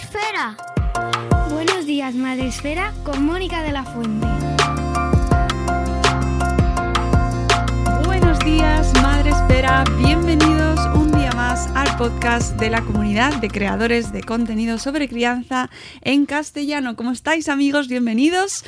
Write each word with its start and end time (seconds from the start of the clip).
Esfera. 0.00 0.56
Buenos 1.50 1.84
días, 1.84 2.14
Madre 2.14 2.46
Esfera, 2.48 2.92
con 3.04 3.24
Mónica 3.24 3.62
de 3.62 3.72
la 3.72 3.82
Fuente. 3.84 4.26
Buenos 8.04 8.38
días, 8.40 8.92
Madre 9.02 9.30
Espera. 9.30 9.84
Bienvenidos 9.98 10.78
un 10.94 11.10
día 11.10 11.32
más 11.32 11.68
al 11.74 11.96
podcast 11.96 12.56
de 12.56 12.70
la 12.70 12.82
comunidad 12.82 13.40
de 13.40 13.48
creadores 13.48 14.12
de 14.12 14.22
contenido 14.22 14.78
sobre 14.78 15.08
crianza 15.08 15.68
en 16.02 16.26
castellano. 16.26 16.94
¿Cómo 16.94 17.10
estáis, 17.10 17.48
amigos? 17.48 17.88
Bienvenidos. 17.88 18.64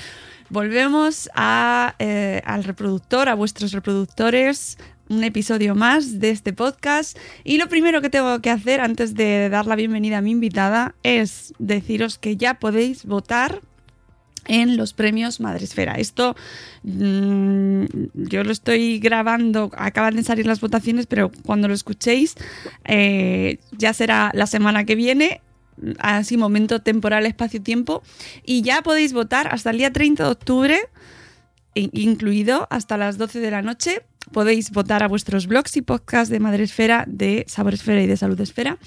Volvemos 0.49 1.31
eh, 1.37 2.43
al 2.45 2.65
reproductor, 2.65 3.29
a 3.29 3.35
vuestros 3.35 3.71
reproductores, 3.73 4.79
un 5.11 5.25
episodio 5.25 5.75
más 5.75 6.21
de 6.21 6.31
este 6.31 6.53
podcast. 6.53 7.19
Y 7.45 7.59
lo 7.59 7.69
primero 7.69 8.01
que 8.01 8.09
tengo 8.11 8.41
que 8.41 8.49
hacer 8.51 8.81
antes 8.81 9.15
de 9.15 9.49
dar 9.51 9.67
la 9.67 9.77
bienvenida 9.77 10.19
a 10.19 10.23
mi 10.23 10.31
invitada 10.31 10.95
es 11.03 11.53
deciros 11.59 12.17
que 12.17 12.37
ya 12.37 12.55
podéis 12.61 13.05
votar 13.05 13.61
en 14.47 14.77
los 14.77 14.95
premios 14.95 15.41
Madresfera. 15.41 15.95
Esto 15.95 16.35
mm, 16.85 17.85
yo 18.15 18.45
lo 18.45 18.53
estoy 18.53 18.99
grabando, 19.01 19.71
acaban 19.77 20.17
de 20.17 20.23
salir 20.23 20.47
las 20.47 20.61
votaciones, 20.61 21.07
pero 21.07 21.31
cuando 21.45 21.69
lo 21.69 21.75
escuchéis 21.75 22.37
eh, 22.85 23.59
ya 23.77 23.93
será 23.93 24.31
la 24.33 24.47
semana 24.47 24.85
que 24.85 24.95
viene. 24.95 25.41
Así, 25.99 26.37
momento 26.37 26.81
temporal, 26.83 27.27
espacio-tiempo. 27.27 28.03
Y 28.45 28.63
ya 28.63 28.83
podéis 28.83 29.13
votar 29.13 29.49
hasta 29.53 29.71
el 29.71 29.79
día 29.79 29.93
30 29.93 30.25
de 30.25 30.31
octubre, 30.31 30.79
in- 31.75 31.91
incluido 31.95 32.67
hasta 32.71 32.97
las 32.97 33.17
12 33.19 33.41
de 33.41 33.51
la 33.51 33.63
noche. 33.63 34.03
Podéis 34.33 34.71
votar 34.71 35.03
a 35.03 35.09
vuestros 35.09 35.47
blogs 35.49 35.77
y 35.77 35.83
podcasts 35.83 36.31
de 36.31 36.39
Madresfera, 36.39 37.05
de 37.09 37.45
Sabor 37.49 37.75
Esfera 37.75 38.01
y 38.01 38.07
de 38.07 38.17
Salud 38.17 38.41
Esfera 38.41 38.79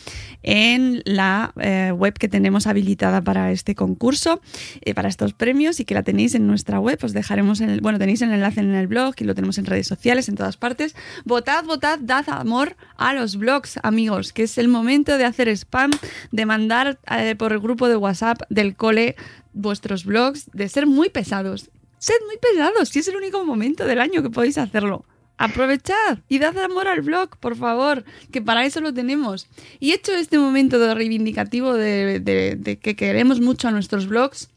en 0.42 1.02
la 1.06 1.54
eh, 1.60 1.92
web 1.94 2.14
que 2.14 2.30
tenemos 2.30 2.66
habilitada 2.66 3.22
para 3.22 3.52
este 3.52 3.76
concurso, 3.76 4.42
eh, 4.82 4.94
para 4.94 5.10
estos 5.10 5.34
premios 5.34 5.80
y 5.80 5.86
que 5.86 5.94
la 5.94 6.04
tenéis 6.04 6.36
en 6.36 6.48
nuestra 6.48 6.80
web. 6.80 6.98
Os 7.04 7.12
dejaremos, 7.12 7.60
en 7.60 7.70
el, 7.70 7.82
bueno, 7.82 8.00
tenéis 8.00 8.22
el 8.22 8.32
enlace 8.32 8.62
en 8.62 8.74
el 8.74 8.88
blog 8.88 9.16
y 9.20 9.26
lo 9.26 9.36
tenemos 9.36 9.58
en 9.58 9.66
redes 9.66 9.88
sociales, 9.88 10.30
en 10.30 10.36
todas 10.36 10.56
partes. 10.56 10.96
Votad, 11.26 11.66
votad, 11.66 12.00
dad 12.02 12.26
amor 12.30 12.78
a 12.96 13.14
los 13.14 13.36
blogs, 13.36 13.80
amigos, 13.84 14.32
que 14.32 14.44
es 14.44 14.58
el 14.58 14.70
momento 14.70 15.18
de 15.18 15.26
hacer 15.26 15.50
spam, 15.50 15.92
de 16.32 16.46
mandar 16.46 17.00
eh, 17.12 17.36
por 17.36 17.52
el 17.52 17.60
grupo 17.60 17.90
de 17.90 17.98
WhatsApp 17.98 18.42
del 18.50 18.76
cole 18.76 19.16
vuestros 19.54 20.06
blogs, 20.06 20.50
de 20.54 20.70
ser 20.70 20.88
muy 20.88 21.10
pesados. 21.10 21.70
Sed 22.00 22.16
muy 22.28 22.38
pesados, 22.38 22.90
si 22.90 23.00
es 23.00 23.08
el 23.08 23.16
único 23.16 23.46
momento 23.46 23.86
del 23.86 24.02
año 24.02 24.22
que 24.22 24.30
podéis 24.30 24.58
hacerlo. 24.58 25.06
Aprovechad 25.38 26.20
y 26.30 26.40
dad 26.40 26.58
amor 26.60 26.88
al 26.88 27.02
blog, 27.02 27.38
por 27.38 27.56
favor, 27.56 28.06
que 28.32 28.42
para 28.42 28.66
eso 28.66 28.82
lo 28.82 28.94
tenemos. 28.94 29.48
Y 29.80 29.92
hecho 29.92 30.14
este 30.14 30.38
momento 30.38 30.80
de 30.80 30.94
reivindicativo 30.94 31.74
de, 31.74 32.80
que 32.82 32.96
queremos 32.96 33.42
mucho 33.42 33.68
a 33.68 33.72
nuestros 33.72 34.08
blogs, 34.08 34.50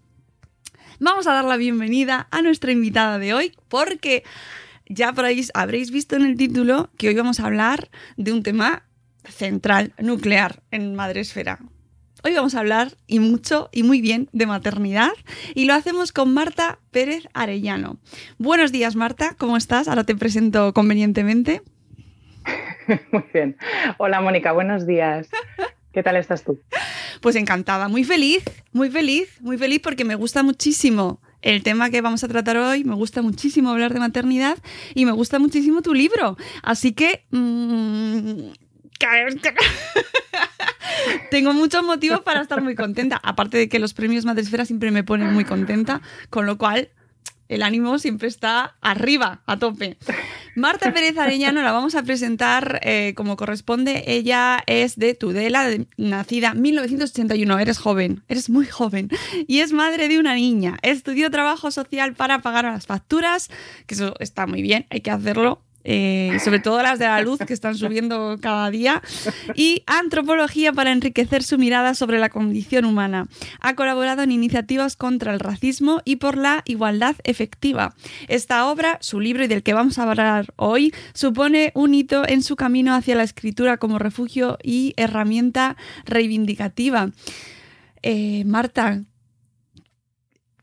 vamos 1.01 1.27
a 1.27 1.33
dar 1.33 1.45
la 1.45 1.57
bienvenida 1.57 2.29
a 2.31 2.43
nuestra 2.43 2.73
invitada 2.73 3.19
de 3.19 3.35
hoy, 3.35 3.53
porque 3.69 4.23
ya 4.89 5.15
habréis 5.55 5.91
visto 5.91 6.15
en 6.15 6.27
el 6.27 6.37
título 6.37 6.91
que 6.97 7.09
hoy 7.09 7.15
vamos 7.15 7.41
a 7.41 7.47
hablar 7.47 7.91
de 8.17 8.33
un 8.33 8.43
tema 8.43 8.85
central, 9.25 9.93
nuclear 9.99 10.63
en 10.71 10.95
Madresfera. 10.95 11.59
Hoy 12.27 12.35
vamos 12.35 12.57
a 12.57 12.59
hablar 12.59 12.89
y 13.07 13.21
mucho 13.21 13.69
y 13.71 13.85
muy 13.85 14.01
bien 14.01 14.29
de 14.33 14.47
maternidad 14.47 15.13
y 15.55 15.67
lo 15.67 15.75
hacemos 15.75 16.11
con 16.11 16.35
Marta 16.35 16.81
Pérez 16.91 17.29
Arellano. 17.35 17.99
Buenos 18.37 18.73
días 18.73 18.97
Marta, 18.97 19.37
¿cómo 19.39 19.57
estás? 19.57 19.87
Ahora 19.87 20.03
te 20.03 20.17
presento 20.17 20.73
convenientemente. 20.73 21.63
Muy 23.13 23.23
bien. 23.33 23.57
Hola 23.99 24.21
Mónica, 24.21 24.51
buenos 24.51 24.89
días. 24.89 25.29
¿Qué 25.93 26.03
tal 26.03 26.17
estás 26.17 26.43
tú? 26.43 26.59
Pues 27.21 27.37
encantada, 27.37 27.87
muy 27.87 28.03
feliz, 28.03 28.43
muy 28.73 28.91
feliz, 28.91 29.41
muy 29.41 29.57
feliz 29.57 29.79
porque 29.81 30.05
me 30.05 30.17
gusta 30.17 30.43
muchísimo 30.43 31.21
el 31.43 31.63
tema 31.63 31.91
que 31.91 32.01
vamos 32.01 32.25
a 32.25 32.29
tratar 32.29 32.57
hoy, 32.57 32.83
me 32.83 32.97
gusta 32.97 33.23
muchísimo 33.23 33.71
hablar 33.71 33.95
de 33.95 34.01
maternidad 34.01 34.59
y 34.97 35.07
me 35.07 35.13
gusta 35.13 35.39
muchísimo 35.39 35.81
tu 35.81 35.95
libro. 35.95 36.37
Así 36.65 36.91
que... 36.91 37.25
mm, 37.31 38.66
Tengo 41.31 41.53
muchos 41.53 41.85
motivos 41.85 42.21
para 42.21 42.41
estar 42.41 42.63
muy 42.63 42.75
contenta. 42.75 43.21
Aparte 43.23 43.59
de 43.59 43.69
que 43.69 43.79
los 43.79 43.95
premios 43.95 44.25
Madresfera 44.25 44.65
siempre 44.65 44.91
me 44.91 45.05
ponen 45.05 45.33
muy 45.33 45.45
contenta, 45.45 46.01
con 46.31 46.47
lo 46.47 46.57
cual 46.59 46.91
el 47.49 47.63
ánimo 47.63 47.99
siempre 47.99 48.27
está 48.29 48.77
arriba, 48.81 49.43
a 49.47 49.57
tope. 49.59 49.99
Marta 50.57 50.93
Pérez 50.93 51.17
Arellano 51.19 51.63
la 51.63 51.71
vamos 51.71 51.95
a 51.95 52.03
presentar 52.03 52.81
eh, 52.83 53.13
como 53.17 53.37
corresponde. 53.37 54.03
Ella 54.07 54.63
es 54.67 54.97
de 54.97 55.15
Tudela, 55.15 55.69
de- 55.69 55.87
nacida 55.97 56.49
en 56.55 56.63
1981. 56.63 57.59
Eres 57.59 57.79
joven, 57.79 58.25
eres 58.29 58.49
muy 58.51 58.67
joven. 58.67 59.11
Y 59.47 59.61
es 59.61 59.73
madre 59.73 60.09
de 60.09 60.19
una 60.19 60.35
niña. 60.35 60.79
Estudió 60.83 61.31
trabajo 61.31 61.71
social 61.71 62.15
para 62.15 62.41
pagar 62.41 62.65
las 62.65 62.87
facturas, 62.87 63.49
que 63.87 63.95
eso 63.95 64.15
está 64.19 64.47
muy 64.47 64.63
bien, 64.63 64.87
hay 64.91 65.01
que 65.03 65.11
hacerlo. 65.11 65.63
Eh, 65.89 66.39
sobre 66.43 66.59
todo 66.59 66.83
las 66.83 66.99
de 66.99 67.05
la 67.05 67.23
luz 67.23 67.39
que 67.47 67.55
están 67.55 67.77
subiendo 67.77 68.39
cada 68.41 68.71
día, 68.71 69.03
y 69.55 69.85
antropología 69.87 70.73
para 70.73 70.91
enriquecer 70.91 71.45
su 71.45 71.59
mirada 71.59 71.95
sobre 71.95 72.19
la 72.19 72.29
condición 72.29 72.85
humana. 72.85 73.29
Ha 73.61 73.77
colaborado 73.77 74.23
en 74.23 74.33
iniciativas 74.33 74.97
contra 74.97 75.33
el 75.33 75.39
racismo 75.39 76.03
y 76.05 76.17
por 76.17 76.37
la 76.37 76.63
igualdad 76.65 77.15
efectiva. 77.23 77.95
Esta 78.27 78.67
obra, 78.67 78.99
su 79.01 79.21
libro 79.21 79.45
y 79.45 79.47
del 79.47 79.63
que 79.63 79.75
vamos 79.75 79.99
a 79.99 80.11
hablar 80.11 80.53
hoy, 80.57 80.93
supone 81.15 81.71
un 81.75 81.95
hito 81.95 82.27
en 82.27 82.43
su 82.43 82.57
camino 82.57 82.93
hacia 82.93 83.15
la 83.15 83.23
escritura 83.23 83.77
como 83.77 84.01
refugio 84.01 84.59
y 84.65 84.93
herramienta 84.97 85.77
reivindicativa. 86.05 87.11
Eh, 88.03 88.43
Marta, 88.45 89.03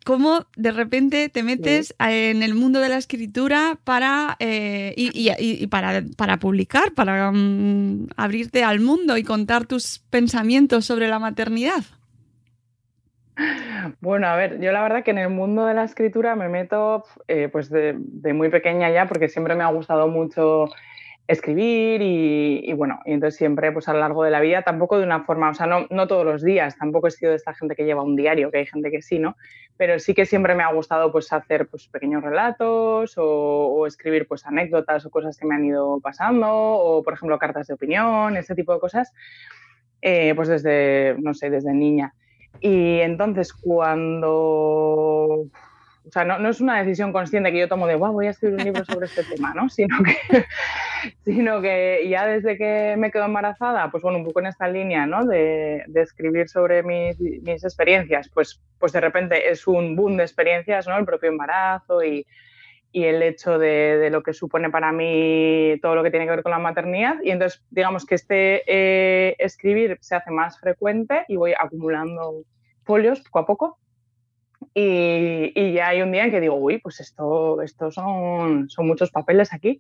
¿Cómo 0.06 0.46
de 0.58 0.72
repente 0.72 1.30
te 1.30 1.44
metes 1.44 1.96
en 2.00 2.44
el 2.44 2.56
mundo 2.56 2.80
de 2.80 2.90
la 2.90 2.98
escritura 2.98 3.78
para, 3.84 4.36
eh, 4.40 4.94
y, 4.98 5.12
y- 5.30 5.64
y 5.64 5.68
para, 5.68 6.04
para 6.18 6.38
publicar, 6.38 6.94
para 6.94 7.32
mm, 7.32 8.08
abrirte 8.18 8.64
al 8.64 8.80
mundo 8.82 9.18
y 9.18 9.24
contar 9.24 9.66
tus 9.66 10.00
pensamientos 10.10 10.86
sobre 10.86 11.08
la 11.08 11.20
maternidad? 11.20 11.84
Bueno, 14.00 14.28
a 14.28 14.36
ver, 14.36 14.60
yo 14.62 14.72
la 14.72 14.84
verdad 14.84 15.04
que 15.04 15.12
en 15.12 15.18
el 15.18 15.30
mundo 15.30 15.66
de 15.66 15.74
la 15.74 15.84
escritura 15.84 16.36
me 16.36 16.50
meto 16.50 17.04
eh, 17.28 17.50
pues 17.52 17.70
de, 17.70 17.94
muy 18.34 18.50
pequeña 18.50 18.92
ya 18.92 19.08
porque 19.08 19.28
siempre 19.28 19.56
me 19.56 19.64
ha 19.64 19.72
gustado 19.72 20.08
mucho 20.08 20.66
escribir 21.34 22.02
y, 22.02 22.72
bueno, 22.74 23.00
y 23.06 23.14
entonces 23.14 23.38
siempre 23.38 23.72
pues 23.72 23.88
a 23.88 23.94
lo 23.94 24.00
largo 24.00 24.24
de 24.24 24.32
la 24.32 24.40
vida, 24.40 24.62
tampoco 24.62 24.98
de 24.98 25.04
una 25.04 25.24
forma, 25.24 25.50
o 25.50 25.54
sea, 25.54 25.68
no, 25.68 25.88
no, 25.90 26.08
todos 26.08 26.26
los 26.26 26.44
días, 26.44 26.78
tampoco 26.78 27.08
he 27.08 27.12
sido 27.12 27.32
de 27.32 27.38
esta 27.38 27.54
gente 27.54 27.76
que 27.76 27.86
lleva 27.86 28.02
un 28.02 28.16
diario, 28.16 28.52
que 28.52 28.60
hay 28.60 28.66
gente 28.66 28.90
que 28.92 29.02
sí, 29.02 29.20
¿no? 29.20 29.36
Pero 29.78 30.00
sí 30.00 30.14
que 30.14 30.26
siempre 30.26 30.56
me 30.56 30.64
ha 30.64 30.72
gustado 30.72 31.12
pues 31.12 31.32
hacer 31.34 31.68
pues 31.68 31.88
pequeños 31.88 32.24
relatos 32.24 33.14
o, 33.18 33.86
escribir 33.88 34.28
pues 34.28 34.46
anécdotas 34.46 35.06
o 35.06 35.10
cosas 35.10 35.38
que 35.38 35.46
me 35.46 35.56
han 35.56 35.66
ido 35.66 36.00
pasando 36.00 36.48
o 36.50 37.04
por 37.04 37.14
ejemplo 37.14 37.38
cartas 37.38 37.68
de 37.68 37.74
opinión, 37.74 38.38
ese 38.38 38.56
tipo 38.56 38.74
de 38.74 38.80
cosas, 38.80 39.14
eh, 40.02 40.34
pues 40.36 40.48
desde, 40.48 41.16
no 41.20 41.34
sé, 41.34 41.50
desde 41.50 41.74
niña. 41.74 42.14
Y 42.60 43.00
entonces 43.00 43.52
cuando 43.54 45.48
o 46.06 46.12
sea, 46.12 46.26
no, 46.26 46.50
es 46.50 46.60
una 46.60 46.80
decisión 46.80 47.14
consciente 47.14 47.52
que 47.52 47.60
yo 47.60 47.70
tomo 47.70 47.88
de, 47.88 47.96
wow, 47.96 48.12
voy 48.12 48.28
a 48.28 48.32
escribir 48.32 48.60
un 48.60 48.66
libro 48.66 48.84
sobre 48.86 49.06
este 49.06 49.24
tema, 49.36 49.54
¿no? 49.54 49.70
Sino 49.70 49.98
que, 50.04 50.46
sino 51.24 51.62
que 51.62 52.06
ya 52.10 52.26
desde 52.26 52.58
que 52.58 52.96
me 52.98 53.12
quedo 53.12 53.26
embarazada, 53.26 53.90
pues 53.90 54.04
bueno, 54.04 54.20
un 54.20 54.26
poco 54.26 54.42
en 54.42 54.48
esta 54.48 54.68
línea, 54.68 55.06
¿no? 55.06 55.26
De, 55.26 55.86
escribir 55.96 56.50
sobre 56.50 56.84
mis, 56.84 57.64
experiencias, 57.64 58.30
pues, 58.34 58.62
pues 58.80 58.92
de 58.92 59.00
repente 59.00 59.50
es 59.50 59.66
un 59.68 59.96
boom 59.96 60.18
de 60.18 60.24
experiencias, 60.24 60.88
¿no? 60.88 60.98
El 60.98 61.06
propio 61.06 61.30
embarazo 61.30 62.04
y, 62.04 62.26
el 62.92 63.24
hecho 63.24 63.58
de, 63.58 64.10
lo 64.12 64.22
que 64.22 64.34
supone 64.34 64.70
para 64.70 64.92
mí 64.92 65.80
todo 65.82 65.96
lo 65.96 66.04
que 66.04 66.12
tiene 66.12 66.26
que 66.26 66.32
ver 66.32 66.44
con 66.44 66.52
la 66.52 66.60
maternidad. 66.60 67.16
Y 67.24 67.32
entonces, 67.32 67.64
digamos 67.72 68.06
que 68.06 68.14
este 68.14 68.62
eh, 68.68 69.36
escribir 69.40 69.98
se 70.00 70.14
hace 70.14 70.30
más 70.30 70.60
frecuente 70.60 71.26
y 71.28 71.38
voy 71.38 71.54
acumulando 71.58 72.44
folios 72.84 73.22
poco 73.22 73.40
a 73.40 73.46
poco 73.48 73.80
y, 74.76 75.74
ya 75.74 75.90
hay 75.90 76.02
un 76.02 76.12
día 76.12 76.26
en 76.26 76.32
que 76.32 76.42
digo, 76.42 76.56
uy, 76.56 76.80
pues 76.80 77.00
esto, 77.00 77.62
esto 77.62 77.92
son, 77.92 78.70
son 78.70 78.88
muchos 78.88 79.12
papeles 79.12 79.54
aquí. 79.54 79.80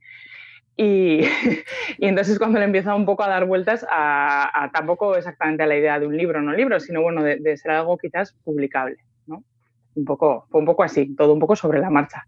Y, 0.75 1.21
y, 1.97 2.05
entonces 2.05 2.37
cuando 2.37 2.59
le 2.59 2.65
empieza 2.65 2.95
un 2.95 3.05
poco 3.05 3.23
a 3.23 3.27
dar 3.27 3.45
vueltas 3.45 3.85
a, 3.89 4.69
tampoco 4.73 5.15
exactamente 5.15 5.63
a 5.63 5.67
la 5.67 5.77
idea 5.77 5.99
de 5.99 6.07
un 6.07 6.15
libro, 6.15 6.41
no 6.41 6.53
libro, 6.53 6.79
sino 6.79 7.01
bueno, 7.01 7.23
de, 7.23 7.57
ser 7.57 7.71
algo 7.71 7.97
quizás 7.97 8.33
publicable, 8.43 8.97
¿no? 9.25 9.43
Un 9.95 10.05
poco, 10.05 10.47
fue 10.49 10.59
un 10.59 10.65
poco 10.65 10.83
así, 10.83 11.15
todo 11.15 11.33
un 11.33 11.39
poco 11.39 11.55
sobre 11.55 11.79
la 11.79 11.89
marcha. 11.89 12.25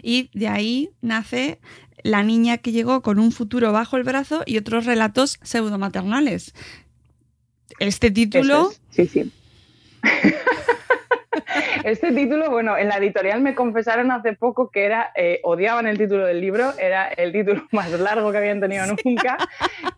Y 0.00 0.30
de 0.32 0.46
ahí 0.46 0.90
nace 1.00 1.58
la 2.04 2.22
niña 2.22 2.58
que 2.58 2.70
llegó 2.70 3.02
con 3.02 3.18
un 3.18 3.32
futuro 3.32 3.72
bajo 3.72 3.96
el 3.96 4.04
brazo 4.04 4.44
y 4.46 4.58
otros 4.58 4.86
relatos 4.86 5.40
pseudomaternales. 5.42 6.54
Este 7.80 8.12
título... 8.12 8.70
Sí, 8.90 9.06
sí. 9.06 9.32
Este 11.84 12.12
título, 12.12 12.50
bueno, 12.50 12.78
en 12.78 12.88
la 12.88 12.96
editorial 12.96 13.42
me 13.42 13.54
confesaron 13.54 14.10
hace 14.10 14.32
poco 14.32 14.70
que 14.70 14.86
era, 14.86 15.12
eh, 15.14 15.40
odiaban 15.42 15.86
el 15.86 15.98
título 15.98 16.24
del 16.24 16.40
libro, 16.40 16.72
era 16.78 17.08
el 17.08 17.30
título 17.30 17.62
más 17.72 17.90
largo 17.90 18.32
que 18.32 18.38
habían 18.38 18.58
tenido 18.58 18.86
nunca 18.86 19.36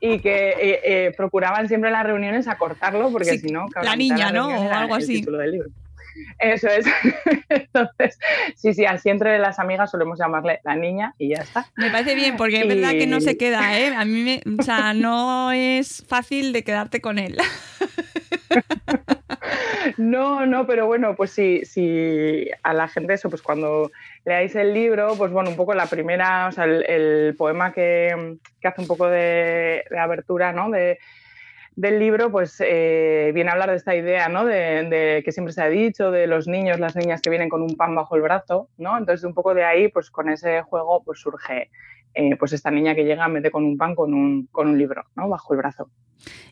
y 0.00 0.18
que 0.18 0.48
eh, 0.48 0.80
eh, 0.82 1.14
procuraban 1.16 1.68
siempre 1.68 1.90
en 1.90 1.92
las 1.92 2.04
reuniones 2.04 2.48
acortarlo 2.48 3.12
porque 3.12 3.38
si 3.38 3.52
no... 3.52 3.68
La 3.82 3.94
niña, 3.94 4.32
¿no? 4.32 4.48
O 4.48 4.72
algo 4.72 4.96
así. 4.96 5.24
Eso 6.40 6.66
es. 6.68 6.86
Entonces, 7.48 8.18
sí, 8.56 8.74
sí, 8.74 8.84
así 8.84 9.08
entre 9.08 9.38
las 9.38 9.60
amigas 9.60 9.88
solemos 9.88 10.18
llamarle 10.18 10.58
la 10.64 10.74
niña 10.74 11.14
y 11.18 11.28
ya 11.28 11.42
está. 11.42 11.68
Me 11.76 11.90
parece 11.90 12.16
bien, 12.16 12.36
porque 12.36 12.62
es 12.62 12.68
verdad 12.68 12.92
que 12.92 13.06
no 13.06 13.20
se 13.20 13.36
queda, 13.36 13.78
¿eh? 13.78 13.94
A 13.94 14.04
mí, 14.04 14.22
me, 14.22 14.42
o 14.58 14.62
sea, 14.62 14.92
no 14.92 15.52
es 15.52 16.04
fácil 16.08 16.52
de 16.52 16.64
quedarte 16.64 17.00
con 17.00 17.20
él. 17.20 17.36
No, 19.96 20.46
no, 20.46 20.66
pero 20.66 20.86
bueno, 20.86 21.14
pues 21.16 21.30
sí, 21.30 21.62
sí, 21.64 22.48
a 22.62 22.72
la 22.74 22.88
gente 22.88 23.14
eso, 23.14 23.30
pues 23.30 23.42
cuando 23.42 23.90
leáis 24.24 24.54
el 24.54 24.74
libro, 24.74 25.14
pues 25.16 25.30
bueno, 25.32 25.50
un 25.50 25.56
poco 25.56 25.74
la 25.74 25.86
primera, 25.86 26.48
o 26.48 26.52
sea, 26.52 26.64
el, 26.64 27.34
poema 27.36 27.72
que, 27.72 28.38
hace 28.62 28.80
un 28.80 28.86
poco 28.86 29.08
de, 29.08 29.84
abertura, 29.98 30.52
¿no? 30.52 30.70
De, 30.70 30.98
del 31.76 31.98
libro, 31.98 32.30
pues 32.30 32.56
eh, 32.60 33.32
viene 33.34 33.50
a 33.50 33.52
hablar 33.52 33.70
de 33.70 33.76
esta 33.76 33.94
idea, 33.94 34.28
¿no? 34.28 34.44
De, 34.44 35.22
que 35.24 35.32
siempre 35.32 35.52
se 35.52 35.62
ha 35.62 35.68
dicho, 35.68 36.10
de 36.10 36.26
los 36.26 36.48
niños, 36.48 36.80
las 36.80 36.96
niñas 36.96 37.20
que 37.20 37.30
vienen 37.30 37.48
con 37.48 37.62
un 37.62 37.76
pan 37.76 37.94
bajo 37.94 38.16
el 38.16 38.22
brazo, 38.22 38.68
¿no? 38.78 38.96
Entonces, 38.96 39.24
un 39.24 39.34
poco 39.34 39.54
de 39.54 39.64
ahí, 39.64 39.88
pues 39.88 40.10
con 40.10 40.28
ese 40.30 40.62
juego, 40.62 41.02
pues 41.04 41.20
surge, 41.20 41.70
eh, 42.14 42.36
pues 42.36 42.52
esta 42.52 42.70
niña 42.70 42.94
que 42.94 43.04
llega 43.04 43.28
mete 43.28 43.50
con 43.50 43.64
un 43.64 43.76
pan 43.76 43.94
con 43.94 44.14
un, 44.14 44.46
con 44.46 44.68
un 44.68 44.78
libro, 44.78 45.04
¿no? 45.14 45.28
Bajo 45.28 45.52
el 45.52 45.58
brazo. 45.58 45.90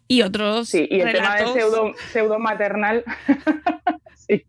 Y 0.07 0.23
otros. 0.23 0.69
Sí, 0.69 0.87
y 0.91 1.01
el 1.01 1.13
tema 1.13 1.37
de 1.37 1.47
pseudo, 1.47 1.93
pseudo 2.13 2.39
maternal. 2.39 3.05
sí. 4.15 4.45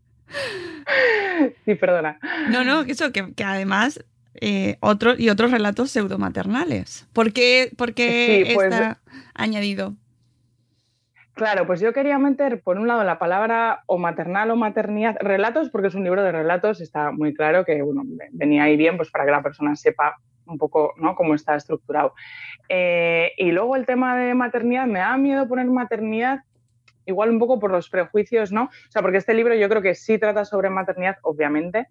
Sí, 1.64 1.76
perdona. 1.76 2.20
No, 2.50 2.64
no, 2.64 2.82
eso, 2.82 3.12
que, 3.12 3.34
que 3.34 3.44
además. 3.44 4.04
Eh, 4.42 4.76
otros 4.82 5.18
y 5.18 5.30
otros 5.30 5.52
relatos 5.52 5.92
pseudomaternales. 5.92 7.08
¿Por 7.14 7.32
qué, 7.32 7.72
por 7.78 7.94
qué 7.94 8.52
pues, 8.54 8.74
está 8.74 9.00
añadido? 9.34 9.96
Claro, 11.36 11.68
pues 11.68 11.82
yo 11.82 11.92
quería 11.92 12.18
meter, 12.18 12.62
por 12.62 12.78
un 12.78 12.88
lado, 12.88 13.04
la 13.04 13.20
palabra 13.20 13.84
o 13.88 13.98
maternal 13.98 14.52
o 14.52 14.56
maternidad, 14.56 15.18
relatos, 15.20 15.70
porque 15.70 15.90
es 15.90 15.96
un 15.96 16.06
libro 16.06 16.24
de 16.24 16.32
relatos, 16.32 16.80
está 16.80 17.12
muy 17.12 17.34
claro 17.34 17.66
que 17.66 17.82
bueno, 17.82 18.04
venía 18.32 18.64
ahí 18.64 18.78
bien 18.78 18.96
pues 18.96 19.12
para 19.12 19.26
que 19.26 19.32
la 19.32 19.44
persona 19.44 19.76
sepa 19.76 20.16
un 20.48 20.58
poco 20.58 20.94
¿no? 20.98 21.16
cómo 21.16 21.36
está 21.36 21.56
estructurado. 21.56 22.14
Eh, 22.70 23.32
y 23.38 23.52
luego 23.52 23.76
el 23.76 23.86
tema 23.86 24.18
de 24.18 24.34
maternidad, 24.34 24.88
me 24.88 25.00
da 25.00 25.18
miedo 25.18 25.48
poner 25.48 25.68
maternidad 25.68 26.40
igual 27.06 27.30
un 27.30 27.40
poco 27.40 27.60
por 27.60 27.72
los 27.72 27.90
prejuicios, 27.90 28.52
¿no? 28.52 28.64
O 28.64 28.92
sea, 28.92 29.02
porque 29.02 29.18
este 29.18 29.34
libro 29.34 29.54
yo 29.54 29.70
creo 29.70 29.82
que 29.82 29.96
sí 29.96 30.18
trata 30.18 30.44
sobre 30.44 30.70
maternidad, 30.70 31.18
obviamente, 31.22 31.88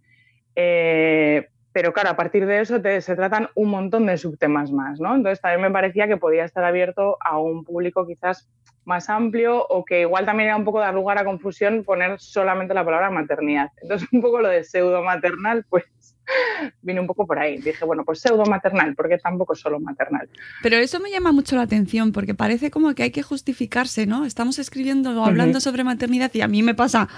eh, 0.57 1.49
pero 1.73 1.93
claro, 1.93 2.11
a 2.11 2.17
partir 2.17 2.47
de 2.47 2.61
eso 2.61 2.81
se 2.81 3.17
tratan 3.17 3.49
un 3.57 3.69
montón 3.71 4.07
de 4.07 4.17
subtemas 4.17 4.71
más, 4.71 5.01
¿no? 5.01 5.15
Entonces 5.15 5.41
también 5.41 5.63
me 5.63 5.71
parecía 5.73 6.07
que 6.07 6.17
podía 6.17 6.45
estar 6.45 6.63
abierto 6.63 7.17
a 7.21 7.39
un 7.39 7.65
público 7.65 8.07
quizás 8.07 8.49
más 8.85 9.09
amplio 9.09 9.67
o 9.67 9.85
que 9.85 10.03
igual 10.03 10.25
también 10.25 10.51
era 10.51 10.57
un 10.57 10.65
poco 10.65 10.79
dar 10.79 10.95
lugar 10.95 11.19
a 11.19 11.25
confusión 11.25 11.83
poner 11.83 12.21
solamente 12.21 12.75
la 12.75 12.85
palabra 12.85 13.11
maternidad. 13.11 13.71
Entonces 13.83 14.09
un 14.13 14.21
poco 14.21 14.41
lo 14.41 14.49
de 14.49 14.63
pseudo 14.63 15.03
maternal, 15.03 15.67
pues 15.69 15.85
vine 16.83 17.01
un 17.01 17.07
poco 17.07 17.27
por 17.27 17.39
ahí. 17.39 17.59
Dije, 17.59 17.85
bueno, 17.85 18.05
pues 18.05 18.21
pseudo 18.21 18.45
maternal, 18.45 18.95
porque 18.95 19.19
tampoco 19.19 19.55
solo 19.55 19.81
maternal. 19.81 20.29
Pero 20.63 20.77
eso 20.77 21.01
me 21.01 21.11
llama 21.11 21.33
mucho 21.33 21.57
la 21.57 21.63
atención, 21.63 22.13
porque 22.13 22.35
parece 22.35 22.71
como 22.71 22.95
que 22.95 23.05
hay 23.05 23.11
que 23.11 23.23
justificarse, 23.23 24.07
¿no? 24.07 24.25
Estamos 24.25 24.59
escribiendo 24.59 25.21
o 25.21 25.25
hablando 25.25 25.61
sobre 25.61 25.85
maternidad 25.85 26.31
y 26.35 26.41
a 26.41 26.49
mí 26.49 26.63
me 26.63 26.75
pasa, 26.75 27.09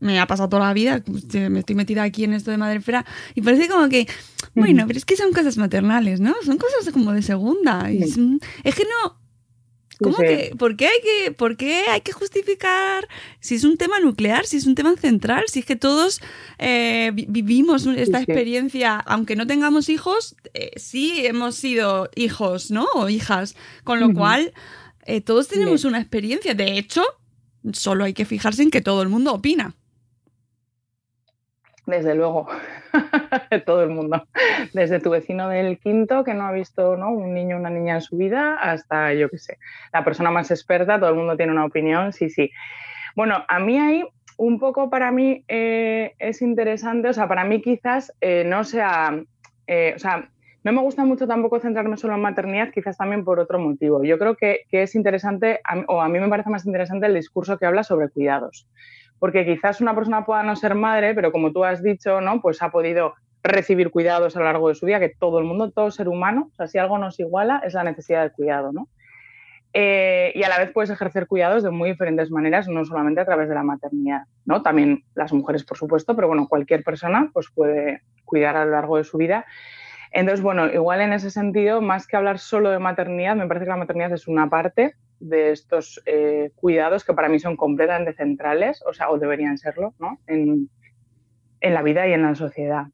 me 0.00 0.20
ha 0.20 0.26
pasado 0.26 0.48
toda 0.48 0.66
la 0.66 0.72
vida, 0.72 1.02
me 1.50 1.60
estoy 1.60 1.74
metida 1.74 2.02
aquí 2.02 2.24
en 2.24 2.34
esto 2.34 2.50
de 2.50 2.56
madrefera, 2.56 3.04
y 3.34 3.42
parece 3.42 3.68
como 3.68 3.88
que, 3.88 4.06
bueno, 4.54 4.84
pero 4.86 4.98
es 4.98 5.04
que 5.04 5.16
son 5.16 5.32
cosas 5.32 5.56
maternales, 5.56 6.20
¿no? 6.20 6.34
Son 6.42 6.58
cosas 6.58 6.92
como 6.92 7.12
de 7.12 7.22
segunda. 7.22 7.90
es 7.90 8.14
que 8.74 8.84
no, 8.84 9.19
¿Cómo 10.02 10.16
que, 10.16 10.54
¿por 10.58 10.76
qué, 10.76 10.86
hay 10.86 11.00
que, 11.02 11.32
¿Por 11.32 11.56
qué 11.56 11.84
hay 11.88 12.00
que 12.00 12.12
justificar 12.12 13.06
si 13.40 13.54
es 13.54 13.64
un 13.64 13.76
tema 13.76 14.00
nuclear, 14.00 14.46
si 14.46 14.56
es 14.56 14.66
un 14.66 14.74
tema 14.74 14.96
central, 14.96 15.44
si 15.48 15.60
es 15.60 15.66
que 15.66 15.76
todos 15.76 16.20
eh, 16.58 17.12
vivimos 17.14 17.86
esta 17.86 18.22
experiencia, 18.22 18.96
aunque 18.96 19.36
no 19.36 19.46
tengamos 19.46 19.88
hijos, 19.88 20.36
eh, 20.54 20.70
sí 20.76 21.26
hemos 21.26 21.54
sido 21.54 22.08
hijos, 22.14 22.70
¿no? 22.70 22.86
O 22.94 23.08
hijas, 23.08 23.56
con 23.84 24.00
lo 24.00 24.14
cual 24.14 24.52
eh, 25.04 25.20
todos 25.20 25.48
tenemos 25.48 25.84
una 25.84 26.00
experiencia. 26.00 26.54
De 26.54 26.78
hecho, 26.78 27.04
solo 27.72 28.04
hay 28.04 28.14
que 28.14 28.24
fijarse 28.24 28.62
en 28.62 28.70
que 28.70 28.80
todo 28.80 29.02
el 29.02 29.08
mundo 29.08 29.34
opina. 29.34 29.74
Desde 31.90 32.14
luego, 32.14 32.46
todo 33.66 33.82
el 33.82 33.90
mundo. 33.90 34.24
Desde 34.72 35.00
tu 35.00 35.10
vecino 35.10 35.48
del 35.48 35.78
quinto 35.78 36.22
que 36.22 36.34
no 36.34 36.46
ha 36.46 36.52
visto 36.52 36.96
¿no? 36.96 37.10
un 37.10 37.34
niño 37.34 37.56
o 37.56 37.58
una 37.58 37.70
niña 37.70 37.96
en 37.96 38.00
su 38.00 38.16
vida 38.16 38.54
hasta, 38.54 39.12
yo 39.12 39.28
qué 39.28 39.38
sé, 39.38 39.58
la 39.92 40.04
persona 40.04 40.30
más 40.30 40.52
experta, 40.52 41.00
todo 41.00 41.10
el 41.10 41.16
mundo 41.16 41.36
tiene 41.36 41.52
una 41.52 41.64
opinión, 41.64 42.12
sí, 42.12 42.30
sí. 42.30 42.50
Bueno, 43.16 43.44
a 43.48 43.58
mí 43.58 43.78
ahí 43.78 44.04
un 44.36 44.60
poco 44.60 44.88
para 44.88 45.10
mí 45.10 45.44
eh, 45.48 46.14
es 46.18 46.42
interesante, 46.42 47.08
o 47.08 47.12
sea, 47.12 47.26
para 47.26 47.44
mí 47.44 47.60
quizás 47.60 48.12
eh, 48.20 48.44
no 48.46 48.62
sea, 48.62 49.20
eh, 49.66 49.92
o 49.96 49.98
sea, 49.98 50.30
no 50.62 50.72
me 50.72 50.80
gusta 50.80 51.04
mucho 51.04 51.26
tampoco 51.26 51.58
centrarme 51.58 51.96
solo 51.96 52.14
en 52.14 52.20
maternidad, 52.20 52.70
quizás 52.72 52.96
también 52.96 53.24
por 53.24 53.40
otro 53.40 53.58
motivo. 53.58 54.04
Yo 54.04 54.18
creo 54.18 54.36
que, 54.36 54.60
que 54.70 54.82
es 54.82 54.94
interesante, 54.94 55.60
o 55.88 56.00
a 56.00 56.08
mí 56.08 56.20
me 56.20 56.28
parece 56.28 56.50
más 56.50 56.66
interesante 56.66 57.06
el 57.06 57.14
discurso 57.14 57.58
que 57.58 57.66
habla 57.66 57.82
sobre 57.82 58.10
cuidados 58.10 58.68
porque 59.20 59.44
quizás 59.44 59.80
una 59.80 59.94
persona 59.94 60.24
pueda 60.24 60.42
no 60.42 60.56
ser 60.56 60.74
madre, 60.74 61.14
pero 61.14 61.30
como 61.30 61.52
tú 61.52 61.62
has 61.62 61.82
dicho, 61.82 62.20
¿no? 62.20 62.40
Pues 62.40 62.60
ha 62.62 62.70
podido 62.70 63.14
recibir 63.42 63.90
cuidados 63.90 64.34
a 64.34 64.40
lo 64.40 64.46
largo 64.46 64.68
de 64.68 64.74
su 64.74 64.86
vida, 64.86 64.98
que 64.98 65.10
todo 65.10 65.38
el 65.38 65.44
mundo, 65.44 65.70
todo 65.70 65.90
ser 65.90 66.08
humano, 66.08 66.50
si 66.66 66.78
algo 66.78 66.98
nos 66.98 67.20
iguala, 67.20 67.62
es 67.64 67.74
la 67.74 67.84
necesidad 67.84 68.22
de 68.22 68.32
cuidado, 68.32 68.72
¿no? 68.72 68.88
Eh, 69.72 70.32
y 70.34 70.42
a 70.42 70.48
la 70.48 70.58
vez 70.58 70.72
puedes 70.72 70.90
ejercer 70.90 71.28
cuidados 71.28 71.62
de 71.62 71.70
muy 71.70 71.90
diferentes 71.90 72.30
maneras, 72.30 72.66
no 72.66 72.84
solamente 72.84 73.20
a 73.20 73.24
través 73.24 73.48
de 73.48 73.54
la 73.54 73.62
maternidad, 73.62 74.22
¿no? 74.44 74.62
También 74.62 75.04
las 75.14 75.32
mujeres, 75.32 75.64
por 75.64 75.78
supuesto, 75.78 76.16
pero 76.16 76.26
bueno, 76.26 76.48
cualquier 76.48 76.82
persona 76.82 77.30
pues 77.32 77.48
puede 77.54 78.02
cuidar 78.24 78.56
a 78.56 78.64
lo 78.64 78.72
largo 78.72 78.96
de 78.96 79.04
su 79.04 79.16
vida. 79.16 79.46
Entonces, 80.12 80.42
bueno, 80.42 80.66
igual 80.66 81.02
en 81.02 81.12
ese 81.12 81.30
sentido, 81.30 81.80
más 81.80 82.08
que 82.08 82.16
hablar 82.16 82.40
solo 82.40 82.70
de 82.70 82.80
maternidad, 82.80 83.36
me 83.36 83.46
parece 83.46 83.66
que 83.66 83.70
la 83.70 83.76
maternidad 83.76 84.12
es 84.12 84.26
una 84.26 84.50
parte 84.50 84.96
de 85.20 85.52
estos 85.52 86.02
eh, 86.06 86.50
cuidados 86.56 87.04
que 87.04 87.14
para 87.14 87.28
mí 87.28 87.38
son 87.38 87.56
completamente 87.56 88.14
centrales, 88.14 88.82
o 88.86 88.92
sea, 88.92 89.10
o 89.10 89.18
deberían 89.18 89.58
serlo, 89.58 89.94
¿no? 89.98 90.18
En, 90.26 90.68
la 91.62 91.82
vida 91.82 92.08
y 92.08 92.12
en 92.12 92.22
la 92.22 92.34
sociedad. 92.34 92.86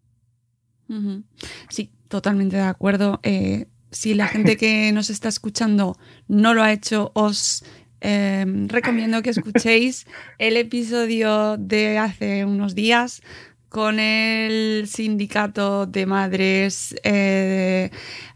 Sí, 1.69 1.93
totalmente 2.09 2.57
de 2.57 2.63
acuerdo. 2.63 3.21
Eh, 3.23 3.67
si 3.91 4.15
la 4.15 4.27
gente 4.27 4.57
que 4.57 4.91
nos 4.95 5.09
está 5.09 5.29
escuchando 5.29 5.97
no 6.29 6.53
lo 6.53 6.63
ha 6.63 6.73
hecho, 6.73 7.13
os 7.15 7.65
em, 8.01 8.69
recomiendo 8.69 9.23
que 9.23 9.31
escuchéis 9.31 10.07
el 10.39 10.57
episodio 10.57 11.57
de 11.57 11.99
hace 11.99 12.45
unos 12.45 12.75
días 12.75 13.23
con 13.69 13.99
el 13.99 14.87
sindicato 14.89 15.87
de 15.87 16.07
madres 16.07 16.95
eh, 17.03 17.91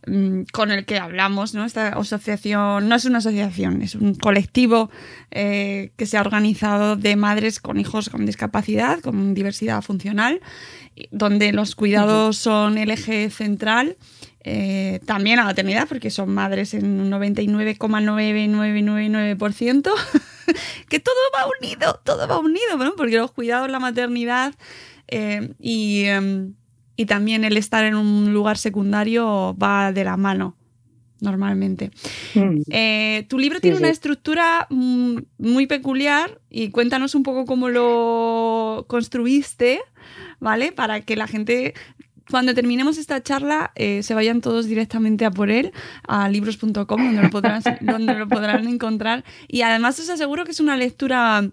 mm, 0.06 0.42
con 0.52 0.70
el 0.70 0.84
que 0.84 0.98
hablamos, 0.98 1.54
¿no? 1.54 1.64
Esta 1.64 1.88
asociación 1.88 2.88
no 2.88 2.94
es 2.94 3.04
una 3.04 3.18
asociación, 3.18 3.82
es 3.82 3.94
un 3.94 4.14
colectivo 4.14 4.90
eh, 5.30 5.92
que 5.96 6.06
se 6.06 6.16
ha 6.16 6.20
organizado 6.20 6.96
de 6.96 7.16
madres 7.16 7.60
con 7.60 7.78
hijos 7.78 8.08
con 8.08 8.26
discapacidad, 8.26 9.00
con 9.00 9.34
diversidad 9.34 9.82
funcional, 9.82 10.40
donde 11.10 11.52
los 11.52 11.74
cuidados 11.74 12.36
son 12.36 12.78
el 12.78 12.90
eje 12.90 13.30
central. 13.30 13.96
Eh, 14.42 15.00
también 15.04 15.38
a 15.38 15.42
la 15.42 15.48
maternidad, 15.48 15.86
porque 15.86 16.10
son 16.10 16.30
madres 16.30 16.72
en 16.72 16.98
un 16.98 17.10
99,9999%, 17.10 19.92
que 20.88 20.98
todo 20.98 21.14
va 21.36 21.44
unido, 21.60 22.00
todo 22.04 22.26
va 22.26 22.38
unido, 22.38 22.78
¿no? 22.78 22.94
porque 22.96 23.18
los 23.18 23.32
cuidados, 23.32 23.70
la 23.70 23.80
maternidad 23.80 24.54
eh, 25.08 25.52
em, 25.60 26.54
y, 27.00 27.06
también 27.06 27.44
el 27.44 27.56
estar 27.56 27.84
en 27.84 27.94
un 27.94 28.32
lugar 28.32 28.58
secundario 28.58 29.56
va 29.56 29.92
de 29.92 30.04
la 30.04 30.16
mano 30.16 30.56
normalmente. 31.20 31.90
Mm. 32.34 32.62
Eh, 32.70 33.26
tu 33.28 33.38
libro 33.38 33.60
tiene 33.60 33.76
una 33.76 33.88
estructura 33.88 34.66
mm, 34.70 35.18
muy 35.38 35.66
peculiar 35.66 36.40
y 36.48 36.70
cuéntanos 36.70 37.14
un 37.14 37.22
poco 37.22 37.44
cómo 37.44 37.68
lo 37.68 38.86
construiste, 38.88 39.80
¿vale? 40.38 40.72
Para 40.72 41.02
que 41.02 41.16
la 41.16 41.26
gente, 41.26 41.74
cuando 42.30 42.54
terminemos 42.54 42.98
esta 42.98 43.22
charla, 43.22 43.72
eh, 43.74 44.02
se 44.02 44.14
vayan 44.14 44.40
todos 44.40 44.66
directamente 44.66 45.24
a 45.24 45.30
por 45.30 45.50
él, 45.50 45.72
a 46.06 46.28
libros.com, 46.28 46.74
donde, 46.86 47.22
lo 47.22 47.30
podrán, 47.30 47.62
donde 47.80 48.14
lo 48.14 48.28
podrán 48.28 48.66
encontrar. 48.68 49.24
Y 49.48 49.62
además 49.62 49.98
os 50.00 50.08
aseguro 50.08 50.44
que 50.44 50.52
es 50.52 50.60
una 50.60 50.76
lectura 50.76 51.50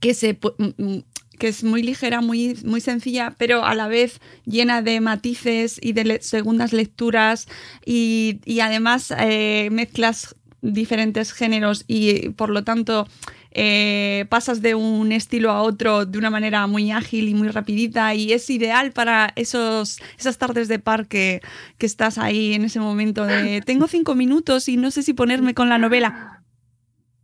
que 0.00 0.14
se 0.14 0.38
mm, 0.78 0.98
que 1.40 1.48
es 1.48 1.64
muy 1.64 1.82
ligera, 1.82 2.20
muy, 2.20 2.56
muy 2.64 2.80
sencilla, 2.82 3.34
pero 3.38 3.64
a 3.64 3.74
la 3.74 3.88
vez 3.88 4.20
llena 4.44 4.82
de 4.82 5.00
matices 5.00 5.80
y 5.82 5.94
de 5.94 6.20
segundas 6.20 6.72
lecturas 6.72 7.48
y, 7.84 8.38
además 8.60 9.12
eh, 9.18 9.70
mezclas 9.72 10.36
diferentes 10.60 11.32
géneros 11.32 11.84
y 11.88 12.28
por 12.30 12.50
lo 12.50 12.62
tanto 12.62 13.08
eh, 13.52 14.26
pasas 14.28 14.60
de 14.60 14.74
un 14.74 15.12
estilo 15.12 15.50
a 15.50 15.62
otro 15.62 16.04
de 16.04 16.18
una 16.18 16.28
manera 16.28 16.66
muy 16.66 16.92
ágil 16.92 17.30
y 17.30 17.34
muy 17.34 17.48
rapidita 17.48 18.14
y 18.14 18.34
es 18.34 18.50
ideal 18.50 18.92
para 18.92 19.32
esos, 19.34 19.98
esas 20.18 20.36
tardes 20.36 20.68
de 20.68 20.78
parque 20.78 21.40
que 21.78 21.86
estás 21.86 22.18
ahí 22.18 22.52
en 22.52 22.66
ese 22.66 22.80
momento 22.80 23.24
de 23.24 23.62
tengo 23.62 23.88
cinco 23.88 24.14
minutos 24.14 24.68
y 24.68 24.76
no 24.76 24.90
sé 24.90 25.02
si 25.02 25.14
ponerme 25.14 25.54
con 25.54 25.70
la 25.70 25.78
novela. 25.78 26.42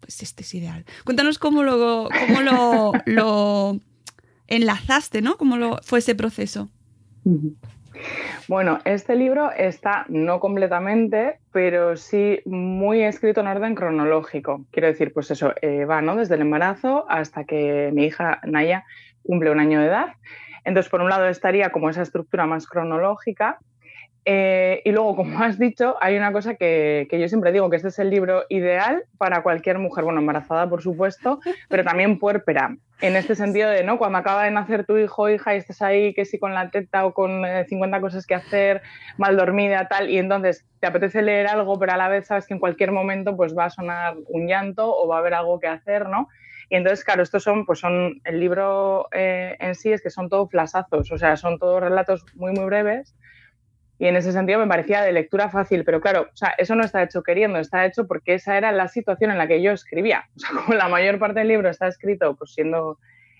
Pues 0.01 0.23
este 0.23 0.43
es 0.43 0.55
ideal. 0.55 0.87
Cuéntanos 1.05 1.39
cómo 1.39 1.63
lo, 1.63 2.09
cómo 2.09 2.41
lo 3.05 3.81
enlazaste, 4.49 5.23
¿no? 5.23 5.37
¿Cómo 5.37 5.57
lo, 5.57 5.79
fue 5.83 6.01
ese 6.01 6.15
proceso? 6.15 6.69
Bueno, 8.49 8.79
este 8.85 9.17
libro 9.17 9.51
está 9.53 10.07
no 10.09 10.39
completamente, 10.39 11.39
pero 11.53 11.97
sí 11.97 12.41
muy 12.45 13.03
escrito 13.03 13.41
en 13.41 13.49
orden 13.49 13.75
cronológico. 13.75 14.65
Quiero 14.71 14.89
decir, 14.89 15.13
pues 15.13 15.31
eso, 15.31 15.53
eh, 15.63 15.85
va 15.85 16.03
¿no? 16.03 16.17
desde 16.17 16.37
el 16.37 16.43
embarazo 16.43 17.07
hasta 17.09 17.45
que 17.45 17.91
mi 17.93 18.05
hija 18.05 18.41
Naya 18.45 18.85
cumple 19.23 19.51
un 19.51 19.61
año 19.61 19.81
de 19.81 19.87
edad. 19.87 20.07
Entonces, 20.65 20.91
por 20.91 21.01
un 21.01 21.09
lado 21.09 21.27
estaría 21.27 21.71
como 21.71 21.91
esa 21.91 22.03
estructura 22.03 22.47
más 22.47 22.67
cronológica 22.67 23.59
eh, 24.29 24.83
y 24.85 24.91
luego, 24.91 25.15
como 25.15 25.39
has 25.39 25.57
dicho, 25.57 25.95
hay 26.01 26.17
una 26.17 26.33
cosa 26.33 26.57
que, 26.57 27.07
yo 27.11 27.29
siempre 27.29 27.53
digo, 27.53 27.71
que 27.71 27.77
este 27.77 27.89
es 27.89 27.99
el 28.01 28.11
libro 28.11 28.43
ideal 28.49 29.05
para 29.19 29.45
cualquier 29.45 29.79
mujer, 29.79 30.03
bueno, 30.03 30.19
embarazada 30.19 30.69
por 30.69 30.83
supuesto, 30.83 31.39
pero 31.69 31.85
también 31.85 32.19
puérpera, 32.19 32.77
en 33.01 33.17
este 33.17 33.35
sentido 33.35 33.69
de, 33.69 33.85
¿no? 33.85 33.99
Cuando 33.99 34.19
acaba 34.19 34.45
de 34.45 34.51
nacer 34.51 34.87
tu 34.87 34.97
hijo 34.97 35.23
o 35.23 35.29
hija 35.29 35.55
y 35.55 35.59
estás 35.59 35.83
ahí 35.83 36.15
que 36.15 36.25
si 36.25 36.39
con 36.39 36.55
la 36.55 36.71
teta 36.71 37.05
o 37.05 37.13
con 37.13 37.43
50 37.69 37.97
eh, 37.97 38.01
cosas 38.01 38.27
que 38.27 38.35
hacer, 38.35 38.83
mal 39.19 39.37
dormida, 39.37 39.87
tal, 39.89 40.09
y 40.09 40.19
entonces 40.19 40.65
te 40.81 40.87
apetece 40.87 41.21
leer 41.23 41.47
algo, 41.47 41.79
pero 41.79 41.93
a 41.93 41.97
la 41.97 42.09
vez 42.09 42.27
sabes 42.27 42.47
que 42.47 42.55
en 42.55 42.61
cualquier 42.61 42.93
momento 42.93 43.37
pues 43.37 43.57
va 43.57 43.67
a 43.67 43.71
sonar 43.71 44.15
un 44.29 44.47
llanto 44.47 44.95
o 44.95 45.07
va 45.07 45.17
a 45.17 45.19
haber 45.19 45.35
algo 45.35 45.61
que 45.61 45.67
hacer, 45.67 46.09
¿no? 46.09 46.29
Y 46.69 46.77
entonces, 46.77 47.05
claro, 47.05 47.23
estos 47.23 47.45
son, 47.45 47.65
pues 47.65 47.79
son, 47.79 48.21
el 48.25 48.41
libro 48.41 49.09
eh, 49.13 49.57
en 49.61 49.75
sí 49.75 49.93
es 49.93 50.03
que 50.03 50.11
son 50.11 50.29
todos 50.29 50.51
flasazos, 50.51 51.13
o 51.13 51.19
sea, 51.19 51.37
son 51.37 51.59
todos 51.59 51.81
relatos 51.81 52.25
muy, 52.35 52.53
muy 52.53 52.65
breves, 52.65 53.15
y 53.99 54.07
en 54.07 54.17
ese 54.17 54.33
sentido 54.33 54.59
me 54.59 54.67
parecía 54.67 55.03
de 55.03 55.13
lectura 55.13 55.49
fácil, 55.49 55.85
pero 55.85 56.01
claro, 56.01 56.29
o 56.33 56.37
sea, 56.37 56.55
eso 56.59 56.75
no 56.75 56.85
está 56.85 57.03
hecho 57.03 57.23
queriendo, 57.23 57.59
está 57.59 57.87
hecho 57.87 58.07
porque 58.07 58.35
esa 58.35 58.59
era 58.59 58.71
la 58.73 58.89
situación 58.89 59.31
en 59.31 59.39
la 59.39 59.47
que 59.47 59.63
yo 59.63 59.73
escribía. 59.73 60.29
O 60.37 60.39
sea, 60.39 60.51
como 60.65 60.75
la 60.75 60.89
mayor 60.89 61.19
parte 61.19 61.41
del 61.41 61.49
libro 61.49 61.71
está 61.71 61.89
escrito 61.89 62.35
pues 62.35 62.53
siendo 62.53 62.99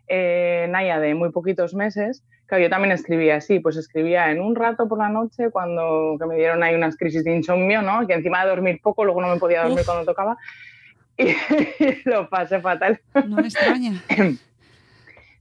eh, 0.09 0.67
Naya 0.71 0.99
de 0.99 1.15
muy 1.15 1.31
poquitos 1.31 1.75
meses, 1.75 2.25
claro, 2.47 2.65
yo 2.65 2.71
también 2.71 2.93
escribía 2.93 3.37
así, 3.37 3.61
pues 3.61 3.77
escribía 3.77 4.31
en 4.31 4.41
un 4.41 4.55
rato 4.55 4.89
por 4.89 4.99
la 4.99 5.11
noche 5.11 5.51
cuando 5.51 6.17
que 6.19 6.27
me 6.27 6.37
dieron 6.37 6.63
ahí 6.63 6.75
unas 6.75 6.97
crisis 6.97 7.25
de 7.25 7.37
insomnio, 7.37 7.83
¿no? 7.83 8.07
Que 8.07 8.15
encima 8.15 8.43
de 8.43 8.49
dormir 8.49 8.81
poco, 8.83 9.05
luego 9.05 9.21
no 9.21 9.29
me 9.29 9.39
podía 9.39 9.63
dormir 9.65 9.85
cuando 9.85 10.07
tocaba 10.07 10.39
y 11.19 11.35
lo 12.09 12.31
pasé 12.31 12.61
fatal. 12.61 12.99
No 13.27 13.37
me 13.37 13.43
extraña. 13.43 14.03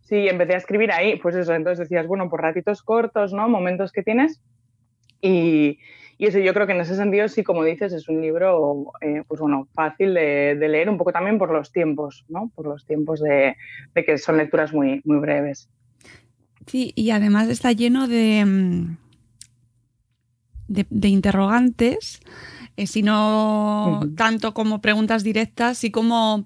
Sí, 0.08 0.28
empecé 0.28 0.54
a 0.54 0.58
escribir 0.58 0.92
ahí, 0.92 1.16
pues 1.16 1.36
eso, 1.36 1.56
entonces 1.56 1.90
decías, 1.90 2.06
bueno, 2.06 2.30
por 2.30 2.40
ratitos 2.40 2.84
cortos, 2.84 3.34
¿no? 3.34 3.50
Momentos 3.50 3.92
que 3.92 4.04
tienes 4.04 4.40
y, 5.26 5.80
eso 6.18 6.40
yo 6.40 6.54
creo 6.54 6.66
que 6.66 6.74
en 6.74 6.82
ese 6.82 6.96
sentido 6.96 7.28
sí, 7.28 7.44
como 7.44 7.64
dices, 7.64 7.92
es 7.92 8.08
un 8.08 8.22
libro 8.22 8.94
eh, 9.02 9.24
pues 9.28 9.42
bueno, 9.42 9.68
fácil 9.74 10.14
de, 10.14 10.56
leer, 10.56 10.90
un 10.90 10.98
poco 10.98 11.12
también 11.12 11.38
por 11.38 11.52
los 11.52 11.72
tiempos, 11.72 12.24
¿no? 12.30 12.52
Por 12.56 12.68
los 12.68 12.86
tiempos 12.86 13.20
de, 13.20 13.56
que 13.94 14.18
son 14.18 14.38
lecturas 14.38 14.74
muy, 14.74 15.02
muy 15.04 15.18
breves. 15.18 15.70
Sí, 16.68 16.94
y 16.96 17.12
además 17.12 17.50
está 17.50 17.74
lleno 17.74 18.08
de, 18.08 18.46
mm, 18.46 18.98
de, 20.68 21.08
interrogantes, 21.10 22.22
eh, 22.78 22.88
sino 22.88 24.00
tanto 24.16 24.54
como 24.54 24.82
preguntas 24.82 25.24
directas, 25.24 25.84
y 25.84 25.92
como 25.92 26.46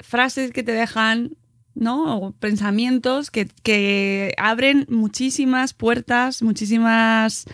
frases 0.00 0.52
que 0.52 0.62
te 0.62 0.72
dejan 0.72 1.36
¿no? 1.74 2.34
pensamientos 2.40 3.30
que, 3.30 4.34
abren 4.36 4.86
muchísimas 4.88 5.74
puertas, 5.74 6.42
muchísimas 6.42 7.46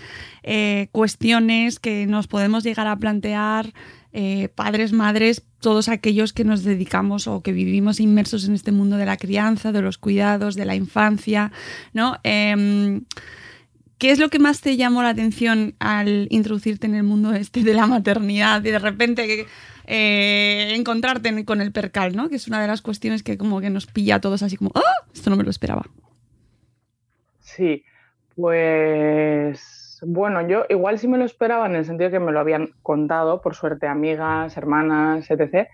eh, 0.42 0.88
cuestiones 0.92 1.78
que 1.78 2.06
nos 2.06 2.26
podemos 2.26 2.64
llegar 2.64 2.86
a 2.86 2.96
plantear 2.96 3.72
eh, 4.12 4.48
padres, 4.54 4.92
madres, 4.92 5.42
todos 5.60 5.88
aquellos 5.88 6.32
que 6.32 6.44
nos 6.44 6.64
dedicamos 6.64 7.26
o 7.26 7.42
que 7.42 7.52
vivimos 7.52 8.00
inmersos 8.00 8.48
en 8.48 8.54
este 8.54 8.72
mundo 8.72 8.96
de 8.96 9.04
la 9.04 9.18
crianza, 9.18 9.72
de 9.72 9.82
los 9.82 9.98
cuidados, 9.98 10.54
de 10.54 10.64
la 10.64 10.74
infancia, 10.74 11.52
¿no? 11.92 12.16
Em, 12.22 13.04
¿Qué 13.98 14.10
es 14.10 14.18
lo 14.18 14.28
que 14.28 14.38
más 14.38 14.60
te 14.60 14.76
llamó 14.76 15.02
la 15.02 15.10
atención 15.10 15.74
al 15.78 16.28
introducirte 16.30 16.86
en 16.86 16.94
el 16.94 17.02
mundo 17.02 17.32
este 17.32 17.62
de 17.62 17.72
la 17.72 17.86
maternidad 17.86 18.62
y 18.62 18.70
de 18.70 18.78
repente 18.78 19.46
eh, 19.86 20.74
encontrarte 20.74 21.44
con 21.44 21.60
el 21.60 21.72
percal, 21.72 22.16
¿no? 22.16 22.28
Que 22.28 22.36
es 22.36 22.48
una 22.48 22.60
de 22.60 22.68
las 22.68 22.82
cuestiones 22.82 23.22
que 23.22 23.38
como 23.38 23.60
que 23.60 23.70
nos 23.70 23.86
pilla 23.86 24.16
a 24.16 24.20
todos 24.20 24.42
así 24.42 24.56
como, 24.56 24.70
¡ah! 24.74 25.06
Esto 25.14 25.30
no 25.30 25.36
me 25.36 25.44
lo 25.44 25.50
esperaba. 25.50 25.82
Sí, 27.40 27.84
pues 28.34 29.98
bueno, 30.02 30.46
yo 30.46 30.64
igual 30.68 30.98
sí 30.98 31.08
me 31.08 31.18
lo 31.18 31.24
esperaba 31.24 31.66
en 31.66 31.76
el 31.76 31.84
sentido 31.84 32.10
que 32.10 32.20
me 32.20 32.32
lo 32.32 32.40
habían 32.40 32.70
contado, 32.82 33.40
por 33.40 33.54
suerte, 33.54 33.86
amigas, 33.86 34.56
hermanas, 34.56 35.30
etc. 35.30 35.68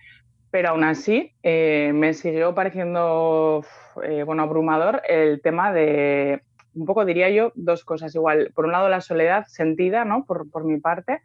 Pero 0.50 0.71
aún 0.71 0.85
así 0.85 1.33
eh, 1.42 1.90
me 1.95 2.14
siguió 2.14 2.54
pareciendo, 2.54 3.64
eh, 4.04 4.23
bueno, 4.23 4.42
abrumador 4.42 5.02
el 5.09 5.40
tema 5.42 5.73
de 5.73 6.42
un 6.75 6.87
poco 6.87 7.04
diría 7.04 7.31
yo 7.31 7.52
dos 7.54 7.85
cosas 7.85 8.14
igual. 8.14 8.52
Por 8.54 8.66
un 8.66 8.73
lado, 8.73 8.88
la 8.88 9.00
soledad 9.00 9.45
sentida, 9.47 10.04
¿no? 10.04 10.25
Por, 10.25 10.50
por 10.50 10.64
mi 10.64 10.78
parte. 10.81 11.21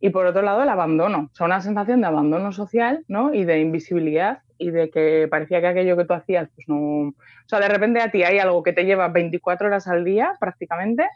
Y 0.00 0.10
por 0.10 0.26
otro 0.26 0.42
lado, 0.42 0.62
el 0.62 0.68
abandono. 0.68 1.28
O 1.30 1.34
sea, 1.34 1.46
una 1.46 1.60
sensación 1.60 2.00
de 2.00 2.06
abandono 2.06 2.52
social, 2.52 3.04
¿no? 3.06 3.34
Y 3.34 3.44
de 3.44 3.60
invisibilidad 3.60 4.40
y 4.56 4.70
de 4.70 4.90
que 4.90 5.28
parecía 5.30 5.60
que 5.60 5.66
aquello 5.68 5.96
que 5.96 6.04
tú 6.04 6.14
hacías, 6.14 6.48
pues 6.54 6.68
no. 6.68 7.08
O 7.08 7.14
sea, 7.46 7.60
de 7.60 7.68
repente 7.68 8.00
a 8.00 8.10
ti 8.10 8.22
hay 8.22 8.38
algo 8.38 8.62
que 8.62 8.72
te 8.72 8.84
lleva 8.84 9.08
24 9.08 9.66
horas 9.66 9.88
al 9.88 10.04
día 10.04 10.32
prácticamente. 10.40 11.06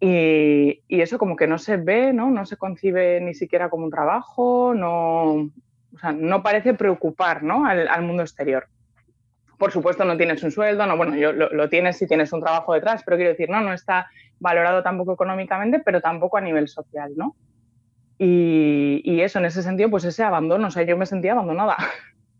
Y, 0.00 0.82
y 0.88 1.00
eso 1.00 1.16
como 1.16 1.36
que 1.36 1.46
no 1.46 1.58
se 1.58 1.76
ve, 1.76 2.12
¿no? 2.12 2.30
No 2.30 2.44
se 2.44 2.56
concibe 2.56 3.20
ni 3.20 3.34
siquiera 3.34 3.70
como 3.70 3.84
un 3.84 3.90
trabajo, 3.92 4.74
no, 4.74 5.34
o 5.34 5.98
sea, 6.00 6.10
no 6.10 6.42
parece 6.42 6.74
preocupar, 6.74 7.44
¿no? 7.44 7.66
Al, 7.66 7.86
al 7.86 8.02
mundo 8.02 8.22
exterior 8.22 8.66
por 9.62 9.70
supuesto 9.70 10.04
no 10.04 10.16
tienes 10.16 10.42
un 10.42 10.50
sueldo, 10.50 10.84
no, 10.86 10.96
bueno, 10.96 11.14
yo, 11.14 11.32
lo, 11.32 11.68
tienes 11.68 11.96
si 11.96 12.08
tienes 12.08 12.32
un 12.32 12.40
trabajo 12.40 12.74
detrás, 12.74 13.04
pero 13.04 13.16
quiero 13.16 13.30
decir, 13.30 13.48
no, 13.48 13.60
no 13.60 13.72
está 13.72 14.10
valorado 14.40 14.82
tampoco 14.82 15.12
económicamente, 15.12 15.78
pero 15.78 16.00
tampoco 16.00 16.36
a 16.36 16.40
nivel 16.40 16.66
social, 16.66 17.12
¿no? 17.14 17.36
Y, 18.24 19.20
eso, 19.20 19.40
en 19.40 19.46
ese 19.46 19.64
sentido, 19.64 19.90
pues 19.90 20.04
ese 20.04 20.22
abandono, 20.22 20.68
o 20.68 20.70
sea, 20.70 20.84
yo 20.84 20.96
me 20.96 21.06
sentía 21.06 21.32
abandonada. 21.32 21.76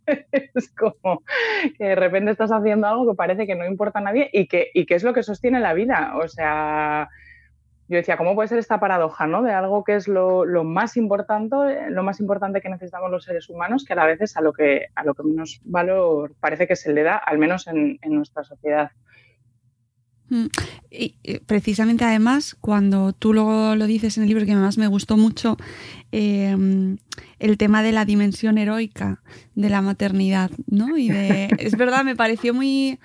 es 0.33 0.73
como 0.75 1.23
que 1.77 1.85
de 1.85 1.95
repente 1.97 2.31
estás 2.31 2.53
haciendo 2.53 2.87
algo 2.87 3.11
que 3.11 3.17
parece 3.17 3.47
que 3.47 3.57
no 3.57 3.67
importa 3.67 3.99
a 3.99 4.03
nadie 4.03 4.31
y 4.33 4.47
que, 4.47 4.71
y 4.75 4.87
que 4.87 4.95
es 4.95 5.03
lo 5.03 5.13
que 5.13 5.25
sostiene 5.25 5.59
la 5.59 5.75
vida. 5.75 6.15
O 6.23 6.29
sea, 6.29 7.09
yo 7.89 7.97
decía, 7.97 8.17
¿cómo 8.17 8.37
puede 8.37 8.49
ser 8.49 8.59
esta 8.59 8.79
paradoja, 8.79 9.27
¿no? 9.27 9.43
De 9.43 9.53
algo 9.53 9.83
que 9.83 9.97
es 9.97 10.07
lo, 10.07 10.47
más 10.63 10.97
importante, 10.97 11.91
lo 11.91 12.05
más 12.05 12.21
importante 12.21 12.61
que 12.61 12.69
necesitamos 12.69 13.11
los 13.11 13.25
seres 13.25 13.49
humanos, 13.49 13.85
que 13.85 13.95
a 13.95 13.97
la 13.97 14.07
vez 14.07 14.21
es 14.21 14.37
a 14.37 14.41
lo 14.41 14.53
que, 14.53 14.87
a 14.95 15.03
lo 15.03 15.15
que 15.15 15.25
menos 15.25 15.61
valor 15.65 16.35
parece 16.39 16.69
que 16.69 16.77
se 16.77 16.93
le 16.93 17.03
da, 17.03 17.17
al 17.17 17.39
menos 17.39 17.67
en, 17.67 17.99
nuestra 18.05 18.45
sociedad. 18.45 18.93
Mm, 20.33 20.47
y 20.91 21.15
precisamente 21.45 22.07
además, 22.07 22.57
cuando 22.59 23.13
tú 23.13 23.35
lo, 23.35 23.77
lo 23.77 23.87
dices 23.87 24.17
en 24.17 24.23
el 24.23 24.31
libro, 24.31 24.47
que 24.47 24.53
además 24.53 24.79
me 24.79 24.87
gustó 24.87 25.19
mucho, 25.19 25.59
em, 26.11 26.97
el 27.39 27.59
tema 27.59 27.83
de 27.83 27.93
la 27.93 28.07
dimensión 28.07 28.57
heroica 28.57 29.21
de 29.55 29.69
la 29.69 29.83
maternidad, 29.83 30.51
¿no? 30.67 30.97
Y 30.97 31.11
de, 31.11 31.49
es 31.59 31.77
verdad, 31.77 32.03
me 32.03 32.17
pareció 32.17 32.55
muy 32.55 32.99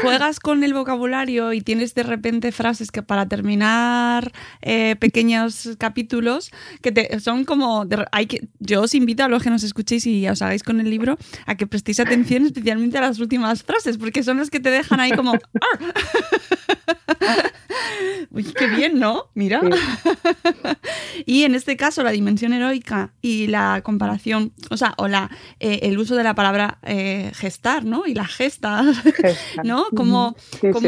juegas 0.00 0.40
con 0.40 0.62
el 0.64 0.72
vocabulario 0.74 1.52
y 1.52 1.60
tienes 1.60 1.94
de 1.94 2.02
repente 2.02 2.52
frases 2.52 2.90
que 2.90 3.02
para 3.02 3.28
terminar 3.28 4.32
eh, 4.62 4.96
pequeños 4.96 5.70
capítulos 5.78 6.50
que 6.80 6.92
te, 6.92 7.20
son 7.20 7.44
como... 7.44 7.86
hay 8.12 8.26
que, 8.26 8.48
yo 8.60 8.82
os 8.82 8.94
invito 8.94 9.24
a 9.24 9.28
los 9.28 9.42
que 9.42 9.50
nos 9.50 9.62
escuchéis 9.62 10.06
y 10.06 10.28
os 10.28 10.42
hagáis 10.42 10.62
con 10.62 10.80
el 10.80 10.88
libro 10.90 11.18
a 11.46 11.56
que 11.56 11.66
prestéis 11.66 12.00
atención 12.00 12.46
especialmente 12.46 12.98
a 12.98 13.02
las 13.02 13.18
últimas 13.18 13.62
frases 13.62 13.98
porque 13.98 14.22
son 14.22 14.38
las 14.38 14.50
que 14.50 14.60
te 14.60 14.70
dejan 14.70 15.00
ahí 15.00 15.12
como... 15.12 15.34
Uy, 18.30 18.44
qué 18.44 18.66
bien, 18.68 18.98
¿no? 18.98 19.30
Mira. 19.34 19.60
y 21.26 21.44
en 21.44 21.54
este 21.54 21.76
caso, 21.76 22.02
la 22.02 22.10
dimensión 22.10 22.52
heroica 22.52 23.12
y 23.22 23.46
la 23.46 23.80
comparación, 23.82 24.52
o 24.70 24.76
sea, 24.76 24.94
o 24.98 25.08
la, 25.08 25.30
eh, 25.60 25.80
el 25.82 25.98
uso 25.98 26.16
de 26.16 26.24
la 26.24 26.34
palabra 26.34 26.78
eh, 26.82 27.30
gestar, 27.34 27.84
¿no? 27.84 28.06
Y 28.06 28.14
la 28.14 28.26
gesta, 28.26 28.84
¿no? 29.64 29.84
Cómo, 29.94 30.36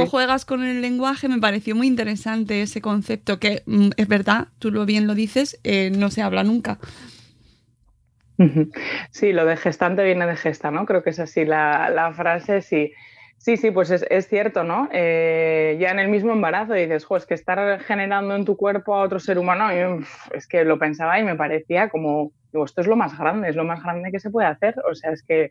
juegas 0.08 0.44
con 0.44 0.64
el 0.64 0.80
lenguaje, 0.80 1.28
me 1.28 1.38
pareció 1.38 1.74
muy 1.74 1.86
interesante 1.86 2.62
ese 2.62 2.80
concepto, 2.80 3.38
que 3.38 3.62
mm, 3.66 3.90
es 3.96 4.08
verdad, 4.08 4.48
tú 4.58 4.70
lo 4.70 4.86
bien 4.86 5.06
lo 5.06 5.14
dices, 5.14 5.60
eh, 5.64 5.90
no 5.96 6.10
se 6.10 6.22
habla 6.22 6.44
nunca. 6.44 6.78
Sí, 9.10 9.32
lo 9.32 9.44
de 9.46 9.56
gestante 9.56 10.04
viene 10.04 10.26
de 10.26 10.36
gesta, 10.36 10.70
¿no? 10.70 10.86
Creo 10.86 11.02
que 11.02 11.10
es 11.10 11.18
así 11.18 11.44
la, 11.44 11.90
la 11.90 12.12
frase, 12.12 12.62
sí. 12.62 12.92
Sí, 13.38 13.56
sí, 13.56 13.70
pues 13.70 13.90
es, 13.90 14.28
cierto, 14.28 14.64
¿no? 14.64 14.88
Eh, 14.92 15.76
ya 15.80 15.90
en 15.90 16.00
el 16.00 16.08
mismo 16.08 16.32
embarazo 16.32 16.74
dices, 16.74 17.04
jo, 17.04 17.16
es 17.16 17.24
que 17.24 17.34
estar 17.34 17.80
generando 17.80 18.34
en 18.34 18.44
tu 18.44 18.56
cuerpo 18.56 18.94
a 18.94 19.02
otro 19.02 19.20
ser 19.20 19.38
humano, 19.38 19.70
es 20.32 20.48
que 20.48 20.64
lo 20.64 20.78
pensaba 20.78 21.18
y 21.20 21.24
me 21.24 21.36
parecía 21.36 21.88
como, 21.88 22.32
digo, 22.52 22.64
esto 22.64 22.80
es 22.80 22.88
lo 22.88 22.96
más 22.96 23.16
grande, 23.16 23.48
es 23.48 23.56
lo 23.56 23.64
más 23.64 23.82
grande 23.82 24.10
que 24.10 24.18
se 24.18 24.30
puede 24.30 24.48
hacer. 24.48 24.74
O 24.90 24.94
sea, 24.94 25.12
es 25.12 25.22
que, 25.22 25.50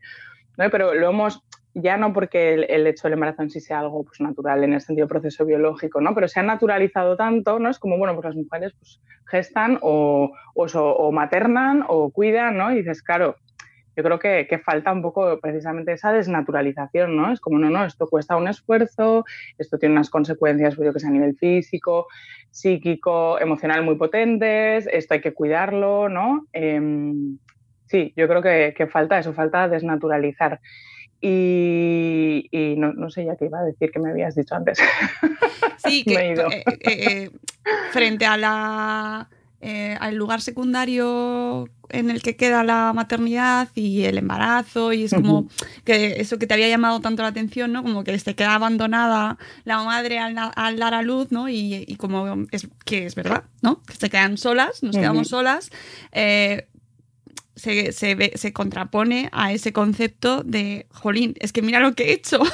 ¿no? 0.58 0.70
Pero 0.70 0.94
lo 0.94 1.10
hemos, 1.10 1.42
ya 1.80 1.96
no 1.96 2.12
porque 2.12 2.54
el, 2.54 2.88
hecho 2.88 3.04
del 3.04 3.14
embarazo 3.14 3.44
en 3.44 3.50
sí 3.52 3.60
sea 3.60 3.80
algo 3.80 4.04
pues, 4.04 4.20
natural 4.20 4.64
en 4.64 4.74
el 4.74 4.82
sentido 4.82 5.08
proceso 5.08 5.46
biológico, 5.46 6.02
¿no? 6.02 6.16
Pero 6.16 6.28
se 6.28 6.40
ha 6.40 6.44
naturalizado 6.44 7.16
tanto, 7.16 7.60
¿no? 7.60 7.70
Es 7.70 7.78
como, 7.78 7.98
bueno, 7.98 8.16
pues 8.16 8.26
las 8.26 8.36
mujeres 8.36 8.74
pues, 8.80 9.00
gestan 9.28 9.78
o, 9.82 10.32
o, 10.56 11.12
maternan 11.12 11.84
o 11.88 12.10
cuidan, 12.10 12.58
¿no? 12.58 12.72
Y 12.72 12.78
dices, 12.78 13.04
claro, 13.04 13.36
yo 13.96 14.04
creo 14.04 14.20
que, 14.20 14.62
falta 14.64 14.92
un 14.92 15.04
poco 15.04 15.40
precisamente 15.40 15.92
esa 15.92 16.12
desnaturalización, 16.12 17.16
¿no? 17.16 17.32
Es 17.32 17.40
como, 17.40 17.60
no, 17.60 17.70
no, 17.70 17.86
esto 17.86 18.08
cuesta 18.08 18.38
un 18.38 18.48
esfuerzo, 18.48 19.24
esto 19.58 19.78
tiene 19.78 19.94
unas 19.94 20.10
consecuencias, 20.10 20.76
pues 20.76 20.88
yo 20.88 20.94
que 20.94 21.00
sé, 21.00 21.08
a 21.08 21.12
nivel 21.12 21.36
físico, 21.36 22.08
psíquico, 22.50 23.40
emocional 23.40 23.84
muy 23.84 23.96
potentes, 23.96 24.88
esto 24.92 25.14
hay 25.14 25.22
que 25.22 25.34
cuidarlo, 25.34 26.10
¿no? 26.10 26.46
Em, 26.54 27.38
sí, 27.86 28.14
yo 28.16 28.28
creo 28.28 28.42
que, 28.42 28.88
falta 28.88 29.20
eso, 29.20 29.34
falta 29.34 29.68
desnaturalizar. 29.68 30.60
Y, 31.22 32.76
no, 32.78 33.10
sé 33.10 33.26
ya 33.26 33.36
qué 33.36 33.46
iba 33.46 33.60
a 33.60 33.64
decir 33.64 33.92
que 33.92 34.00
me 34.00 34.12
habías 34.12 34.36
dicho 34.36 34.56
antes. 34.56 34.80
Sí, 35.78 36.04
que 36.08 36.34
eh, 36.34 36.64
eh, 36.68 36.82
eh, 36.82 37.30
frente 37.92 38.26
a 38.26 38.36
la 38.36 39.30
al 40.00 40.16
lugar 40.16 40.42
secundario 40.42 41.68
en 41.90 42.10
el 42.10 42.22
que 42.22 42.36
queda 42.36 42.64
la 42.64 42.94
maternidad 42.94 43.70
y 43.76 44.04
el 44.04 44.18
embarazo 44.18 44.94
y 44.94 45.04
es 45.04 45.14
como 45.14 45.48
que 45.84 46.22
eso 46.22 46.38
que 46.38 46.48
te 46.48 46.54
había 46.54 46.70
llamado 46.70 47.00
tanto 47.00 47.22
la 47.22 47.30
atención, 47.30 47.72
¿no? 47.72 47.84
Como 47.84 48.04
que 48.04 48.18
se 48.20 48.36
queda 48.36 48.56
abandonada 48.56 49.38
la 49.66 49.84
madre 49.84 50.20
al, 50.20 50.36
dar 50.78 50.94
a 50.94 51.02
luz, 51.02 51.32
¿no? 51.32 51.50
Y, 51.50 51.96
como 51.98 52.46
es 52.52 52.68
que 52.86 53.06
es 53.06 53.16
verdad, 53.16 53.44
¿no? 53.62 53.82
Que 53.84 53.96
se 53.96 54.10
quedan 54.10 54.38
solas, 54.38 54.84
nos 54.84 54.96
quedamos 54.96 55.30
solas. 55.30 55.70
Eh, 56.12 56.68
se, 57.58 57.92
se, 57.92 58.54
contrapone 58.54 59.30
a 59.34 59.52
ese 59.52 59.74
concepto 59.74 60.44
de, 60.44 60.88
jolín, 60.92 61.34
es 61.40 61.52
que 61.52 61.62
mira 61.62 61.80
lo 61.80 61.94
que 61.94 62.06
he 62.06 62.14
hecho. 62.14 62.40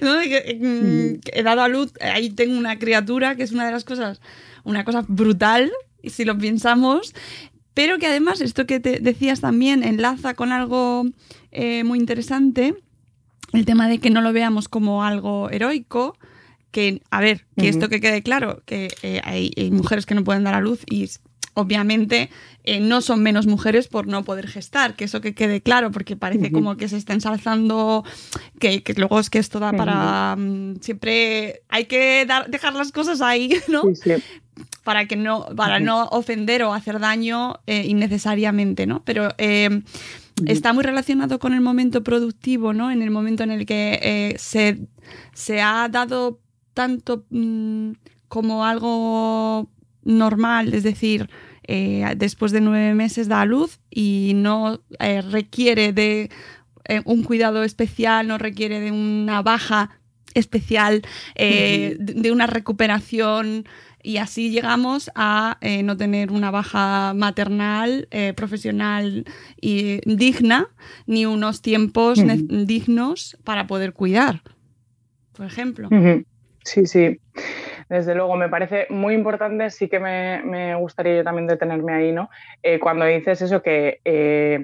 Mm, 0.00 1.20
he 1.32 1.42
dado 1.42 1.62
a 1.62 1.68
luz, 1.68 1.92
ahí 2.00 2.30
tengo 2.30 2.58
una 2.58 2.78
criatura 2.78 3.36
que 3.36 3.42
es 3.42 3.52
una 3.52 3.66
de 3.66 3.72
las 3.72 3.84
cosas, 3.84 4.20
una 4.64 4.84
cosa 4.84 5.04
brutal 5.06 5.70
si 6.04 6.24
lo 6.24 6.36
pensamos, 6.38 7.14
pero 7.74 7.98
que 7.98 8.06
además 8.06 8.40
esto 8.40 8.66
que 8.66 8.80
te 8.80 9.00
decías 9.00 9.40
también 9.40 9.82
enlaza 9.82 10.34
con 10.34 10.52
algo 10.52 11.04
eh, 11.50 11.84
muy 11.84 11.98
interesante, 11.98 12.74
el 13.52 13.64
tema 13.64 13.88
de 13.88 13.98
que 13.98 14.10
no 14.10 14.20
lo 14.20 14.32
veamos 14.32 14.68
como 14.68 15.04
algo 15.04 15.50
heroico, 15.50 16.16
que, 16.70 17.02
a 17.10 17.20
ver, 17.20 17.46
que 17.56 17.68
esto 17.68 17.88
que 17.88 18.00
quede 18.00 18.22
claro, 18.22 18.62
que 18.64 18.88
eh, 19.02 19.20
hay, 19.24 19.70
mujeres 19.72 20.06
que 20.06 20.14
no 20.14 20.24
pueden 20.24 20.44
dar 20.44 20.54
a 20.54 20.60
luz 20.60 20.80
y 20.88 21.08
obviamente 21.54 22.30
eh, 22.64 22.80
no 22.80 23.00
son 23.00 23.22
menos 23.22 23.46
mujeres 23.46 23.88
por 23.88 24.06
no 24.06 24.24
poder 24.24 24.46
gestar, 24.46 24.94
que 24.94 25.04
eso 25.04 25.20
que 25.20 25.34
quede 25.34 25.60
claro, 25.60 25.90
porque 25.90 26.16
parece 26.16 26.52
como 26.52 26.76
que 26.76 26.88
se 26.88 26.96
está 26.96 27.14
ensalzando, 27.14 28.04
que, 28.58 28.82
luego 28.96 29.18
es 29.18 29.30
que 29.30 29.38
esto 29.38 29.58
da 29.58 29.72
para... 29.72 30.36
Mm, 30.36 30.80
siempre 30.80 31.62
hay 31.68 31.86
que 31.86 32.24
dar, 32.26 32.50
dejar 32.50 32.74
las 32.74 32.92
cosas 32.92 33.20
ahí, 33.20 33.54
¿no? 33.68 33.82
Sí, 33.94 34.12
para 34.84 35.06
que 35.06 35.16
no, 35.16 35.46
para 35.56 35.80
no 35.80 36.06
ofender 36.06 36.62
o 36.62 36.72
hacer 36.72 36.98
daño 36.98 37.60
eh, 37.66 37.84
innecesariamente, 37.86 38.86
¿no? 38.86 39.02
Pero 39.04 39.28
eh, 39.38 39.82
está 40.46 40.72
muy 40.72 40.84
relacionado 40.84 41.38
con 41.38 41.52
el 41.54 41.60
momento 41.60 42.02
productivo, 42.02 42.72
¿no? 42.72 42.90
En 42.90 43.02
el 43.02 43.10
momento 43.10 43.42
en 43.42 43.50
el 43.50 43.66
que 43.66 43.98
eh, 44.02 44.34
se, 44.38 44.78
se, 45.34 45.60
ha 45.60 45.88
dado 45.88 46.40
tanto 46.74 47.24
mm, 47.30 47.92
como 48.28 48.64
algo 48.64 49.70
normal, 50.02 50.74
es 50.74 50.82
decir, 50.82 51.28
después 52.16 52.50
de 52.50 52.60
nueve 52.60 52.94
meses 52.94 53.28
da 53.28 53.42
a 53.42 53.44
luz 53.44 53.78
y 53.90 54.32
no 54.34 54.80
requiere 55.30 55.92
de 55.92 56.30
un 57.04 57.22
cuidado 57.22 57.62
especial, 57.62 58.26
no 58.26 58.38
requiere 58.38 58.80
de 58.80 58.90
una 58.90 59.40
baja 59.42 60.00
especial, 60.34 61.02
de 61.36 62.30
una 62.32 62.48
recuperación 62.48 63.66
y 64.02 64.16
así 64.16 64.50
llegamos 64.50 65.10
a 65.14 65.58
eh, 65.60 65.82
no 65.82 65.96
tener 65.96 66.32
una 66.32 66.50
baja 66.50 67.12
maternal, 67.14 68.08
eh, 68.10 68.32
profesional 68.34 69.24
y 69.60 70.00
digna, 70.06 70.68
ni 71.06 71.26
unos 71.26 71.60
tiempos 71.62 72.18
dignos 72.48 73.36
para 73.44 73.66
poder 73.66 73.92
cuidar, 73.92 74.42
por 75.32 75.46
ejemplo. 75.46 75.88
Sí, 76.64 76.86
sí. 76.86 77.20
Desde 77.90 78.14
luego, 78.14 78.36
me 78.36 78.48
parece 78.48 78.86
muy 78.88 79.12
importante, 79.12 79.68
sí 79.68 79.88
que 79.88 80.00
me, 80.00 80.74
gustaría 80.76 81.16
yo 81.16 81.24
también 81.24 81.46
detenerme 81.46 81.92
ahí, 81.92 82.12
¿no? 82.12 82.30
Eh, 82.62 82.78
cuando 82.78 83.04
dices 83.04 83.42
eso 83.42 83.62
que 83.62 84.00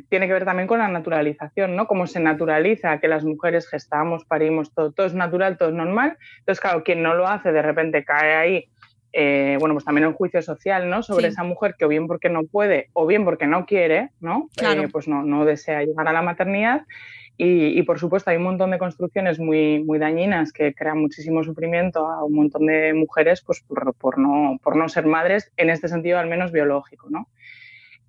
tiene 0.08 0.26
que 0.26 0.32
ver 0.32 0.46
también 0.46 0.66
con 0.66 0.78
la 0.78 0.88
naturalización, 0.88 1.76
¿no? 1.76 1.86
Cómo 1.86 2.06
se 2.06 2.20
naturaliza 2.20 2.98
que 3.00 3.08
las 3.08 3.24
mujeres 3.24 3.68
gestamos, 3.68 4.24
parimos, 4.24 4.72
todo, 4.72 4.92
todo 4.92 5.06
es 5.06 5.14
natural, 5.14 5.58
todo 5.58 5.68
es 5.68 5.74
normal. 5.74 6.16
Entonces, 6.38 6.60
claro, 6.60 6.82
quien 6.82 7.02
no 7.02 7.14
lo 7.14 7.26
hace 7.26 7.52
de 7.52 7.62
repente 7.62 8.04
cae 8.04 8.34
ahí 8.34 8.70
eh, 9.18 9.56
bueno, 9.58 9.74
pues 9.74 9.86
también 9.86 10.06
un 10.06 10.12
juicio 10.12 10.42
social, 10.42 10.90
¿no? 10.90 11.02
Sobre 11.02 11.28
esa 11.28 11.42
mujer 11.42 11.74
que 11.78 11.86
o 11.86 11.88
bien 11.88 12.06
porque 12.06 12.28
no 12.28 12.44
puede 12.44 12.90
o 12.92 13.06
bien 13.06 13.24
porque 13.24 13.46
no 13.46 13.64
quiere, 13.64 14.10
¿no? 14.20 14.50
Eh, 14.60 14.88
pues 14.92 15.08
no, 15.08 15.22
no 15.22 15.46
desea 15.46 15.82
llegar 15.82 16.06
a 16.06 16.12
la 16.12 16.20
maternidad. 16.20 16.82
Y, 17.38 17.82
por 17.82 17.98
supuesto 17.98 18.30
hay 18.30 18.38
un 18.38 18.44
montón 18.44 18.70
de 18.70 18.78
construcciones 18.78 19.38
muy, 19.38 19.84
muy 19.84 19.98
dañinas 19.98 20.52
que 20.52 20.72
crean 20.74 21.00
muchísimo 21.00 21.44
sufrimiento 21.44 22.06
a 22.06 22.24
un 22.24 22.34
montón 22.34 22.64
de 22.64 22.94
mujeres 22.94 23.42
pues 23.42 23.62
por, 23.62 24.18
no, 24.18 24.58
por 24.62 24.74
no 24.74 24.88
ser 24.88 25.04
madres, 25.04 25.52
en 25.58 25.68
este 25.68 25.88
sentido 25.88 26.18
al 26.18 26.28
menos 26.28 26.50
biológico, 26.50 27.10
¿no? 27.10 27.28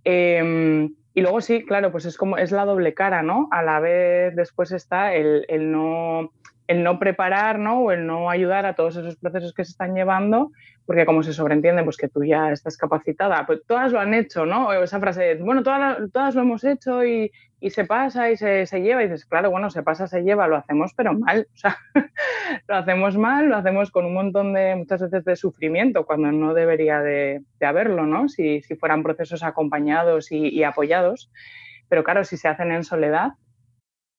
Em, 0.05 0.95
y 1.13 1.21
luego 1.21 1.41
sí, 1.41 1.65
claro, 1.65 1.91
pues 1.91 2.05
es 2.05 2.15
como 2.15 2.37
es 2.37 2.53
la 2.53 2.63
doble 2.63 2.93
cara, 2.93 3.21
¿no? 3.21 3.49
A 3.51 3.63
la 3.63 3.81
vez 3.81 4.33
después 4.33 4.71
está 4.71 5.13
el, 5.13 5.45
el 5.49 5.71
no 5.71 6.31
el 6.67 6.83
no 6.83 6.99
preparar, 6.99 7.59
¿no? 7.59 7.79
O 7.81 7.91
el 7.91 8.05
no 8.05 8.29
ayudar 8.29 8.65
a 8.65 8.75
todos 8.75 8.97
esos 8.97 9.15
procesos 9.15 9.53
que 9.53 9.65
se 9.65 9.71
están 9.71 9.95
llevando, 9.95 10.51
porque 10.87 11.05
como 11.05 11.21
se 11.21 11.33
sobreentiende, 11.33 11.83
pues 11.83 11.97
que 11.97 12.07
tú 12.07 12.23
ya 12.23 12.49
estás 12.49 12.77
capacitada, 12.77 13.45
pues 13.45 13.59
todas 13.67 13.91
lo 13.91 13.99
han 13.99 14.13
hecho, 14.13 14.45
¿no? 14.45 14.71
esa 14.71 15.01
frase 15.01 15.21
de, 15.21 15.35
bueno, 15.35 15.61
todas, 15.61 15.97
todas 16.13 16.33
lo 16.33 16.43
hemos 16.43 16.63
hecho 16.63 17.03
y, 17.03 17.29
y 17.59 17.69
se 17.71 17.83
pasa 17.83 18.31
y 18.31 18.37
se, 18.37 18.65
se, 18.65 18.81
lleva, 18.81 19.03
y 19.03 19.07
dices, 19.09 19.25
claro, 19.25 19.51
bueno, 19.51 19.69
se 19.69 19.83
pasa, 19.83 20.07
se 20.07 20.23
lleva, 20.23 20.47
lo 20.47 20.55
hacemos, 20.55 20.93
pero 20.95 21.13
mal, 21.13 21.49
o 21.53 21.57
sea, 21.57 21.77
lo 22.69 22.75
hacemos 22.77 23.17
mal, 23.17 23.49
lo 23.49 23.57
hacemos 23.57 23.91
con 23.91 24.05
un 24.05 24.13
montón 24.13 24.53
de, 24.53 24.77
muchas 24.77 25.01
veces, 25.01 25.25
de 25.25 25.35
sufrimiento, 25.35 26.05
cuando 26.05 26.31
no 26.31 26.53
debería 26.53 27.01
de, 27.01 27.41
de 27.59 27.65
haberlo, 27.65 28.05
¿no? 28.05 28.29
Si, 28.29 28.61
si, 28.61 28.75
fueran 28.77 29.03
procesos 29.03 29.43
acompañados 29.43 30.31
y, 30.31 30.47
y 30.47 30.63
apoyados, 30.63 31.29
pero 31.89 32.05
claro, 32.05 32.23
si 32.23 32.37
se 32.37 32.47
hacen 32.47 32.71
en 32.71 32.85
soledad, 32.85 33.33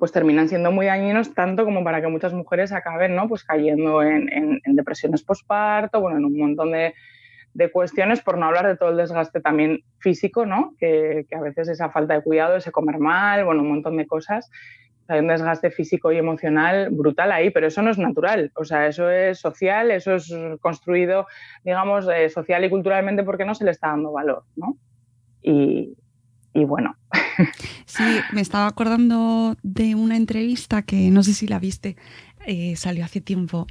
Pues 0.00 0.12
terminan 0.12 0.48
siendo 0.48 0.72
muy 0.72 0.86
dañinos 0.86 1.34
tanto 1.34 1.64
como 1.64 1.84
para 1.84 2.00
que 2.00 2.08
muchas 2.08 2.32
mujeres 2.32 2.72
acaben 2.72 3.14
¿no? 3.14 3.28
pues 3.28 3.44
cayendo 3.44 4.02
en, 4.02 4.32
en, 4.32 4.60
en 4.64 4.74
depresiones 4.74 5.22
postparto, 5.22 6.00
bueno, 6.00 6.16
en 6.18 6.24
un 6.24 6.38
montón 6.38 6.72
de, 6.72 6.94
de, 7.52 7.70
cuestiones, 7.70 8.22
por 8.22 8.38
no 8.38 8.46
hablar 8.46 8.66
de 8.66 8.78
todo 8.78 8.88
el 8.88 8.96
desgaste 8.96 9.42
también 9.42 9.84
físico, 9.98 10.46
¿no? 10.46 10.74
que, 10.78 11.26
que, 11.28 11.36
a 11.36 11.42
veces 11.42 11.68
esa 11.68 11.90
falta 11.90 12.14
de 12.14 12.22
cuidado, 12.22 12.56
ese 12.56 12.72
comer 12.72 12.98
mal, 12.98 13.44
bueno, 13.44 13.60
un 13.60 13.68
montón 13.68 13.98
de 13.98 14.06
cosas. 14.06 14.50
Hay 15.06 15.20
un 15.20 15.28
desgaste 15.28 15.70
físico 15.70 16.12
y 16.12 16.16
emocional 16.16 16.88
brutal 16.90 17.30
ahí, 17.30 17.50
pero 17.50 17.66
eso 17.66 17.82
no 17.82 17.90
es 17.90 17.98
natural, 17.98 18.52
o 18.54 18.64
sea, 18.64 18.86
eso 18.86 19.10
es 19.10 19.38
social, 19.38 19.90
eso 19.90 20.14
es 20.14 20.32
construido, 20.60 21.26
digamos, 21.62 22.08
eh, 22.08 22.30
social 22.30 22.64
y 22.64 22.70
culturalmente 22.70 23.24
porque 23.24 23.44
no 23.44 23.54
se 23.54 23.64
le 23.64 23.72
está 23.72 23.88
dando 23.88 24.12
valor, 24.12 24.44
¿no? 24.56 24.78
Y, 25.42 25.96
y 26.54 26.64
bueno. 26.64 26.96
Sí, 27.86 28.04
me 28.32 28.40
estaba 28.40 28.66
acordando 28.66 29.56
de 29.62 29.94
una 29.94 30.16
entrevista 30.16 30.82
que 30.82 31.10
no 31.10 31.22
sé 31.22 31.34
si 31.34 31.48
la 31.48 31.58
viste, 31.58 31.96
eh, 32.46 32.76
salió 32.76 33.04
hace 33.04 33.20
tiempo, 33.20 33.66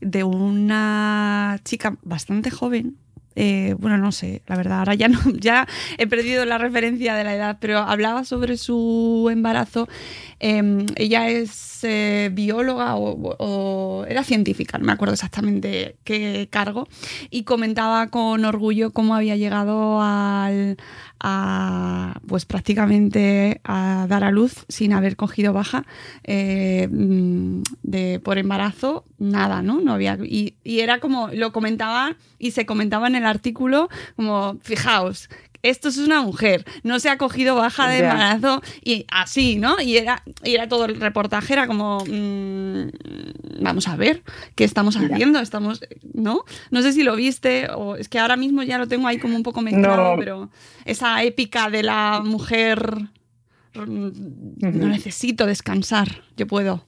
de 0.00 0.24
una 0.24 1.58
chica 1.64 1.96
bastante 2.02 2.50
joven. 2.50 2.98
Eh, 3.36 3.74
bueno, 3.78 3.98
no 3.98 4.12
sé, 4.12 4.42
la 4.46 4.56
verdad, 4.56 4.78
ahora 4.78 4.94
ya 4.94 5.08
no, 5.08 5.18
ya 5.40 5.66
he 5.98 6.06
perdido 6.06 6.44
la 6.44 6.58
referencia 6.58 7.14
de 7.14 7.24
la 7.24 7.34
edad, 7.34 7.58
pero 7.60 7.78
hablaba 7.78 8.24
sobre 8.24 8.56
su 8.56 9.28
embarazo. 9.30 9.88
Eh, 10.38 10.86
ella 10.96 11.28
es 11.28 11.82
eh, 11.82 12.30
bióloga 12.32 12.94
o, 12.96 14.04
era 14.08 14.22
científica, 14.22 14.78
no 14.78 14.84
me 14.84 14.92
acuerdo 14.92 15.14
exactamente 15.14 15.96
qué 16.04 16.48
cargo, 16.50 16.86
y 17.30 17.44
comentaba 17.44 18.08
con 18.08 18.44
orgullo 18.44 18.92
cómo 18.92 19.14
había 19.14 19.36
llegado 19.36 20.00
al, 20.00 20.76
a, 21.26 22.20
pues 22.28 22.44
prácticamente 22.44 23.62
a 23.64 24.04
dar 24.10 24.24
a 24.24 24.30
luz 24.30 24.66
sin 24.68 24.92
haber 24.92 25.16
cogido 25.16 25.54
baja 25.54 25.86
eh, 26.22 26.86
de, 26.90 28.20
por 28.22 28.36
embarazo, 28.36 29.06
nada, 29.18 29.62
¿no? 29.62 29.80
no 29.80 29.94
había, 29.94 30.18
y, 30.22 30.56
y, 30.62 30.80
era 30.80 31.00
como, 31.00 31.28
lo 31.28 31.50
comentaba 31.50 32.14
y 32.38 32.50
se 32.50 32.66
comentaba 32.66 33.06
en 33.06 33.14
el 33.14 33.24
artículo 33.24 33.88
como, 34.16 34.58
fijaos, 34.60 35.30
esto 35.64 35.88
es 35.88 35.96
una 35.96 36.20
mujer, 36.20 36.64
no 36.82 37.00
se 37.00 37.08
ha 37.08 37.16
cogido 37.16 37.54
baja 37.54 37.88
de 37.88 37.98
embarazo 38.00 38.62
y 38.82 39.06
así, 39.10 39.56
¿no? 39.56 39.80
Y 39.80 39.96
era, 39.96 40.22
y 40.44 40.54
era 40.54 40.68
todo 40.68 40.84
el 40.84 41.00
reportaje, 41.00 41.54
era 41.54 41.66
como, 41.66 42.04
mmm, 42.06 42.88
vamos 43.60 43.88
a 43.88 43.96
ver, 43.96 44.22
¿qué 44.54 44.64
estamos 44.64 44.94
haciendo? 44.96 45.40
Estamos, 45.40 45.80
¿no? 46.12 46.44
No 46.70 46.82
sé 46.82 46.92
si 46.92 47.02
lo 47.02 47.16
viste 47.16 47.68
o 47.74 47.96
es 47.96 48.10
que 48.10 48.18
ahora 48.18 48.36
mismo 48.36 48.62
ya 48.62 48.76
lo 48.76 48.86
tengo 48.88 49.08
ahí 49.08 49.18
como 49.18 49.36
un 49.36 49.42
poco 49.42 49.62
mezclado, 49.62 50.12
no. 50.12 50.18
pero 50.18 50.50
esa 50.84 51.22
épica 51.22 51.70
de 51.70 51.82
la 51.82 52.20
mujer, 52.22 52.96
no 53.72 54.88
necesito 54.88 55.46
descansar, 55.46 56.22
yo 56.36 56.46
puedo. 56.46 56.84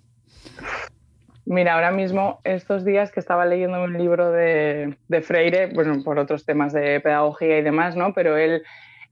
Mira, 1.49 1.75
ahora 1.75 1.93
mismo, 1.93 2.41
estos 2.43 2.85
días 2.85 3.13
que 3.13 3.21
estaba 3.21 3.47
leyendo 3.47 3.81
un 3.81 3.97
libro 3.97 4.33
de, 4.33 4.97
Freire, 5.23 5.69
bueno, 5.69 6.03
por 6.03 6.19
otros 6.19 6.45
temas 6.45 6.73
de 6.73 7.01
pedagogía 7.01 7.59
y 7.59 7.63
demás, 7.63 7.95
¿no? 7.95 8.13
Pero 8.15 8.37
él, 8.37 8.65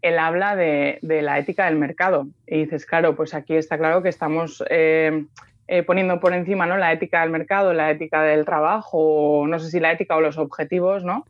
él 0.03 0.19
habla 0.19 0.57
de, 0.57 0.99
de 1.03 1.23
la 1.23 1.39
ética 1.39 1.67
del 1.67 1.77
mercado. 1.77 2.27
Y 2.49 2.65
dices, 2.65 2.87
claro, 2.87 3.15
pues 3.15 3.35
aquí 3.35 3.55
está 3.55 3.79
claro 3.79 4.03
que 4.03 4.09
estamos 4.09 4.65
eh, 4.69 5.27
eh, 5.69 5.85
poniendo 5.85 6.19
por 6.19 6.35
encima, 6.35 6.67
¿no? 6.67 6.77
La 6.77 6.93
ética 6.93 7.21
del 7.21 7.31
mercado, 7.31 7.73
la 7.73 7.93
ética 7.93 8.23
del 8.23 8.45
trabajo, 8.45 9.45
no 9.47 9.61
sé 9.61 9.71
si 9.71 9.79
la 9.79 9.93
ética 9.93 10.17
o 10.17 10.21
los 10.21 10.37
objetivos, 10.37 11.05
¿no? 11.05 11.25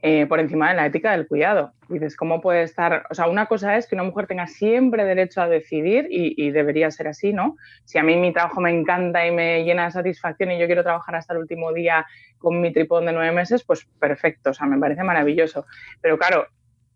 Eh, 0.00 0.26
por 0.26 0.38
encima 0.38 0.68
de 0.68 0.76
la 0.76 0.86
ética 0.86 1.10
del 1.10 1.26
cuidado. 1.26 1.72
Dices, 1.88 2.16
¿cómo 2.16 2.40
puede 2.40 2.62
estar? 2.62 3.06
O 3.10 3.14
sea, 3.14 3.26
una 3.26 3.46
cosa 3.46 3.76
es 3.76 3.88
que 3.88 3.96
una 3.96 4.04
mujer 4.04 4.28
tenga 4.28 4.46
siempre 4.46 5.04
derecho 5.04 5.42
a 5.42 5.48
decidir 5.48 6.06
y, 6.08 6.50
debería 6.52 6.88
ser 6.92 7.08
así, 7.08 7.32
¿no? 7.32 7.56
Si 7.84 7.98
a 7.98 8.04
mí 8.04 8.14
mi 8.14 8.32
trabajo 8.32 8.60
me 8.60 8.70
encanta 8.70 9.26
y 9.26 9.32
me 9.32 9.64
llena 9.64 9.86
de 9.86 9.90
satisfacción 9.90 10.52
y 10.52 10.58
yo 10.58 10.66
quiero 10.66 10.84
trabajar 10.84 11.16
hasta 11.16 11.32
el 11.32 11.40
último 11.40 11.72
día 11.72 12.06
con 12.38 12.60
mi 12.60 12.72
tripón 12.72 13.06
de 13.06 13.12
nueve 13.12 13.32
meses, 13.32 13.64
pues 13.64 13.86
perfecto, 13.98 14.50
o 14.50 14.54
sea, 14.54 14.68
me 14.68 14.78
parece 14.78 15.02
maravilloso. 15.02 15.66
Pero 16.00 16.16
claro, 16.16 16.46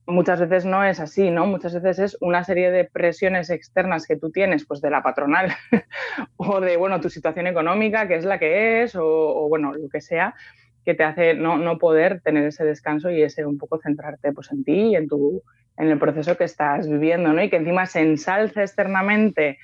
muchas 0.06 0.38
veces 0.38 0.64
no 0.64 0.84
es 0.84 1.00
así, 1.00 1.28
¿no? 1.30 1.46
Muchas 1.46 1.74
veces 1.74 1.98
es 1.98 2.18
una 2.20 2.44
serie 2.44 2.70
de 2.70 2.84
presiones 2.84 3.50
externas 3.50 4.06
que 4.06 4.16
tú 4.16 4.30
tienes, 4.30 4.64
pues 4.64 4.80
de 4.80 4.90
la 4.90 5.02
patronal 5.02 5.52
o 6.36 6.60
de, 6.60 6.76
bueno, 6.76 7.00
tu 7.00 7.10
situación 7.10 7.48
económica, 7.48 8.06
que 8.06 8.14
es 8.14 8.24
la 8.24 8.38
que 8.38 8.84
es, 8.84 8.94
o 8.94 9.48
bueno, 9.48 9.72
lo 9.72 9.88
que 9.88 10.00
sea 10.00 10.36
que 10.84 10.94
te 10.94 11.04
hace 11.04 11.34
no, 11.34 11.58
no, 11.58 11.78
poder 11.78 12.20
tener 12.20 12.44
ese 12.44 12.64
descanso 12.64 13.10
y 13.10 13.22
ese 13.22 13.46
un 13.46 13.58
poco 13.58 13.78
centrarte 13.78 14.32
pues, 14.32 14.50
en 14.50 14.64
ti 14.64 14.72
y 14.72 14.96
en, 14.96 15.08
tu, 15.08 15.42
en 15.76 15.88
el 15.88 15.98
proceso 15.98 16.36
que 16.36 16.44
estás 16.44 16.88
viviendo, 16.88 17.32
¿no? 17.32 17.42
Y 17.42 17.50
que 17.50 17.56
encima 17.56 17.86
se 17.86 18.00
ensalza 18.00 18.62
externamente 18.62 19.58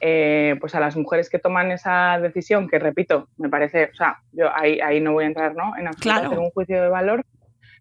eh, 0.00 0.56
pues 0.60 0.74
a 0.74 0.80
las 0.80 0.96
mujeres 0.96 1.30
que 1.30 1.38
toman 1.38 1.70
esa 1.70 2.18
decisión, 2.20 2.68
que 2.68 2.78
repito, 2.78 3.28
me 3.36 3.48
parece, 3.48 3.90
o 3.92 3.94
sea, 3.94 4.18
yo 4.32 4.50
ahí, 4.54 4.80
ahí 4.80 5.00
no 5.00 5.12
voy 5.12 5.24
a 5.24 5.28
entrar, 5.28 5.54
¿no? 5.54 5.76
En 5.78 5.86
absoluto 5.86 6.00
claro. 6.02 6.26
hacer 6.26 6.38
un 6.40 6.50
juicio 6.50 6.82
de 6.82 6.88
valor, 6.88 7.24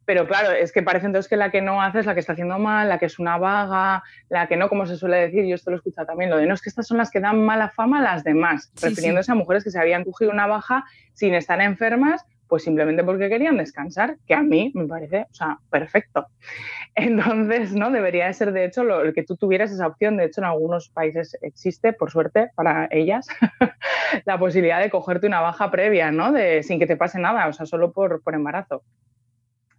pero 0.06 0.27
claro, 0.27 0.51
es 0.51 0.71
que 0.71 0.84
parece 0.84 1.06
entonces 1.06 1.30
que 1.30 1.38
la 1.38 1.51
que 1.51 1.62
no 1.62 1.82
hace 1.82 1.99
es 1.99 2.06
la 2.06 2.13
que 2.13 2.19
está 2.19 2.34
haciendo 2.34 2.60
mal, 2.60 2.89
la 2.89 2.99
que 2.99 3.06
es 3.06 3.17
una 3.17 3.38
vaga, 3.38 4.04
la 4.30 4.47
que 4.47 4.58
no, 4.58 4.67
como 4.67 4.86
se 4.86 4.97
suele 4.97 5.17
decir, 5.17 5.45
yo 5.45 5.56
esto 5.56 5.71
lo 5.71 5.77
he 5.77 5.80
escuchado 5.80 6.08
también, 6.08 6.30
lo 6.30 6.38
de 6.38 6.45
no 6.45 6.54
es 6.54 6.62
que 6.62 6.69
estas 6.69 6.86
son 6.86 6.97
las 6.97 7.12
que 7.12 7.19
dan 7.19 7.43
mala 7.43 7.69
fama 7.69 7.99
a 7.99 8.01
las 8.01 8.23
demás, 8.23 8.71
sí, 8.75 8.88
refiriéndose 8.88 9.27
sí. 9.27 9.32
a 9.32 9.36
mujeres 9.36 9.63
que 9.63 9.71
se 9.71 9.80
habían 9.80 10.04
cogido 10.04 10.32
una 10.32 10.47
baja 10.47 10.84
sin 11.13 11.34
estar 11.34 11.62
enfermas 11.62 12.25
pues 12.51 12.63
simplemente 12.63 13.05
porque 13.05 13.29
querían 13.29 13.55
descansar, 13.55 14.17
que 14.27 14.33
a 14.33 14.43
mí 14.43 14.73
me 14.75 14.85
parece, 14.85 15.21
o 15.21 15.33
sea, 15.33 15.59
perfecto. 15.69 16.27
Entonces, 16.95 17.73
¿no? 17.73 17.89
Debería 17.91 18.27
de 18.27 18.33
ser, 18.33 18.51
de 18.51 18.65
hecho, 18.65 18.83
lo, 18.83 19.03
el 19.03 19.13
que 19.13 19.23
tú 19.23 19.37
tuvieras 19.37 19.71
esa 19.71 19.87
opción. 19.87 20.17
De 20.17 20.25
hecho, 20.25 20.41
en 20.41 20.47
algunos 20.47 20.89
países 20.89 21.37
existe, 21.41 21.93
por 21.93 22.11
suerte, 22.11 22.49
para 22.53 22.89
ellas, 22.91 23.25
la 24.25 24.37
posibilidad 24.37 24.81
de 24.81 24.89
cogerte 24.89 25.27
una 25.27 25.39
baja 25.39 25.71
previa, 25.71 26.11
¿no? 26.11 26.33
De, 26.33 26.61
sin 26.61 26.77
que 26.77 26.87
te 26.87 26.97
pase 26.97 27.19
nada, 27.19 27.47
o 27.47 27.53
sea, 27.53 27.65
solo 27.65 27.93
por, 27.93 28.21
por 28.21 28.35
embarazo. 28.35 28.83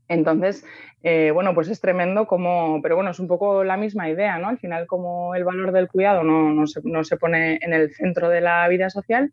Entonces, 0.08 0.64
eh, 1.02 1.30
bueno, 1.34 1.52
pues 1.52 1.68
es 1.68 1.78
tremendo 1.78 2.26
como, 2.26 2.80
pero 2.80 2.94
bueno, 2.94 3.10
es 3.10 3.20
un 3.20 3.28
poco 3.28 3.64
la 3.64 3.76
misma 3.76 4.08
idea, 4.08 4.38
¿no? 4.38 4.48
Al 4.48 4.56
final, 4.56 4.86
como 4.86 5.34
el 5.34 5.44
valor 5.44 5.72
del 5.72 5.88
cuidado 5.88 6.24
no, 6.24 6.54
no, 6.54 6.66
se, 6.66 6.80
no 6.84 7.04
se 7.04 7.18
pone 7.18 7.58
en 7.60 7.74
el 7.74 7.92
centro 7.92 8.30
de 8.30 8.40
la 8.40 8.66
vida 8.68 8.88
social, 8.88 9.30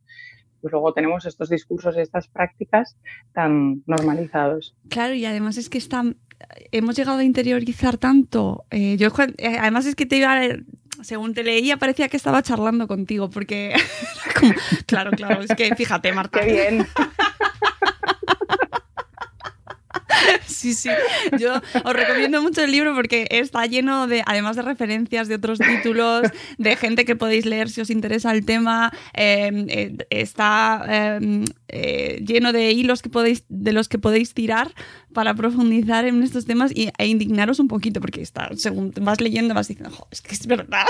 pues 0.61 0.71
luego 0.71 0.93
tenemos 0.93 1.25
estos 1.25 1.49
discursos 1.49 1.95
y 1.97 2.01
estas 2.01 2.27
prácticas 2.27 2.97
tan 3.33 3.83
normalizados. 3.85 4.75
Claro, 4.89 5.13
y 5.13 5.25
además 5.25 5.57
es 5.57 5.69
que 5.69 5.77
están, 5.77 6.17
hemos 6.71 6.95
llegado 6.95 7.19
a 7.19 7.23
interiorizar 7.23 7.97
tanto. 7.97 8.65
Eh, 8.71 8.97
yo, 8.97 9.09
eh, 9.37 9.57
además 9.59 9.85
es 9.85 9.95
que 9.95 10.05
te 10.05 10.17
iba 10.17 10.33
a, 10.33 10.41
según 11.01 11.33
te 11.33 11.43
leía 11.43 11.77
parecía 11.77 12.09
que 12.09 12.17
estaba 12.17 12.43
charlando 12.43 12.87
contigo, 12.87 13.29
porque 13.29 13.73
como, 14.39 14.53
claro, 14.85 15.11
claro, 15.11 15.41
es 15.41 15.55
que 15.55 15.75
fíjate, 15.75 16.11
Marta. 16.11 16.41
Qué 16.41 16.51
bien. 16.51 16.87
Sí, 20.47 20.73
sí. 20.73 20.89
Yo 21.39 21.53
os 21.83 21.93
recomiendo 21.93 22.41
mucho 22.41 22.61
el 22.63 22.71
libro 22.71 22.93
porque 22.93 23.27
está 23.29 23.65
lleno 23.65 24.07
de, 24.07 24.23
además 24.25 24.55
de 24.55 24.61
referencias 24.61 25.27
de 25.27 25.35
otros 25.35 25.59
títulos, 25.59 26.23
de 26.57 26.75
gente 26.75 27.05
que 27.05 27.15
podéis 27.15 27.45
leer 27.45 27.69
si 27.69 27.81
os 27.81 27.89
interesa 27.89 28.31
el 28.31 28.45
tema. 28.45 28.91
Em, 29.13 29.67
eh, 29.69 29.95
está 30.09 30.85
em, 30.89 31.45
eh, 31.67 32.21
lleno 32.25 32.51
de 32.51 32.71
hilos 32.71 33.01
que 33.01 33.09
podéis, 33.09 33.43
de 33.47 33.73
los 33.73 33.87
que 33.87 33.99
podéis 33.99 34.33
tirar 34.33 34.73
para 35.13 35.33
profundizar 35.33 36.05
en 36.05 36.21
estos 36.23 36.45
temas 36.45 36.71
y, 36.73 36.89
e 36.97 37.07
indignaros 37.07 37.59
un 37.59 37.67
poquito, 37.67 38.01
porque 38.01 38.21
está, 38.21 38.49
según 38.55 38.91
vas 39.01 39.21
leyendo 39.21 39.53
vas 39.53 39.67
diciendo, 39.67 40.07
es 40.11 40.21
que 40.21 40.33
es 40.33 40.45
verdad. 40.47 40.85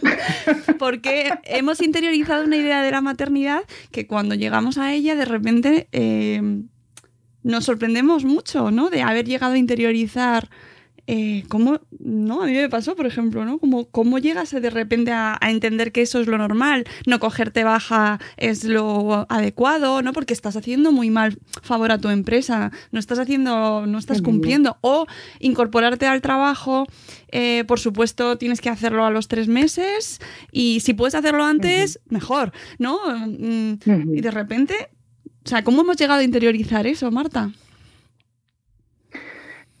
porque 0.78 1.32
hemos 1.44 1.80
interiorizado 1.80 2.44
una 2.44 2.56
idea 2.56 2.82
de 2.82 2.90
la 2.90 3.00
maternidad 3.00 3.62
que 3.90 4.06
cuando 4.06 4.34
llegamos 4.34 4.78
a 4.78 4.92
ella, 4.92 5.14
de 5.14 5.24
repente 5.24 5.88
em, 5.92 6.68
nos 7.46 7.64
sorprendemos 7.64 8.24
mucho, 8.24 8.70
¿no? 8.70 8.90
De 8.90 9.02
haber 9.02 9.24
llegado 9.24 9.54
a 9.54 9.58
interiorizar 9.58 10.50
eh, 11.06 11.44
cómo, 11.48 11.80
¿no? 12.00 12.42
A 12.42 12.46
mí 12.46 12.52
me 12.52 12.68
pasó, 12.68 12.96
por 12.96 13.06
ejemplo, 13.06 13.44
¿no? 13.44 13.58
Como, 13.58 13.86
¿Cómo 13.86 14.18
llegas 14.18 14.50
de 14.50 14.70
repente 14.70 15.12
a, 15.12 15.38
entender 15.42 15.92
que 15.92 16.02
eso 16.02 16.20
es 16.20 16.26
lo 16.26 16.36
normal? 16.38 16.84
No 17.06 17.20
cogerte 17.20 17.62
baja 17.62 18.18
es 18.36 18.64
lo 18.64 19.26
adecuado, 19.28 20.02
¿no? 20.02 20.12
Porque 20.12 20.34
estás 20.34 20.56
haciendo 20.56 20.90
muy 20.90 21.10
mal 21.10 21.38
favor 21.62 21.92
a 21.92 21.98
tu 21.98 22.08
empresa, 22.08 22.72
no 22.90 22.98
estás 22.98 23.20
haciendo, 23.20 23.86
no 23.86 23.98
estás 23.98 24.20
cumpliendo. 24.20 24.78
O 24.80 25.06
incorporarte 25.38 26.06
al 26.06 26.20
trabajo, 26.20 26.86
eh, 27.30 27.62
por 27.68 27.78
supuesto, 27.78 28.36
tienes 28.38 28.60
que 28.60 28.70
hacerlo 28.70 29.04
a 29.04 29.12
los 29.12 29.28
tres 29.28 29.46
meses 29.46 30.20
y 30.50 30.80
si 30.80 30.94
puedes 30.94 31.14
hacerlo 31.14 31.44
antes, 31.44 32.00
mejor, 32.08 32.50
¿no? 32.80 32.98
Mm, 33.26 33.78
y 34.12 34.20
de 34.20 34.30
repente 34.32 34.88
o 35.46 35.48
sea, 35.48 35.62
¿cómo 35.62 35.82
hemos 35.82 35.96
llegado 35.96 36.18
a 36.18 36.24
interiorizar 36.24 36.88
eso, 36.88 37.08
Marta? 37.12 37.50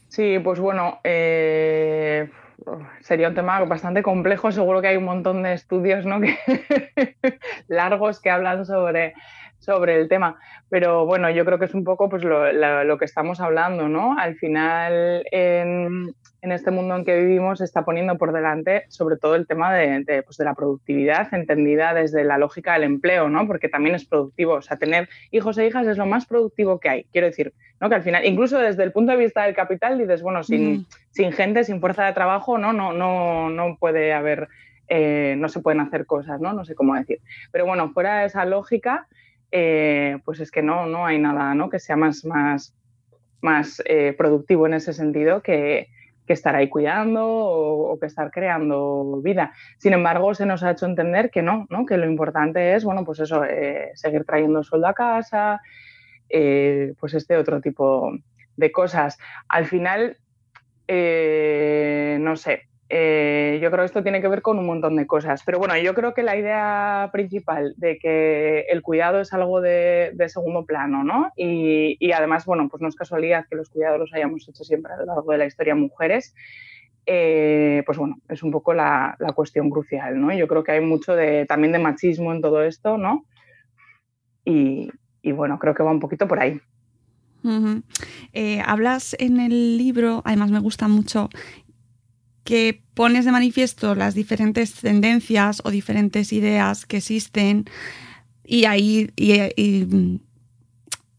Sí, 0.06 0.38
pues 0.38 0.60
bueno, 0.60 1.00
eh, 1.02 2.30
sería 3.00 3.30
un 3.30 3.34
tema 3.34 3.58
bastante 3.64 4.00
complejo. 4.00 4.52
Seguro 4.52 4.80
que 4.80 4.86
hay 4.86 4.96
un 4.96 5.06
montón 5.06 5.42
de 5.42 5.54
estudios 5.54 6.06
¿no? 6.06 6.20
largos 7.66 8.20
que 8.20 8.30
hablan 8.30 8.64
sobre, 8.64 9.14
sobre 9.58 9.96
el 9.96 10.08
tema. 10.08 10.38
Pero 10.68 11.04
bueno, 11.04 11.30
yo 11.30 11.44
creo 11.44 11.58
que 11.58 11.64
es 11.64 11.74
un 11.74 11.82
poco 11.82 12.08
pues, 12.08 12.22
lo, 12.22 12.98
que 12.98 13.04
estamos 13.04 13.40
hablando, 13.40 13.88
¿no? 13.88 14.16
Al 14.16 14.36
final, 14.36 15.24
en 16.42 16.52
este 16.52 16.70
mundo 16.70 16.96
en 16.96 17.04
que 17.04 17.18
vivimos 17.18 17.60
está 17.60 17.84
poniendo 17.84 18.16
por 18.18 18.32
delante 18.32 18.84
sobre 18.88 19.16
todo 19.16 19.34
el 19.34 19.46
tema 19.46 19.74
de, 19.74 20.22
pues 20.24 20.36
de, 20.36 20.44
la 20.44 20.54
productividad 20.54 21.32
entendida 21.34 21.94
desde 21.94 22.24
la 22.24 22.38
lógica 22.38 22.74
del 22.74 22.84
empleo, 22.84 23.28
¿no? 23.28 23.46
Porque 23.46 23.68
también 23.68 23.94
es 23.94 24.04
productivo, 24.04 24.54
o 24.54 24.62
sea, 24.62 24.76
tener 24.76 25.08
hijos 25.30 25.58
e 25.58 25.66
hijas 25.66 25.86
es 25.86 25.98
lo 25.98 26.06
más 26.06 26.26
productivo 26.26 26.78
que 26.78 26.88
hay, 26.88 27.04
quiero 27.12 27.26
decir, 27.26 27.52
¿no? 27.80 27.88
Que 27.88 27.96
al 27.96 28.02
final, 28.02 28.24
incluso 28.24 28.58
desde 28.58 28.82
el 28.84 28.92
punto 28.92 29.12
de 29.12 29.18
vista 29.18 29.44
del 29.44 29.54
capital, 29.54 29.98
dices, 29.98 30.22
bueno, 30.22 30.42
sin, 30.42 30.86
sin 31.10 31.32
gente, 31.32 31.64
sin 31.64 31.80
fuerza 31.80 32.04
de 32.04 32.12
trabajo, 32.12 32.58
no, 32.58 32.72
no, 32.72 32.92
no, 32.92 33.50
no 33.50 33.76
puede 33.78 34.12
haber, 34.12 34.48
eh, 34.88 35.34
no 35.38 35.48
se 35.48 35.60
pueden 35.60 35.80
hacer 35.80 36.06
cosas, 36.06 36.40
¿no? 36.40 36.52
No 36.52 36.64
sé 36.64 36.74
cómo 36.74 36.94
decir. 36.94 37.20
Pero 37.50 37.66
bueno, 37.66 37.90
fuera 37.90 38.20
de 38.20 38.26
esa 38.26 38.44
lógica, 38.44 39.08
eh, 39.50 40.18
pues 40.24 40.40
es 40.40 40.50
que 40.50 40.62
no, 40.62 40.86
no 40.86 41.06
hay 41.06 41.18
nada, 41.18 41.54
¿no? 41.54 41.70
Que 41.70 41.78
sea 41.78 41.96
más, 41.96 42.24
más, 42.24 42.74
más 43.40 43.82
eh, 43.86 44.14
productivo 44.16 44.66
en 44.66 44.74
ese 44.74 44.92
sentido 44.92 45.42
que, 45.42 45.88
que 46.26 46.32
estar 46.32 46.54
ahí 46.54 46.68
cuidando 46.68 47.26
o, 47.26 47.98
que 47.98 48.06
estar 48.06 48.30
creando 48.30 49.20
vida. 49.22 49.52
Sin 49.78 49.92
embargo, 49.92 50.34
se 50.34 50.46
nos 50.46 50.62
ha 50.62 50.72
hecho 50.72 50.86
entender 50.86 51.30
que 51.30 51.42
no, 51.42 51.66
¿no? 51.70 51.86
que 51.86 51.96
lo 51.96 52.06
importante 52.06 52.74
es, 52.74 52.84
bueno, 52.84 53.04
pues 53.04 53.20
eso, 53.20 53.44
eh, 53.44 53.90
seguir 53.94 54.24
trayendo 54.24 54.62
sueldo 54.62 54.88
a 54.88 54.94
casa, 54.94 55.60
eh, 56.28 56.94
pues 56.98 57.14
este 57.14 57.36
otro 57.36 57.60
tipo 57.60 58.12
de 58.56 58.72
cosas. 58.72 59.18
Al 59.48 59.66
final, 59.66 60.18
eh, 60.88 62.18
no 62.20 62.36
sé, 62.36 62.68
eh, 62.88 63.58
yo 63.60 63.70
creo 63.70 63.82
que 63.82 63.86
esto 63.86 64.02
tiene 64.02 64.20
que 64.20 64.28
ver 64.28 64.42
con 64.42 64.58
un 64.58 64.66
montón 64.66 64.96
de 64.96 65.06
cosas. 65.06 65.42
Pero 65.44 65.58
bueno, 65.58 65.76
yo 65.76 65.94
creo 65.94 66.14
que 66.14 66.22
la 66.22 66.36
idea 66.36 67.10
principal 67.12 67.74
de 67.76 67.98
que 67.98 68.60
el 68.68 68.82
cuidado 68.82 69.20
es 69.20 69.32
algo 69.32 69.60
de, 69.60 70.14
segundo 70.28 70.64
plano, 70.64 71.02
¿no? 71.02 71.32
Y, 71.36 72.12
además, 72.12 72.46
bueno, 72.46 72.68
pues 72.68 72.80
no 72.80 72.88
es 72.88 72.94
casualidad 72.94 73.46
que 73.48 73.56
los 73.56 73.70
cuidados 73.70 73.98
los 73.98 74.12
hayamos 74.14 74.48
hecho 74.48 74.64
siempre 74.64 74.92
a 74.92 74.98
lo 74.98 75.06
largo 75.06 75.32
de 75.32 75.38
la 75.38 75.46
historia 75.46 75.74
mujeres. 75.74 76.34
Eh, 77.06 77.82
pues 77.86 77.98
bueno, 77.98 78.18
es 78.28 78.42
un 78.42 78.50
poco 78.50 78.74
la, 78.74 79.16
cuestión 79.34 79.70
crucial, 79.70 80.20
¿no? 80.20 80.32
Yo 80.32 80.46
creo 80.48 80.62
que 80.62 80.72
hay 80.72 80.80
mucho 80.80 81.14
de, 81.14 81.46
también 81.46 81.72
de 81.72 81.78
machismo 81.78 82.32
en 82.32 82.40
todo 82.40 82.62
esto, 82.62 82.98
¿no? 82.98 83.24
Y, 84.44 84.90
bueno, 85.32 85.58
creo 85.58 85.74
que 85.74 85.82
va 85.82 85.90
un 85.90 85.98
poquito 85.98 86.28
por 86.28 86.38
ahí. 86.38 86.60
Eh, 88.32 88.60
hablas 88.64 89.14
en 89.20 89.38
el 89.38 89.76
libro, 89.76 90.22
además 90.24 90.50
me 90.50 90.58
gusta 90.58 90.88
mucho, 90.88 91.28
que 92.46 92.80
pones 92.94 93.26
de 93.26 93.32
manifiesto 93.32 93.94
las 93.94 94.14
diferentes 94.14 94.72
tendencias 94.72 95.60
o 95.64 95.70
diferentes 95.70 96.32
ideas 96.32 96.86
que 96.86 96.96
existen 96.98 97.66
y 98.44 98.64
ahí, 98.64 99.10
es 99.16 100.06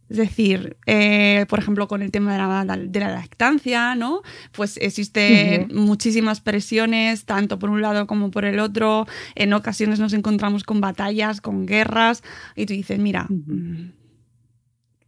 decir, 0.07 0.77
eh, 0.85 1.45
por 1.49 1.59
ejemplo, 1.59 1.89
con 1.89 2.01
el 2.01 2.11
tema 2.11 2.31
de 2.31 2.37
la, 2.37 2.77
de 2.77 2.99
la 3.01 3.09
lactancia, 3.09 3.93
¿no? 3.95 4.21
Pues 4.53 4.77
existen 4.77 5.67
muchísimas 5.73 6.39
presiones, 6.39 7.25
tanto 7.25 7.59
por 7.59 7.69
un 7.69 7.81
lado 7.81 8.07
como 8.07 8.31
por 8.31 8.45
el 8.45 8.59
otro. 8.59 9.05
En 9.35 9.51
ocasiones 9.51 9.99
nos 9.99 10.13
encontramos 10.13 10.63
con 10.63 10.79
batallas, 10.79 11.41
con 11.41 11.65
guerras, 11.65 12.23
y 12.55 12.65
tú 12.65 12.73
dices, 12.73 12.99
mira, 12.99 13.25
mm, 13.27 13.91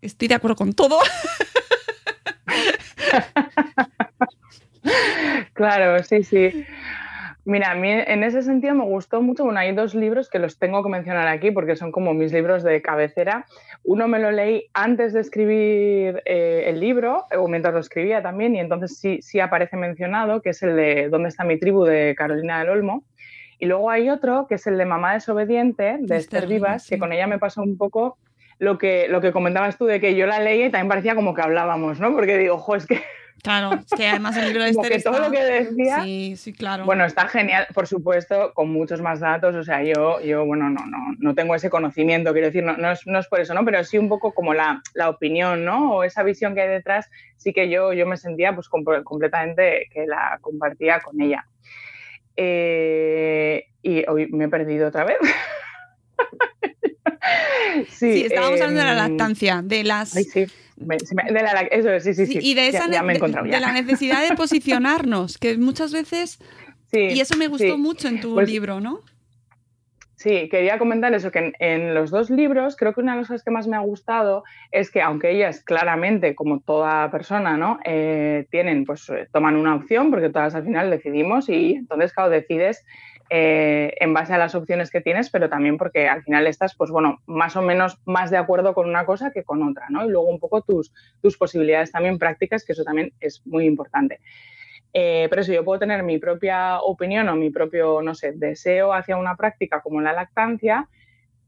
estoy 0.01 0.27
de 0.27 0.35
acuerdo 0.35 0.57
con 0.57 0.73
todo. 0.73 0.99
Claro, 5.59 6.01
sí, 6.03 6.23
sí. 6.23 6.65
Mira, 7.43 7.71
a 7.71 7.75
mí 7.75 7.89
en 7.91 8.23
ese 8.23 8.43
sentido 8.43 8.75
me 8.75 8.85
gustó 8.85 9.21
mucho. 9.21 9.43
Bueno, 9.43 9.59
hay 9.59 9.75
dos 9.75 9.93
libros 9.93 10.29
que 10.29 10.39
los 10.39 10.57
tengo 10.57 10.81
que 10.81 10.89
mencionar 10.89 11.27
aquí 11.27 11.51
porque 11.51 11.75
son 11.75 11.91
como 11.91 12.13
mis 12.13 12.31
libros 12.31 12.63
de 12.63 12.81
cabecera. 12.81 13.45
Uno 13.83 14.07
me 14.07 14.19
lo 14.19 14.31
leí 14.31 14.67
antes 14.73 15.11
de 15.11 15.19
escribir 15.19 16.21
eh, 16.23 16.63
el 16.67 16.79
libro, 16.79 17.25
o 17.37 17.49
mientras 17.49 17.73
lo 17.73 17.81
escribía 17.81 18.21
también, 18.21 18.55
y 18.55 18.61
entonces 18.61 18.97
sí, 18.97 19.19
sí 19.21 19.41
aparece 19.41 19.75
mencionado, 19.75 20.41
que 20.41 20.51
es 20.51 20.63
el 20.63 20.77
de 20.77 21.09
¿Dónde 21.09 21.27
está 21.27 21.43
mi 21.43 21.59
tribu? 21.59 21.83
de 21.83 22.15
Carolina 22.17 22.59
del 22.59 22.69
Olmo. 22.69 23.03
Y 23.57 23.65
luego 23.65 23.89
hay 23.89 24.09
otro, 24.09 24.47
que 24.47 24.55
es 24.55 24.65
el 24.65 24.77
de 24.77 24.85
Mamá 24.85 25.15
desobediente, 25.15 25.97
de 25.99 26.15
Esther 26.15 26.47
Vivas, 26.47 26.87
que 26.87 26.97
con 26.97 27.11
ella 27.11 27.27
me 27.27 27.37
pasó 27.37 27.61
un 27.63 27.77
poco 27.77 28.17
lo 28.59 28.77
que, 28.77 29.09
lo 29.09 29.19
que 29.19 29.33
comentabas 29.33 29.77
tú, 29.77 29.87
de 29.87 29.99
que 29.99 30.15
yo 30.15 30.25
la 30.25 30.39
leí 30.39 30.63
y 30.63 30.69
también 30.69 30.87
parecía 30.87 31.15
como 31.15 31.33
que 31.33 31.41
hablábamos, 31.41 31.99
¿no? 31.99 32.13
Porque 32.13 32.37
digo, 32.37 32.55
ojo, 32.55 32.77
es 32.77 32.85
que 32.85 33.01
Claro, 33.41 33.71
es 33.73 33.97
que 33.97 34.07
además 34.07 34.35
el 34.37 34.47
libro 34.47 34.63
de 34.63 34.69
Esther 34.69 34.91
que 34.91 34.99
todo 34.99 35.19
lo 35.19 35.31
que 35.31 35.43
decía, 35.43 36.03
sí, 36.03 36.35
sí, 36.37 36.53
claro. 36.53 36.85
Bueno, 36.85 37.05
está 37.05 37.27
genial, 37.27 37.67
por 37.73 37.87
supuesto, 37.87 38.53
con 38.53 38.69
muchos 38.69 39.01
más 39.01 39.19
datos. 39.19 39.55
O 39.55 39.63
sea, 39.63 39.83
yo, 39.83 40.19
yo 40.21 40.45
bueno, 40.45 40.69
no, 40.69 40.85
no, 40.85 40.97
no 41.17 41.35
tengo 41.35 41.55
ese 41.55 41.69
conocimiento, 41.69 42.33
quiero 42.33 42.47
decir, 42.47 42.63
no, 42.63 42.77
no, 42.77 42.91
es, 42.91 43.05
no 43.05 43.19
es 43.19 43.27
por 43.27 43.39
eso, 43.39 43.53
¿no? 43.53 43.63
Pero 43.63 43.83
sí 43.83 43.97
un 43.97 44.09
poco 44.09 44.33
como 44.33 44.53
la, 44.53 44.81
la, 44.93 45.09
opinión, 45.09 45.65
¿no? 45.65 45.95
O 45.95 46.03
esa 46.03 46.23
visión 46.23 46.53
que 46.53 46.61
hay 46.61 46.69
detrás, 46.69 47.09
sí 47.37 47.53
que 47.53 47.69
yo, 47.69 47.93
yo 47.93 48.05
me 48.05 48.17
sentía 48.17 48.53
pues 48.53 48.67
completamente 48.69 49.87
que 49.91 50.05
la 50.05 50.37
compartía 50.41 50.99
con 50.99 51.19
ella. 51.21 51.45
Eh, 52.35 53.65
y 53.81 54.07
hoy 54.07 54.27
me 54.31 54.45
he 54.45 54.49
perdido 54.49 54.87
otra 54.87 55.05
vez. 55.05 55.17
sí, 57.89 58.25
estábamos 58.25 58.61
hablando 58.61 58.81
de 58.81 58.85
la 58.85 59.05
em, 59.05 59.07
lactancia, 59.09 59.61
de 59.63 59.83
las... 59.83 60.15
Ay, 60.15 60.23
sí 60.23 60.47
de 60.79 61.33
la, 61.33 61.61
eso, 61.71 61.99
sí, 61.99 62.13
sí, 62.13 62.25
sí. 62.25 62.39
Y 62.41 62.53
de 62.53 62.69
esa 62.69 62.89
ya, 62.89 63.03
me 63.03 63.13
he 63.13 63.19
de, 63.19 63.59
la 63.59 63.71
necesidad 63.73 64.27
de 64.27 64.35
posicionarnos, 64.35 65.37
que 65.37 65.57
muchas 65.57 65.91
veces. 65.91 66.39
y 66.91 67.19
eso 67.19 67.37
me 67.37 67.47
gustó 67.47 67.77
mucho 67.77 68.07
en 68.07 68.21
tu 68.21 68.33
pues 68.33 68.49
libro, 68.49 68.79
¿no? 68.79 69.01
Sí, 70.19 70.49
quería 70.49 70.77
comentar 70.77 71.13
eso, 71.13 71.31
que 71.31 71.53
en, 71.59 71.93
los 71.93 72.11
dos 72.11 72.29
libros 72.29 72.75
creo 72.75 72.93
que 72.93 72.99
una 72.99 73.13
de 73.13 73.19
las 73.19 73.27
cosas 73.29 73.41
que 73.41 73.51
más 73.51 73.67
me 73.67 73.77
ha 73.77 73.79
gustado 73.79 74.43
es 74.69 74.91
que 74.91 75.01
aunque 75.01 75.31
ellas 75.31 75.63
claramente, 75.63 76.35
como 76.35 76.59
toda 76.59 77.09
persona, 77.09 77.55
¿no? 77.55 77.79
Eh, 77.85 78.45
tienen, 78.51 78.83
pues 78.83 79.09
eh, 79.09 79.29
toman 79.31 79.55
una 79.55 79.75
opción, 79.75 80.09
porque 80.09 80.29
todas 80.29 80.55
al 80.55 80.65
final 80.65 80.89
decidimos 80.89 81.47
y 81.47 81.75
entonces, 81.75 82.11
claro, 82.11 82.29
decides 82.29 82.83
eh, 83.31 83.93
en 83.99 84.13
base 84.13 84.33
a 84.33 84.39
las 84.39 84.55
opciones 84.55 84.89
que 84.89 85.01
tienes, 85.01 85.29
pero 85.29 85.49
también 85.49 85.77
porque 85.77 86.07
al 86.07 86.23
final 86.23 86.47
estás, 86.47 86.75
pues 86.75 86.89
bueno, 86.89 87.21
más 87.27 87.55
o 87.55 87.61
menos 87.61 87.99
más 88.05 88.31
de 88.31 88.37
acuerdo 88.37 88.73
con 88.73 88.89
una 88.89 89.05
cosa 89.05 89.31
que 89.31 89.43
con 89.43 89.61
otra, 89.61 89.85
¿no? 89.89 90.03
Y 90.05 90.09
luego 90.09 90.27
un 90.27 90.39
poco 90.39 90.61
tus, 90.61 90.91
tus 91.21 91.37
posibilidades 91.37 91.91
también 91.91 92.17
prácticas, 92.17 92.65
que 92.65 92.71
eso 92.71 92.83
también 92.83 93.13
es 93.19 93.45
muy 93.45 93.65
importante. 93.65 94.19
Eh, 94.93 95.27
pero 95.29 95.43
eso, 95.43 95.53
yo 95.53 95.63
puedo 95.63 95.79
tener 95.79 96.01
mi 96.01 96.17
propia 96.17 96.79
opinión 96.79 97.29
o 97.29 97.35
mi 97.35 97.51
propio, 97.51 98.01
no 98.01 98.15
sé, 98.15 98.33
deseo 98.33 98.93
hacia 98.93 99.17
una 99.17 99.35
práctica 99.35 99.81
como 99.81 100.01
la 100.01 100.13
lactancia, 100.13 100.87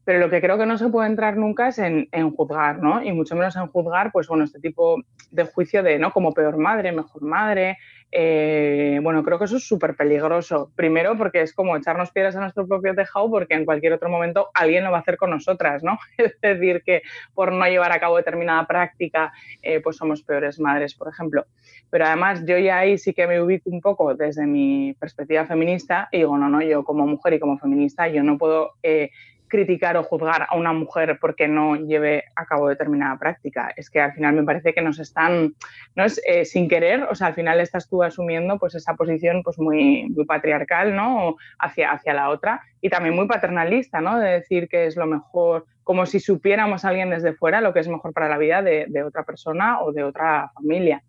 pero 0.04 0.20
lo 0.20 0.30
que 0.30 0.42
creo 0.42 0.58
que 0.58 0.66
no 0.66 0.78
se 0.78 0.90
puede 0.90 1.10
entrar 1.10 1.38
nunca 1.38 1.68
es 1.68 1.80
en, 1.80 2.08
en, 2.12 2.32
juzgar, 2.32 2.80
¿no? 2.82 3.04
Y 3.04 3.12
mucho 3.12 3.36
menos 3.36 3.56
en 3.56 3.68
juzgar, 3.68 4.12
pues 4.12 4.28
bueno, 4.28 4.44
este 4.44 4.60
tipo 4.60 5.02
de 5.32 5.46
juicio 5.46 5.82
de, 5.82 5.98
¿no? 5.98 6.12
Como 6.12 6.34
peor 6.34 6.58
madre, 6.58 6.92
mejor 6.92 7.24
madre, 7.24 7.78
eh, 8.14 9.00
bueno, 9.02 9.24
creo 9.24 9.40
que 9.40 9.46
eso 9.46 9.58
es 9.58 9.66
súper 9.66 9.96
peligroso. 9.96 10.72
Primero 10.76 11.18
porque 11.18 11.42
es 11.42 11.54
como 11.54 11.78
echarnos 11.78 12.12
piedras 12.12 12.36
a 12.36 12.42
nuestro 12.42 12.68
propio 12.68 12.94
tejado 12.94 13.30
porque 13.30 13.54
en 13.54 13.64
cualquier 13.64 13.94
otro 13.94 14.10
momento 14.10 14.50
alguien 14.54 14.84
lo 14.84 14.92
va 14.92 14.98
a 14.98 15.02
hacer 15.02 15.18
con 15.18 15.30
nosotras, 15.30 15.84
¿no? 15.84 15.98
Es 16.18 16.40
decir, 16.42 16.84
que 16.84 17.04
por 17.34 17.54
no 17.54 17.66
llevar 17.66 17.92
a 17.92 18.00
cabo 18.00 18.18
determinada 18.18 18.68
práctica, 18.68 19.32
eh, 19.62 19.80
pues 19.80 19.96
somos 19.96 20.24
peores 20.24 20.60
madres, 20.60 20.94
por 20.94 21.08
ejemplo. 21.08 21.46
Pero 21.90 22.06
además 22.06 22.44
yo 22.46 22.58
ya 22.58 22.80
ahí 22.80 22.98
sí 22.98 23.14
que 23.14 23.28
me 23.28 23.42
ubico 23.42 23.70
un 23.70 23.82
poco 23.82 24.14
desde 24.14 24.46
mi 24.46 24.94
perspectiva 25.00 25.46
feminista 25.46 26.10
y 26.12 26.20
digo, 26.20 26.38
no, 26.38 26.50
no, 26.50 26.62
yo 26.62 26.84
como 26.84 27.08
mujer 27.08 27.34
y 27.34 27.40
como 27.40 27.58
feminista, 27.58 28.08
yo 28.08 28.24
no 28.24 28.38
puedo... 28.38 28.74
Eh, 28.84 29.10
criticar 29.52 29.98
o 29.98 30.04
juzgar 30.04 30.48
a 30.50 30.56
una 30.56 30.74
mujer 30.74 31.20
porque 31.22 31.48
no 31.48 31.76
lleve 31.76 32.24
a 32.36 32.46
cabo 32.46 32.70
determinada 32.70 33.20
práctica. 33.20 33.72
Es 33.76 33.90
que 33.90 34.00
al 34.00 34.14
final 34.14 34.34
me 34.34 34.44
parece 34.44 34.74
que 34.74 34.82
nos 34.82 34.98
están, 34.98 35.54
no 35.96 36.06
es 36.06 36.20
eh, 36.26 36.46
sin 36.46 36.70
querer, 36.70 37.04
o 37.04 37.14
sea, 37.14 37.28
al 37.28 37.34
final 37.36 37.60
estás 37.60 37.88
tú 37.88 38.02
asumiendo 38.02 38.58
pues 38.58 38.74
esa 38.74 38.96
posición 38.96 39.44
pues 39.44 39.60
muy, 39.60 40.10
muy 40.10 40.26
patriarcal, 40.26 40.96
¿no? 40.96 41.36
Hacia, 41.60 41.92
hacia 41.92 42.14
la 42.14 42.30
otra 42.30 42.62
y 42.80 42.90
también 42.90 43.16
muy 43.16 43.28
paternalista, 43.28 44.02
¿no? 44.02 44.18
De 44.18 44.32
decir 44.32 44.70
que 44.70 44.88
es 44.88 44.96
lo 44.96 45.06
mejor, 45.06 45.66
como 45.84 46.06
si 46.06 46.20
supiéramos 46.20 46.84
a 46.84 46.90
alguien 46.90 47.10
desde 47.10 47.34
fuera 47.34 47.62
lo 47.62 47.74
que 47.74 47.82
es 47.82 47.88
mejor 47.88 48.14
para 48.14 48.30
la 48.30 48.38
vida 48.38 48.62
de, 48.62 48.86
de 48.88 49.04
otra 49.04 49.24
persona 49.24 49.82
o 49.82 49.92
de 49.92 50.04
otra 50.04 50.52
familia. 50.56 51.04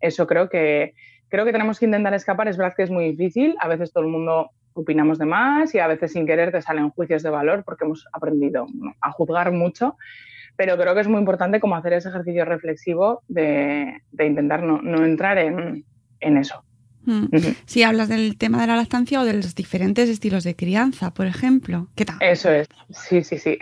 Eso 0.00 0.26
creo 0.26 0.48
que, 0.48 0.94
creo 1.28 1.44
que 1.44 1.52
tenemos 1.52 1.78
que 1.78 1.84
intentar 1.84 2.14
escapar. 2.14 2.48
Es 2.48 2.56
verdad 2.56 2.74
que 2.74 2.82
es 2.82 2.90
muy 2.90 3.12
difícil. 3.12 3.54
A 3.60 3.68
veces 3.68 3.92
todo 3.92 4.04
el 4.04 4.10
mundo 4.10 4.50
opinamos 4.74 5.18
de 5.18 5.26
más 5.26 5.74
y 5.74 5.78
a 5.78 5.86
veces 5.86 6.12
sin 6.12 6.26
querer 6.26 6.52
te 6.52 6.62
salen 6.62 6.90
juicios 6.90 7.22
de 7.22 7.30
valor 7.30 7.64
porque 7.64 7.84
hemos 7.84 8.06
aprendido 8.12 8.66
a 9.00 9.12
juzgar 9.12 9.52
mucho. 9.52 9.96
Pero 10.56 10.76
creo 10.76 10.94
que 10.94 11.00
es 11.00 11.08
muy 11.08 11.18
importante 11.18 11.60
como 11.60 11.76
hacer 11.76 11.94
ese 11.94 12.10
ejercicio 12.10 12.44
reflexivo 12.44 13.22
de, 13.28 14.02
intentar 14.18 14.62
no, 14.62 15.04
entrar 15.04 15.38
en, 15.38 15.84
eso. 16.20 16.62
Mm. 17.04 17.26
Si 17.64 17.82
hablas 17.82 18.08
del 18.08 18.36
tema 18.36 18.60
de 18.60 18.66
la 18.66 18.76
lactancia 18.76 19.20
o 19.20 19.24
de 19.24 19.32
los 19.34 19.54
diferentes 19.54 20.08
estilos 20.08 20.44
de 20.44 20.54
crianza, 20.54 21.12
por 21.12 21.26
ejemplo, 21.26 21.88
¿qué 21.96 22.04
tal? 22.04 22.18
Eso 22.20 22.50
es, 22.50 22.68
sí, 22.90 23.24
sí, 23.24 23.38
sí. 23.38 23.58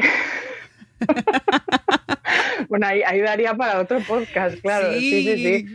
bueno, 2.69 2.87
ahí, 2.87 3.21
daría 3.21 3.55
para 3.55 3.81
otro 3.81 4.01
podcast, 4.01 4.61
claro. 4.61 4.93
Sí, 4.93 5.25
sí, 5.25 5.69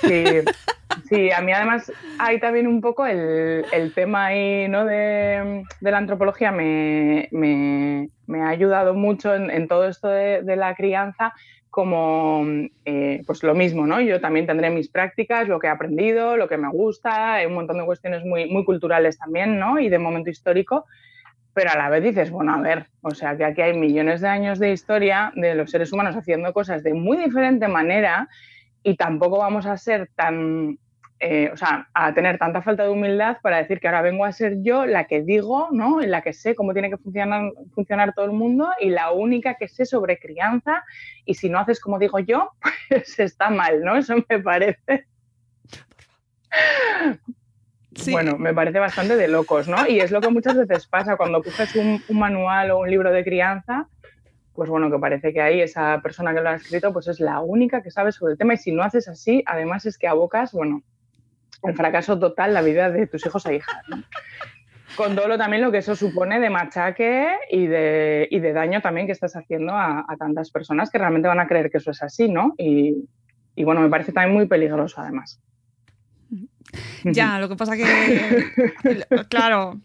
sí. 0.00 0.42
sí. 1.08 1.30
a 1.30 1.40
mí 1.40 1.52
además 1.52 1.92
hay 2.18 2.40
también 2.40 2.66
un 2.66 2.80
poco 2.80 3.06
el, 3.06 3.92
tema 3.94 4.26
ahí, 4.26 4.68
¿no? 4.68 4.84
De, 4.84 5.64
la 5.80 5.98
antropología 5.98 6.52
me, 6.52 7.28
ha 8.34 8.48
ayudado 8.48 8.94
mucho 8.94 9.34
en, 9.34 9.68
todo 9.68 9.88
esto 9.88 10.08
de, 10.08 10.56
la 10.56 10.74
crianza 10.74 11.32
como 11.70 12.44
eh, 12.84 13.22
pues 13.26 13.42
lo 13.42 13.54
mismo, 13.54 13.86
¿no? 13.86 13.98
Yo 14.02 14.20
también 14.20 14.46
tendré 14.46 14.68
mis 14.68 14.88
prácticas, 14.88 15.48
lo 15.48 15.58
que 15.58 15.68
he 15.68 15.70
aprendido, 15.70 16.36
lo 16.36 16.46
que 16.46 16.58
me 16.58 16.68
gusta, 16.68 17.34
hay 17.34 17.46
un 17.46 17.54
montón 17.54 17.78
de 17.78 17.86
cuestiones 17.86 18.24
muy, 18.26 18.44
muy 18.50 18.64
culturales 18.64 19.16
también, 19.16 19.58
¿no? 19.58 19.78
Y 19.80 19.88
de 19.88 19.98
momento 19.98 20.28
histórico, 20.28 20.84
pero 21.54 21.70
a 21.70 21.76
la 21.76 21.88
vez 21.88 22.02
dices, 22.02 22.30
bueno, 22.30 22.54
a 22.54 22.60
ver, 22.60 22.86
o 23.02 23.10
sea, 23.12 23.36
que 23.36 23.44
aquí 23.44 23.60
hay 23.60 23.76
millones 23.76 24.20
de 24.20 24.28
años 24.28 24.58
de 24.58 24.72
historia 24.72 25.32
de 25.36 25.54
los 25.54 25.70
seres 25.70 25.92
humanos 25.92 26.16
haciendo 26.16 26.52
cosas 26.52 26.82
de 26.82 26.94
muy 26.94 27.16
diferente 27.16 27.68
manera 27.68 28.28
y 28.82 28.96
tampoco 28.96 29.38
vamos 29.38 29.66
a 29.66 29.76
ser 29.76 30.10
tan, 30.14 30.78
eh, 31.20 31.50
o 31.52 31.56
sea, 31.56 31.88
a 31.92 32.14
tener 32.14 32.38
tanta 32.38 32.62
falta 32.62 32.84
de 32.84 32.88
humildad 32.88 33.36
para 33.42 33.58
decir 33.58 33.80
que 33.80 33.86
ahora 33.86 34.02
vengo 34.02 34.24
a 34.24 34.32
ser 34.32 34.62
yo 34.62 34.86
la 34.86 35.04
que 35.04 35.22
digo, 35.22 35.68
¿no? 35.70 36.00
En 36.00 36.10
la 36.10 36.22
que 36.22 36.32
sé 36.32 36.54
cómo 36.54 36.72
tiene 36.72 36.90
que 36.90 36.96
funcionar, 36.96 37.52
funcionar 37.74 38.14
todo 38.14 38.24
el 38.24 38.32
mundo 38.32 38.70
y 38.80 38.88
la 38.88 39.12
única 39.12 39.54
que 39.54 39.68
sé 39.68 39.84
sobre 39.84 40.18
crianza 40.18 40.84
y 41.24 41.34
si 41.34 41.48
no 41.48 41.58
haces 41.58 41.80
como 41.80 41.98
digo 41.98 42.18
yo, 42.18 42.50
pues 42.88 43.18
está 43.18 43.50
mal, 43.50 43.82
¿no? 43.82 43.96
Eso 43.96 44.16
me 44.28 44.38
parece. 44.40 45.06
Bueno, 48.10 48.36
me 48.38 48.54
parece 48.54 48.78
bastante 48.78 49.16
de 49.16 49.28
locos, 49.28 49.68
¿no? 49.68 49.86
Y 49.86 50.00
es 50.00 50.10
lo 50.10 50.20
que 50.20 50.30
muchas 50.30 50.56
veces 50.56 50.86
pasa 50.86 51.16
cuando 51.16 51.42
coges 51.42 51.74
un, 51.76 52.02
manual 52.10 52.70
o 52.70 52.80
un 52.80 52.90
libro 52.90 53.12
de 53.12 53.24
crianza, 53.24 53.88
pues 54.54 54.68
bueno, 54.68 54.90
que 54.90 54.98
parece 54.98 55.32
que 55.32 55.40
ahí 55.40 55.60
esa 55.60 56.00
persona 56.02 56.34
que 56.34 56.40
lo 56.40 56.50
ha 56.50 56.54
escrito, 56.54 56.92
pues 56.92 57.08
es 57.08 57.20
la 57.20 57.40
única 57.40 57.82
que 57.82 57.90
sabe 57.90 58.12
sobre 58.12 58.32
el 58.32 58.38
tema 58.38 58.54
y 58.54 58.58
si 58.58 58.72
no 58.72 58.82
haces 58.82 59.08
así, 59.08 59.42
además 59.46 59.86
es 59.86 59.98
que 59.98 60.08
abocas, 60.08 60.52
bueno, 60.52 60.82
el 61.62 61.74
fracaso 61.74 62.18
total 62.18 62.54
la 62.54 62.62
vida 62.62 62.90
de 62.90 63.06
tus 63.06 63.24
hijos 63.24 63.46
e 63.46 63.56
hijas. 63.56 63.76
Con 64.96 65.16
todo 65.16 65.26
lo, 65.26 65.38
también 65.38 65.62
lo 65.62 65.72
que 65.72 65.78
eso 65.78 65.96
supone 65.96 66.38
de 66.38 66.50
machaque 66.50 67.28
y 67.50 67.66
de, 67.66 68.28
y 68.30 68.40
de 68.40 68.52
daño 68.52 68.82
también 68.82 69.06
que 69.06 69.12
estás 69.12 69.36
haciendo 69.36 69.74
a, 69.74 70.04
tantas 70.18 70.50
personas 70.50 70.90
que 70.90 70.98
realmente 70.98 71.28
van 71.28 71.40
a 71.40 71.46
creer 71.46 71.70
que 71.70 71.78
eso 71.78 71.92
es 71.92 72.02
así, 72.02 72.28
¿no? 72.28 72.54
Y 72.58 73.64
bueno, 73.64 73.80
me 73.80 73.88
parece 73.88 74.12
también 74.12 74.34
muy 74.34 74.46
peligroso 74.46 75.00
además. 75.00 75.40
Ya, 77.04 77.38
lo 77.40 77.48
que 77.48 77.56
pasa 77.56 77.76
que, 77.76 79.04
claro, 79.28 79.80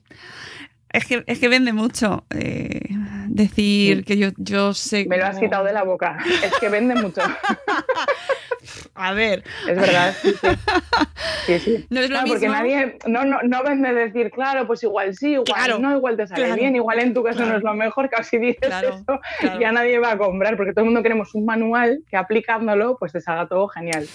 es 0.89 1.05
que, 1.05 1.23
es 1.27 1.39
que 1.39 1.47
vende 1.47 1.73
mucho 1.73 2.25
eh, 2.29 2.81
decir 3.27 4.05
que 4.05 4.17
yo, 4.17 4.29
yo 4.37 4.73
sé. 4.73 5.05
Me 5.07 5.17
lo 5.17 5.25
has 5.25 5.37
quitado 5.37 5.65
de 5.65 5.73
la 5.73 5.83
boca. 5.83 6.17
Es 6.43 6.53
que 6.59 6.69
vende 6.69 6.95
mucho. 6.95 7.21
A 8.95 9.13
ver. 9.13 9.43
Es 9.67 9.79
verdad. 9.79 10.13
Sí, 11.45 11.59
sí. 11.59 11.85
No 11.89 11.99
es 11.99 12.09
lo 12.09 12.21
mismo. 12.21 12.33
Porque 12.33 12.49
nadie. 12.49 12.97
No, 13.05 13.23
no, 13.25 13.39
no 13.43 13.63
vende 13.63 13.93
decir, 13.93 14.31
claro, 14.31 14.65
pues 14.65 14.83
igual 14.83 15.15
sí, 15.15 15.33
igual 15.33 15.81
no, 15.81 15.95
igual 15.95 16.17
te 16.17 16.27
sale 16.27 16.53
bien, 16.55 16.75
igual 16.75 16.99
en 16.99 17.13
tu 17.13 17.23
caso 17.23 17.45
no 17.45 17.57
es 17.57 17.63
lo 17.63 17.73
mejor, 17.73 18.09
casi 18.09 18.37
dices 18.37 18.73
eso, 18.81 19.19
ya 19.59 19.71
nadie 19.71 19.99
va 19.99 20.13
a 20.13 20.17
comprar, 20.17 20.57
porque 20.57 20.73
todo 20.73 20.81
el 20.81 20.87
mundo 20.87 21.03
queremos 21.03 21.33
un 21.35 21.45
manual 21.45 22.03
que 22.09 22.17
aplicándolo, 22.17 22.97
pues 22.97 23.13
te 23.13 23.21
salga 23.21 23.47
todo 23.47 23.67
genial 23.67 24.07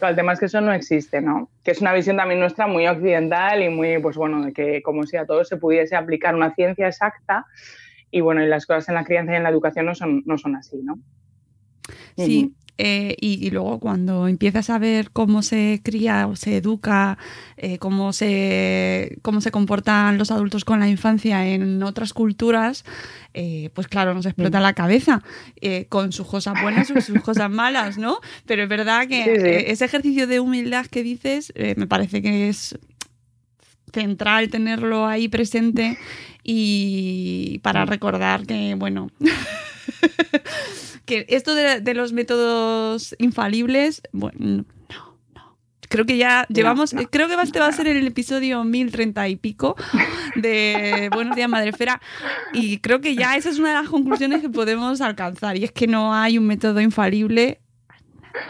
el 0.00 0.16
tema 0.16 0.32
es 0.32 0.40
que 0.40 0.46
eso 0.46 0.60
no 0.60 0.72
existe, 0.72 1.20
¿no? 1.20 1.50
Que 1.62 1.70
es 1.70 1.80
una 1.80 1.92
visión 1.92 2.16
también 2.16 2.40
nuestra 2.40 2.66
muy 2.66 2.86
occidental 2.86 3.62
y 3.62 3.68
muy, 3.68 3.98
pues 3.98 4.16
bueno, 4.16 4.44
de 4.44 4.52
que 4.52 4.82
como 4.82 5.04
si 5.04 5.16
a 5.16 5.26
todo 5.26 5.44
se 5.44 5.56
pudiese 5.56 5.96
aplicar 5.96 6.34
una 6.34 6.54
ciencia 6.54 6.86
exacta 6.86 7.46
y 8.10 8.20
bueno, 8.20 8.42
y 8.42 8.46
las 8.46 8.66
cosas 8.66 8.88
en 8.88 8.94
la 8.94 9.04
crianza 9.04 9.32
y 9.32 9.36
en 9.36 9.42
la 9.42 9.50
educación 9.50 9.86
no 9.86 9.94
son, 9.94 10.22
no 10.26 10.38
son 10.38 10.56
así, 10.56 10.78
¿no? 10.82 10.98
Sí, 12.16 12.54
eh, 12.78 13.16
y, 13.20 13.50
luego 13.50 13.80
cuando 13.80 14.28
empiezas 14.28 14.68
a 14.70 14.78
ver 14.78 15.10
cómo 15.10 15.42
se 15.42 15.80
cría 15.82 16.26
o 16.26 16.36
se 16.36 16.56
educa, 16.56 17.16
eh, 17.56 17.78
cómo, 17.78 18.12
se, 18.12 19.18
cómo 19.22 19.40
se 19.40 19.50
comportan 19.50 20.18
los 20.18 20.30
adultos 20.30 20.64
con 20.64 20.80
la 20.80 20.88
infancia 20.88 21.46
en 21.46 21.82
otras 21.82 22.12
culturas, 22.12 22.84
eh, 23.32 23.70
pues 23.74 23.88
claro, 23.88 24.14
nos 24.14 24.26
explota 24.26 24.60
la 24.60 24.74
cabeza 24.74 25.22
con 25.88 26.12
sus 26.12 26.26
cosas 26.26 26.60
buenas 26.60 26.90
y 26.90 27.00
sus 27.00 27.20
cosas 27.22 27.50
malas, 27.50 27.98
¿no? 27.98 28.18
Pero 28.46 28.62
es 28.62 28.68
verdad 28.68 29.08
que 29.08 29.66
ese 29.68 29.84
ejercicio 29.84 30.26
de 30.26 30.40
humildad 30.40 30.86
que 30.86 31.02
dices 31.02 31.52
me 31.76 31.86
parece 31.86 32.22
que 32.22 32.48
es 32.48 32.78
central 33.96 34.50
tenerlo 34.50 35.06
ahí 35.06 35.28
presente 35.28 35.98
y 36.42 37.58
para 37.62 37.86
recordar 37.86 38.46
que, 38.46 38.74
bueno, 38.74 39.10
que 41.06 41.24
esto 41.30 41.54
de, 41.54 41.94
los 41.94 42.12
métodos 42.12 43.16
infalibles, 43.18 44.02
bueno, 44.12 44.38
no, 44.38 44.64
no. 45.34 45.56
Creo 45.88 46.04
que 46.04 46.18
ya 46.18 46.46
llevamos, 46.50 46.94
creo 47.10 47.26
que 47.26 47.34
este 47.42 47.58
va 47.58 47.68
a 47.68 47.72
ser 47.72 47.86
el 47.86 48.06
episodio 48.06 48.62
1030 48.64 49.28
y 49.28 49.36
pico 49.36 49.76
de 50.34 51.08
Buenos 51.14 51.34
días 51.34 51.48
Madrefera 51.48 52.02
y 52.52 52.78
creo 52.80 53.00
que 53.00 53.16
ya 53.16 53.34
esa 53.36 53.48
es 53.48 53.58
una 53.58 53.70
de 53.70 53.82
las 53.82 53.88
conclusiones 53.88 54.42
que 54.42 54.50
podemos 54.50 55.00
alcanzar 55.00 55.56
y 55.56 55.64
es 55.64 55.72
que 55.72 55.86
no 55.86 56.14
hay 56.14 56.36
un 56.36 56.46
método 56.46 56.82
infalible, 56.82 57.60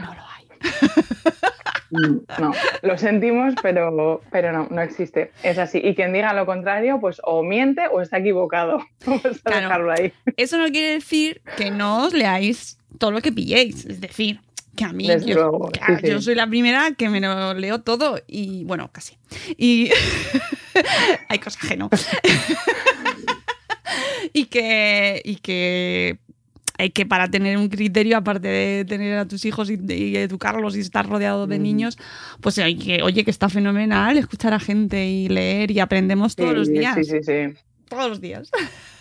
no 0.01 0.13
lo 0.13 0.23
hay. 0.23 0.49
Mm, 1.90 2.18
no, 2.40 2.53
lo 2.83 2.99
sentimos, 2.99 3.55
pero, 3.62 4.22
pero 4.31 4.53
no, 4.53 4.68
no 4.70 4.83
existe. 4.83 5.31
Es 5.42 5.59
así. 5.59 5.81
Y 5.83 5.94
quien 5.94 6.12
diga 6.12 6.33
lo 6.33 6.46
contrario, 6.46 6.99
pues 7.01 7.20
o 7.25 7.42
miente 7.42 7.87
o 7.88 8.01
está 8.01 8.18
equivocado. 8.18 8.85
Vamos 9.07 9.25
a 9.44 9.61
dejarlo 9.61 9.92
ahí. 9.92 10.12
Eso 10.37 10.59
no 10.59 10.70
quiere 10.70 10.94
decir 10.94 11.42
que 11.57 11.70
no 11.70 12.05
os 12.05 12.12
leáis 12.12 12.79
todo 12.99 13.11
lo 13.11 13.20
que 13.20 13.33
pilléis. 13.33 13.85
Es 13.87 14.01
decir, 14.01 14.40
que 14.77 14.85
a 14.85 14.92
mí, 14.92 15.07
yo, 15.07 15.70
yo, 16.03 16.20
soy 16.20 16.35
la 16.35 16.46
primera 16.46 16.92
que 16.92 17.09
me 17.09 17.20
lo 17.20 17.55
leo 17.55 17.81
todo 17.81 18.20
y 18.27 18.64
bueno, 18.64 18.90
casi. 18.92 19.16
Y 19.57 19.90
hay 21.29 21.38
cosas 21.38 21.66
que 21.66 21.77
no. 21.77 21.88
y 24.33 24.46
que, 24.46 25.22
y 25.25 25.37
que 25.37 26.18
hay 26.79 26.91
que 26.91 27.07
para 27.07 27.29
tener 27.29 27.57
un 27.59 27.69
criterio, 27.69 28.17
aparte 28.17 28.49
de 28.49 28.85
tener 28.85 29.19
a 29.19 29.27
tus 29.27 29.45
hijos 29.45 29.71
y, 29.71 30.17
educarlos 30.17 30.77
y 30.77 30.81
estar 30.81 31.09
rodeado 31.09 31.47
de 31.47 31.59
mm. 31.59 31.62
niños, 31.62 31.99
pues 32.41 32.59
hay 32.59 32.77
que, 32.77 33.03
oye, 33.03 33.25
que 33.25 33.31
está 33.31 33.49
fenomenal 33.49 34.17
escuchar 34.19 34.55
a 34.55 34.61
gente 34.61 35.07
y 35.07 35.29
leer 35.29 35.71
y 35.71 35.81
aprendemos 35.81 36.37
todos 36.37 36.55
los 36.55 36.69
días. 36.69 36.95
Sí, 36.95 37.05
sí, 37.05 37.23
sí. 37.23 37.55
Todos 37.89 38.09
los 38.09 38.21
días. 38.21 38.51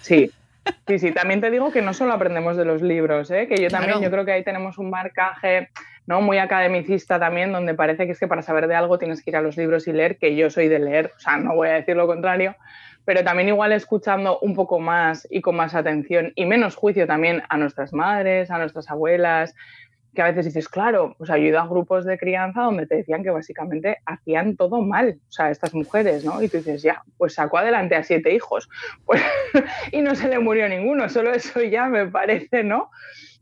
Sí. 0.02 0.32
Sí, 0.88 0.98
sí, 0.98 1.12
también 1.12 1.42
te 1.42 1.52
digo 1.52 1.72
que 1.72 1.84
no 1.84 1.94
solo 1.94 2.14
aprendemos 2.14 2.58
de 2.58 2.66
los 2.66 2.82
libros, 2.82 3.30
¿eh? 3.30 3.48
que 3.48 3.62
yo 3.62 3.70
también, 3.70 4.02
yo 4.02 4.10
creo 4.10 4.26
que 4.26 4.32
ahí 4.32 4.44
tenemos 4.44 4.80
un 4.80 4.90
marcaje 4.90 5.70
¿no? 6.08 6.22
muy 6.22 6.38
academicista 6.38 7.20
también, 7.20 7.52
donde 7.52 7.74
parece 7.74 8.06
que 8.06 8.14
es 8.14 8.20
que 8.20 8.28
para 8.28 8.42
saber 8.42 8.68
de 8.68 8.76
algo 8.76 8.98
tienes 8.98 9.24
que 9.24 9.30
ir 9.30 9.36
a 9.36 9.42
los 9.42 9.58
libros 9.58 9.88
y 9.88 9.94
leer, 9.94 10.18
que 10.18 10.36
yo 10.36 10.50
soy 10.50 10.68
de 10.68 10.80
leer, 10.80 11.12
o 11.16 11.20
sea, 11.20 11.38
no 11.38 11.56
voy 11.56 11.70
a 11.70 11.74
decir 11.74 11.96
lo 11.96 12.08
contrario, 12.08 12.56
pero 13.06 13.24
también 13.24 13.48
igual 13.48 13.72
escuchando 13.72 14.40
un 14.40 14.56
poco 14.56 14.80
más 14.80 15.28
y 15.30 15.42
con 15.42 15.56
más 15.56 15.76
atención 15.76 16.34
y 16.36 16.46
menos 16.46 16.76
juicio 16.76 17.08
también 17.08 17.44
a 17.50 17.58
nuestras 17.58 17.94
madres, 17.94 18.50
a 18.52 18.58
nuestras 18.58 18.90
abuelas, 18.90 19.56
que 20.16 20.22
a 20.22 20.26
veces 20.26 20.46
dices, 20.46 20.68
claro, 20.68 21.14
pues 21.18 21.30
ido 21.38 21.60
a 21.60 21.68
grupos 21.68 22.06
de 22.06 22.18
crianza 22.18 22.62
donde 22.62 22.88
te 22.88 22.96
decían 22.96 23.22
que 23.22 23.30
básicamente 23.30 23.98
hacían 24.06 24.56
todo 24.56 24.82
mal, 24.82 25.20
o 25.28 25.32
sea, 25.32 25.52
estas 25.52 25.76
mujeres, 25.76 26.24
¿no? 26.24 26.42
Y 26.42 26.48
tú 26.48 26.58
dices, 26.58 26.82
ya, 26.82 27.04
pues 27.18 27.36
sacó 27.36 27.60
adelante 27.60 27.96
a 27.96 28.04
siete 28.04 28.34
hijos, 28.34 28.70
pues, 29.06 29.22
y 29.92 30.02
no 30.02 30.16
se 30.16 30.30
le 30.30 30.40
murió 30.40 30.68
ninguno, 30.68 31.10
solo 31.10 31.34
eso 31.34 31.62
ya 31.62 31.88
me 31.88 32.08
parece, 32.08 32.64
¿no? 32.64 32.90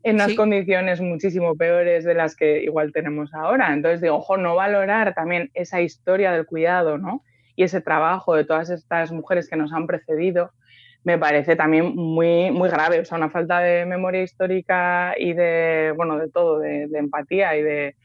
En 0.02 0.16
unas 0.16 0.34
condiciones 0.34 1.00
muchísimo 1.00 1.54
peores 1.54 2.04
de 2.04 2.12
las 2.12 2.36
que 2.36 2.62
igual 2.62 2.92
tenemos 2.92 3.32
ahora. 3.32 3.72
Entonces 3.72 4.02
digo, 4.02 4.16
ojo, 4.16 4.36
no 4.36 4.54
valorar 4.54 5.14
también 5.14 5.50
esa 5.54 5.80
historia 5.80 6.30
del 6.32 6.44
cuidado, 6.44 6.98
¿no? 6.98 7.22
Y 7.56 7.64
ese 7.64 7.80
trabajo 7.80 8.34
de 8.34 8.44
todas 8.44 8.70
estas 8.70 9.12
mujeres 9.12 9.48
que 9.48 9.56
nos 9.56 9.72
han 9.72 9.86
precedido, 9.86 10.50
me 11.04 11.18
parece 11.18 11.54
también 11.54 11.94
muy, 11.94 12.50
muy 12.50 12.68
grave. 12.68 13.00
O 13.00 13.04
sea, 13.04 13.18
una 13.18 13.30
falta 13.30 13.60
de 13.60 13.84
memoria 13.86 14.22
histórica 14.22 15.14
y 15.18 15.32
de, 15.34 15.92
bueno, 15.96 16.18
de 16.18 16.28
todo, 16.28 16.58
de, 16.58 16.86
de 16.88 16.98
empatía 16.98 17.56
y 17.56 17.62
de... 17.62 17.96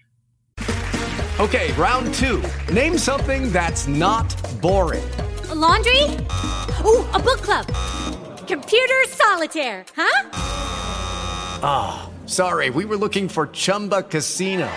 Ok, 1.39 1.55
round 1.77 2.13
two. 2.13 2.41
Name 2.73 2.97
something 2.97 3.51
that's 3.51 3.87
not 3.87 4.27
boring. 4.61 5.03
A 5.49 5.55
laundry? 5.55 6.03
Ooh, 6.85 7.05
a 7.13 7.19
book 7.19 7.41
club. 7.41 7.65
Computer 8.45 9.07
solitaire, 9.07 9.85
huh? 9.95 10.29
Ah, 11.63 12.09
oh, 12.09 12.27
sorry, 12.27 12.69
we 12.69 12.83
were 12.83 12.97
looking 12.97 13.29
for 13.29 13.47
Chumba 13.47 14.03
Casino. 14.03 14.67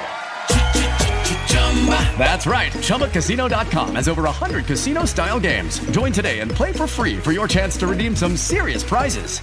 That's 2.17 2.47
right. 2.47 2.71
ChumbaCasino.com 2.73 3.97
has 3.97 4.09
over 4.09 4.23
100 4.23 4.67
casino 4.67 5.05
style 5.05 5.41
games. 5.41 5.81
Join 5.91 6.13
today 6.13 6.39
and 6.39 6.51
play 6.51 6.73
for 6.73 6.87
free 6.87 7.19
for 7.19 7.33
your 7.33 7.49
chance 7.49 7.77
to 7.79 7.89
redeem 7.89 8.15
some 8.15 8.37
serious 8.37 8.85
prizes. 8.85 9.41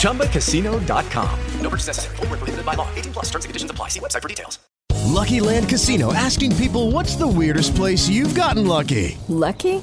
ChumbaCasino.com. 0.00 1.40
No 1.60 1.68
purchase 1.68 1.88
necessary. 1.88 2.16
Full 2.16 2.26
prohibited 2.26 2.64
by 2.64 2.74
law. 2.74 2.88
18 2.94 3.12
plus 3.12 3.24
terms 3.26 3.44
and 3.44 3.50
conditions 3.50 3.70
apply. 3.72 3.88
See 3.88 4.00
website 4.00 4.22
for 4.22 4.28
details. 4.28 4.60
Lucky 5.04 5.40
Land 5.40 5.68
Casino 5.68 6.12
asking 6.14 6.56
people 6.56 6.90
what's 6.90 7.16
the 7.16 7.28
weirdest 7.28 7.74
place 7.74 8.08
you've 8.08 8.34
gotten 8.34 8.66
lucky? 8.66 9.18
Lucky? 9.28 9.82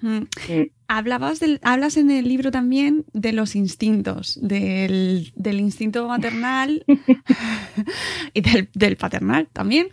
Mm. 0.00 0.22
Hablabas 0.88 1.40
del, 1.40 1.58
hablas 1.62 1.96
en 1.96 2.10
el 2.10 2.28
libro 2.28 2.50
también 2.50 3.04
de 3.12 3.32
los 3.32 3.56
instintos, 3.56 4.38
del, 4.40 5.32
del 5.34 5.58
instinto 5.58 6.06
maternal 6.06 6.84
y 8.34 8.40
del, 8.40 8.68
del, 8.74 8.96
paternal 8.96 9.48
también. 9.52 9.88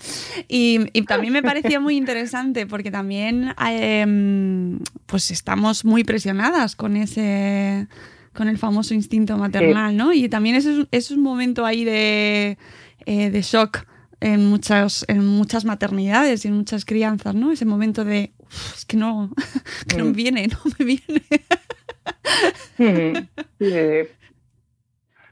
Y, 0.48 0.82
y, 0.94 1.04
también 1.04 1.34
me 1.34 1.42
parecía 1.42 1.80
muy 1.80 1.96
interesante 1.96 2.68
porque 2.68 2.92
también 2.92 3.56
eh, 3.70 4.78
pues 5.08 5.32
estamos 5.32 5.84
muy 5.84 6.04
presionadas 6.04 6.76
con 6.76 6.96
ese 6.96 7.88
con 8.34 8.48
el 8.48 8.58
famoso 8.58 8.94
instinto 8.94 9.38
maternal, 9.38 9.96
¿no? 9.96 10.12
Y 10.12 10.28
también 10.28 10.56
es, 10.56 10.68
es 10.92 11.12
un 11.12 11.22
momento 11.22 11.66
ahí 11.66 11.86
de, 11.86 12.58
eh, 13.06 13.30
de 13.30 13.42
shock 13.42 13.86
en 14.20 14.46
muchas, 14.50 15.06
en 15.08 15.26
muchas 15.26 15.66
maternidades 15.66 16.44
y 16.44 16.48
en 16.48 16.56
muchas 16.56 16.84
crianzas, 16.86 17.36
¿no? 17.36 17.52
Ese 17.52 17.66
momento 17.66 18.04
de, 18.04 18.32
es 18.76 18.86
que 18.86 18.98
no, 18.98 19.30
que 19.88 19.98
no 19.98 20.06
me 20.06 20.12
viene, 20.12 20.48
no 20.48 20.58
me 20.78 20.86
viene. 20.86 21.22
Sí, 22.78 23.14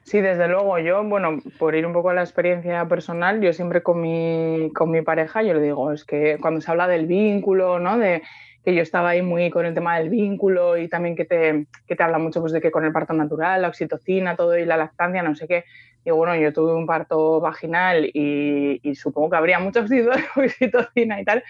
sí, 0.04 0.22
desde 0.22 0.48
luego. 0.48 0.80
Yo, 0.80 1.04
bueno, 1.04 1.42
por 1.58 1.76
ir 1.76 1.86
un 1.86 1.94
poco 1.94 2.10
a 2.10 2.14
la 2.14 2.22
experiencia 2.22 2.88
personal, 2.88 3.42
yo 3.42 3.54
siempre 3.54 3.82
con 3.82 4.02
mi, 4.02 4.72
con 4.74 4.92
mi 4.92 5.02
pareja, 5.02 5.44
yo 5.44 5.54
le 5.54 5.62
digo, 5.62 5.92
es 5.92 6.06
que 6.06 6.38
cuando 6.42 6.62
se 6.62 6.72
habla 6.72 6.88
del 6.88 7.06
vínculo, 7.06 7.80
¿no? 7.80 7.98
De 7.98 8.22
que 8.64 8.76
yo 8.76 8.82
estaba 8.82 9.10
ahí 9.10 9.22
muy 9.22 9.50
con 9.50 9.66
el 9.66 9.74
tema 9.74 9.98
del 9.98 10.10
vínculo 10.10 10.78
y 10.78 10.88
también 10.88 11.16
que 11.16 11.26
te, 11.26 11.66
que 11.88 11.96
te 11.96 12.04
habla 12.04 12.20
mucho 12.20 12.42
pues, 12.42 12.54
de 12.54 12.62
que 12.62 12.70
con 12.70 12.86
el 12.86 12.92
parto 12.92 13.14
natural, 13.14 13.64
la 13.64 13.70
oxitocina, 13.70 14.36
todo 14.36 14.58
y 14.58 14.66
la 14.66 14.78
lactancia, 14.78 15.24
no 15.24 15.36
sé 15.36 15.48
qué. 15.48 15.66
Y 16.04 16.12
bueno, 16.12 16.36
yo 16.36 16.52
tuve 16.54 16.74
un 16.74 16.86
parto 16.86 17.40
vaginal 17.40 18.06
y, 18.06 18.80
y 18.84 18.96
supongo 18.96 19.32
que 19.32 19.38
habría 19.38 19.60
mucho 19.60 19.82
oxitocina 20.36 21.22
y 21.22 21.26
tal, 21.26 21.44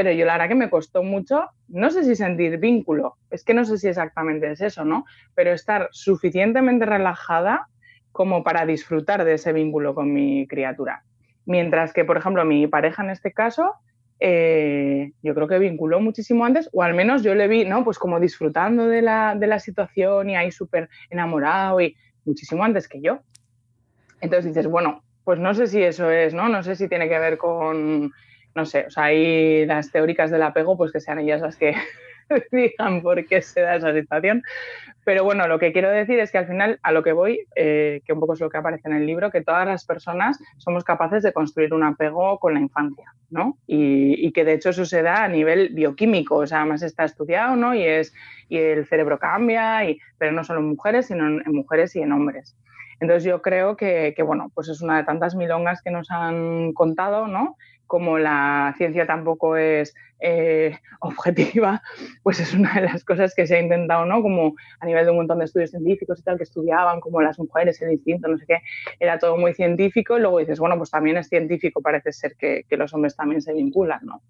pero 0.00 0.12
yo 0.12 0.24
la 0.24 0.32
verdad 0.32 0.48
que 0.48 0.54
me 0.54 0.70
costó 0.70 1.02
mucho, 1.02 1.50
no 1.68 1.90
sé 1.90 2.04
si 2.04 2.16
sentir 2.16 2.56
vínculo, 2.56 3.18
es 3.30 3.44
que 3.44 3.52
no 3.52 3.66
sé 3.66 3.76
si 3.76 3.86
exactamente 3.86 4.50
es 4.50 4.62
eso, 4.62 4.82
¿no? 4.82 5.04
Pero 5.34 5.52
estar 5.52 5.90
suficientemente 5.92 6.86
relajada 6.86 7.68
como 8.10 8.42
para 8.42 8.64
disfrutar 8.64 9.26
de 9.26 9.34
ese 9.34 9.52
vínculo 9.52 9.94
con 9.94 10.10
mi 10.10 10.46
criatura. 10.46 11.04
Mientras 11.44 11.92
que, 11.92 12.06
por 12.06 12.16
ejemplo, 12.16 12.46
mi 12.46 12.66
pareja 12.66 13.02
en 13.02 13.10
este 13.10 13.30
caso, 13.34 13.74
eh, 14.20 15.12
yo 15.22 15.34
creo 15.34 15.46
que 15.46 15.58
vinculó 15.58 16.00
muchísimo 16.00 16.46
antes, 16.46 16.70
o 16.72 16.82
al 16.82 16.94
menos 16.94 17.22
yo 17.22 17.34
le 17.34 17.46
vi, 17.46 17.66
¿no? 17.66 17.84
Pues 17.84 17.98
como 17.98 18.18
disfrutando 18.18 18.86
de 18.86 19.02
la, 19.02 19.34
de 19.38 19.48
la 19.48 19.58
situación 19.58 20.30
y 20.30 20.36
ahí 20.36 20.50
súper 20.50 20.88
enamorado 21.10 21.78
y 21.82 21.94
muchísimo 22.24 22.64
antes 22.64 22.88
que 22.88 23.02
yo. 23.02 23.18
Entonces 24.22 24.46
dices, 24.46 24.66
bueno, 24.66 25.02
pues 25.24 25.38
no 25.38 25.52
sé 25.52 25.66
si 25.66 25.82
eso 25.82 26.10
es, 26.10 26.32
¿no? 26.32 26.48
No 26.48 26.62
sé 26.62 26.74
si 26.74 26.88
tiene 26.88 27.06
que 27.06 27.18
ver 27.18 27.36
con, 27.36 28.12
no 28.54 28.66
sé, 28.66 28.86
o 28.86 28.90
sea, 28.90 29.04
hay 29.04 29.66
las 29.66 29.90
teóricas 29.90 30.30
del 30.30 30.42
apego, 30.42 30.76
pues 30.76 30.92
que 30.92 31.00
sean 31.00 31.18
ellas 31.18 31.40
las 31.40 31.56
que 31.56 31.74
digan 32.52 33.02
por 33.02 33.24
qué 33.26 33.42
se 33.42 33.60
da 33.60 33.76
esa 33.76 33.92
situación. 33.92 34.42
Pero 35.04 35.24
bueno, 35.24 35.48
lo 35.48 35.58
que 35.58 35.72
quiero 35.72 35.90
decir 35.90 36.18
es 36.20 36.30
que 36.30 36.38
al 36.38 36.46
final 36.46 36.78
a 36.82 36.92
lo 36.92 37.02
que 37.02 37.12
voy, 37.12 37.46
eh, 37.56 38.02
que 38.04 38.12
un 38.12 38.20
poco 38.20 38.34
es 38.34 38.40
lo 38.40 38.50
que 38.50 38.58
aparece 38.58 38.88
en 38.88 38.94
el 38.94 39.06
libro, 39.06 39.30
que 39.30 39.40
todas 39.40 39.66
las 39.66 39.84
personas 39.84 40.38
somos 40.58 40.84
capaces 40.84 41.22
de 41.22 41.32
construir 41.32 41.72
un 41.72 41.82
apego 41.82 42.38
con 42.38 42.54
la 42.54 42.60
infancia, 42.60 43.12
¿no? 43.30 43.58
Y, 43.66 44.26
y 44.26 44.32
que 44.32 44.44
de 44.44 44.54
hecho 44.54 44.70
eso 44.70 44.84
se 44.84 45.02
da 45.02 45.24
a 45.24 45.28
nivel 45.28 45.70
bioquímico, 45.70 46.36
o 46.36 46.46
sea, 46.46 46.58
además 46.60 46.82
está 46.82 47.04
estudiado, 47.04 47.56
¿no? 47.56 47.74
Y, 47.74 47.82
es, 47.82 48.12
y 48.48 48.58
el 48.58 48.86
cerebro 48.86 49.18
cambia, 49.18 49.84
y, 49.88 49.98
pero 50.18 50.32
no 50.32 50.44
solo 50.44 50.60
en 50.60 50.66
mujeres, 50.66 51.06
sino 51.06 51.26
en, 51.26 51.42
en 51.46 51.52
mujeres 51.52 51.96
y 51.96 52.02
en 52.02 52.12
hombres. 52.12 52.56
Entonces 53.00 53.24
yo 53.24 53.40
creo 53.40 53.76
que, 53.76 54.12
que, 54.14 54.22
bueno, 54.22 54.52
pues 54.54 54.68
es 54.68 54.82
una 54.82 54.98
de 54.98 55.04
tantas 55.04 55.34
milongas 55.34 55.80
que 55.82 55.90
nos 55.90 56.10
han 56.10 56.74
contado, 56.74 57.26
¿no? 57.26 57.56
Como 57.90 58.18
la 58.18 58.72
ciencia 58.78 59.04
tampoco 59.04 59.56
es 59.56 59.96
eh, 60.20 60.78
objetiva, 61.00 61.82
pues 62.22 62.38
es 62.38 62.54
una 62.54 62.72
de 62.74 62.82
las 62.82 63.04
cosas 63.04 63.34
que 63.34 63.48
se 63.48 63.56
ha 63.56 63.60
intentado, 63.60 64.06
¿no? 64.06 64.22
Como 64.22 64.54
a 64.78 64.86
nivel 64.86 65.06
de 65.06 65.10
un 65.10 65.16
montón 65.16 65.40
de 65.40 65.46
estudios 65.46 65.70
científicos 65.70 66.20
y 66.20 66.22
tal, 66.22 66.36
que 66.36 66.44
estudiaban 66.44 67.00
como 67.00 67.20
las 67.20 67.36
mujeres, 67.40 67.82
el 67.82 67.90
instinto, 67.90 68.28
no 68.28 68.38
sé 68.38 68.44
qué, 68.46 68.58
era 69.00 69.18
todo 69.18 69.36
muy 69.36 69.54
científico 69.54 70.16
y 70.16 70.20
luego 70.20 70.38
dices, 70.38 70.60
bueno, 70.60 70.76
pues 70.78 70.92
también 70.92 71.16
es 71.16 71.28
científico, 71.28 71.82
parece 71.82 72.12
ser 72.12 72.36
que, 72.36 72.64
que 72.68 72.76
los 72.76 72.94
hombres 72.94 73.16
también 73.16 73.42
se 73.42 73.52
vinculan, 73.54 73.98
¿no? 74.04 74.22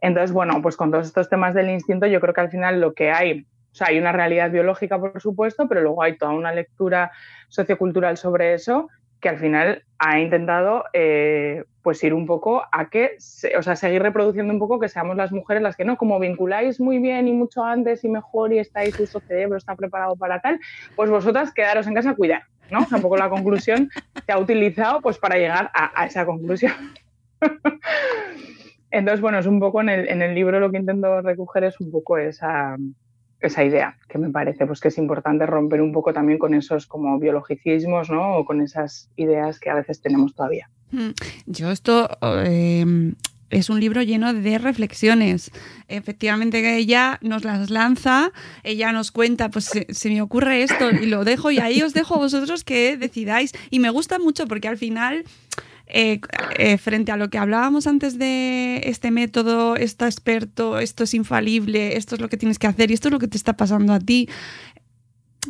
Entonces, 0.00 0.32
bueno, 0.32 0.60
pues 0.60 0.76
con 0.76 0.90
todos 0.90 1.06
estos 1.06 1.28
temas 1.28 1.54
del 1.54 1.70
instinto, 1.70 2.06
yo 2.06 2.20
creo 2.20 2.34
que 2.34 2.40
al 2.40 2.50
final 2.50 2.80
lo 2.80 2.92
que 2.92 3.12
hay 3.12 3.46
o 3.70 3.76
sea, 3.76 3.88
hay 3.88 3.98
una 3.98 4.12
realidad 4.12 4.50
biológica, 4.50 5.00
por 5.00 5.20
supuesto, 5.20 5.68
pero 5.68 5.80
luego 5.80 6.02
hay 6.02 6.16
toda 6.16 6.32
una 6.32 6.52
lectura 6.52 7.12
sociocultural 7.48 8.16
sobre 8.16 8.54
eso 8.54 8.88
que 9.24 9.30
al 9.30 9.38
final 9.38 9.82
ha 9.98 10.20
intentado 10.20 10.84
eh, 10.92 11.64
pues 11.82 12.04
ir 12.04 12.12
un 12.12 12.26
poco 12.26 12.62
a 12.70 12.90
que, 12.90 13.16
o 13.56 13.62
sea, 13.62 13.74
seguir 13.74 14.02
reproduciendo 14.02 14.52
un 14.52 14.58
poco 14.58 14.78
que 14.78 14.90
seamos 14.90 15.16
las 15.16 15.32
mujeres 15.32 15.62
las 15.62 15.76
que 15.76 15.84
no, 15.86 15.96
como 15.96 16.20
vinculáis 16.20 16.78
muy 16.78 16.98
bien 16.98 17.26
y 17.26 17.32
mucho 17.32 17.64
antes 17.64 18.04
y 18.04 18.10
mejor 18.10 18.52
y 18.52 18.58
estáis, 18.58 18.98
vuestro 18.98 19.20
cerebro 19.20 19.56
está 19.56 19.74
preparado 19.76 20.14
para 20.14 20.42
tal, 20.42 20.60
pues 20.94 21.08
vosotras 21.08 21.54
quedaros 21.54 21.86
en 21.86 21.94
casa 21.94 22.10
a 22.10 22.16
cuidar, 22.16 22.42
¿no? 22.70 22.80
O 22.80 22.84
sea, 22.84 22.96
un 22.96 23.02
poco 23.02 23.16
la 23.16 23.30
conclusión 23.30 23.88
se 24.26 24.30
ha 24.30 24.38
utilizado 24.38 25.00
pues 25.00 25.16
para 25.16 25.38
llegar 25.38 25.70
a, 25.72 26.02
a 26.02 26.04
esa 26.04 26.26
conclusión. 26.26 26.74
Entonces, 28.90 29.22
bueno, 29.22 29.38
es 29.38 29.46
un 29.46 29.58
poco 29.58 29.80
en 29.80 29.88
el, 29.88 30.06
en 30.06 30.20
el 30.20 30.34
libro 30.34 30.60
lo 30.60 30.70
que 30.70 30.76
intento 30.76 31.22
recoger 31.22 31.64
es 31.64 31.80
un 31.80 31.90
poco 31.90 32.18
esa, 32.18 32.76
esa 33.48 33.64
idea, 33.64 33.96
que 34.08 34.18
me 34.18 34.30
parece 34.30 34.66
pues, 34.66 34.80
que 34.80 34.88
es 34.88 34.98
importante 34.98 35.46
romper 35.46 35.80
un 35.80 35.92
poco 35.92 36.12
también 36.12 36.38
con 36.38 36.54
esos 36.54 36.86
como 36.86 37.18
biologicismos, 37.18 38.10
¿no? 38.10 38.36
O 38.36 38.44
con 38.44 38.60
esas 38.60 39.10
ideas 39.16 39.58
que 39.58 39.70
a 39.70 39.74
veces 39.74 40.00
tenemos 40.00 40.34
todavía. 40.34 40.68
Yo 41.46 41.70
esto 41.70 42.08
eh, 42.22 43.12
es 43.50 43.70
un 43.70 43.80
libro 43.80 44.02
lleno 44.02 44.32
de 44.32 44.58
reflexiones. 44.58 45.50
Efectivamente 45.88 46.76
ella 46.76 47.18
nos 47.22 47.44
las 47.44 47.70
lanza, 47.70 48.30
ella 48.62 48.92
nos 48.92 49.10
cuenta, 49.10 49.50
pues 49.50 49.66
se, 49.66 49.86
se, 49.92 50.08
me 50.08 50.22
ocurre 50.22 50.62
esto 50.62 50.90
y 50.90 51.06
lo 51.06 51.24
dejo 51.24 51.50
y 51.50 51.58
ahí 51.58 51.82
os 51.82 51.94
dejo 51.94 52.14
a 52.14 52.18
vosotros 52.18 52.64
que 52.64 52.96
decidáis. 52.96 53.52
Y 53.70 53.78
me 53.78 53.90
gusta 53.90 54.18
mucho 54.18 54.46
porque 54.46 54.68
al 54.68 54.78
final 54.78 55.24
eh, 55.86 56.20
eh, 56.56 56.78
frente 56.78 57.12
a 57.12 57.16
lo 57.16 57.28
que 57.28 57.38
hablábamos 57.38 57.86
antes 57.86 58.18
de 58.18 58.82
este 58.84 59.10
método, 59.10 59.76
esto 59.76 60.06
experto, 60.06 60.78
esto 60.78 61.04
es 61.04 61.14
infalible, 61.14 61.96
esto 61.96 62.14
es 62.14 62.20
lo 62.20 62.28
que 62.28 62.36
tienes 62.36 62.58
que 62.58 62.66
hacer 62.66 62.90
y 62.90 62.94
esto 62.94 63.08
es 63.08 63.12
lo 63.12 63.18
que 63.18 63.28
te 63.28 63.36
está 63.36 63.56
pasando 63.56 63.92
a 63.92 64.00
ti, 64.00 64.28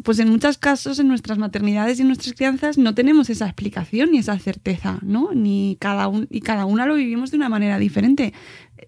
pues 0.02 0.18
en 0.18 0.28
muchos 0.28 0.58
casos, 0.58 0.98
en 0.98 1.08
nuestras 1.08 1.38
maternidades 1.38 1.98
y 1.98 2.02
en 2.02 2.08
nuestras 2.08 2.34
crianzas, 2.34 2.78
no 2.78 2.94
tenemos 2.94 3.30
esa 3.30 3.46
explicación 3.46 4.10
ni 4.10 4.18
esa 4.18 4.38
certeza, 4.38 4.98
¿no? 5.02 5.30
Ni 5.34 5.76
cada 5.78 6.08
un, 6.08 6.26
y 6.30 6.40
cada 6.40 6.64
una 6.64 6.86
lo 6.86 6.96
vivimos 6.96 7.30
de 7.30 7.36
una 7.36 7.48
manera 7.48 7.78
diferente. 7.78 8.32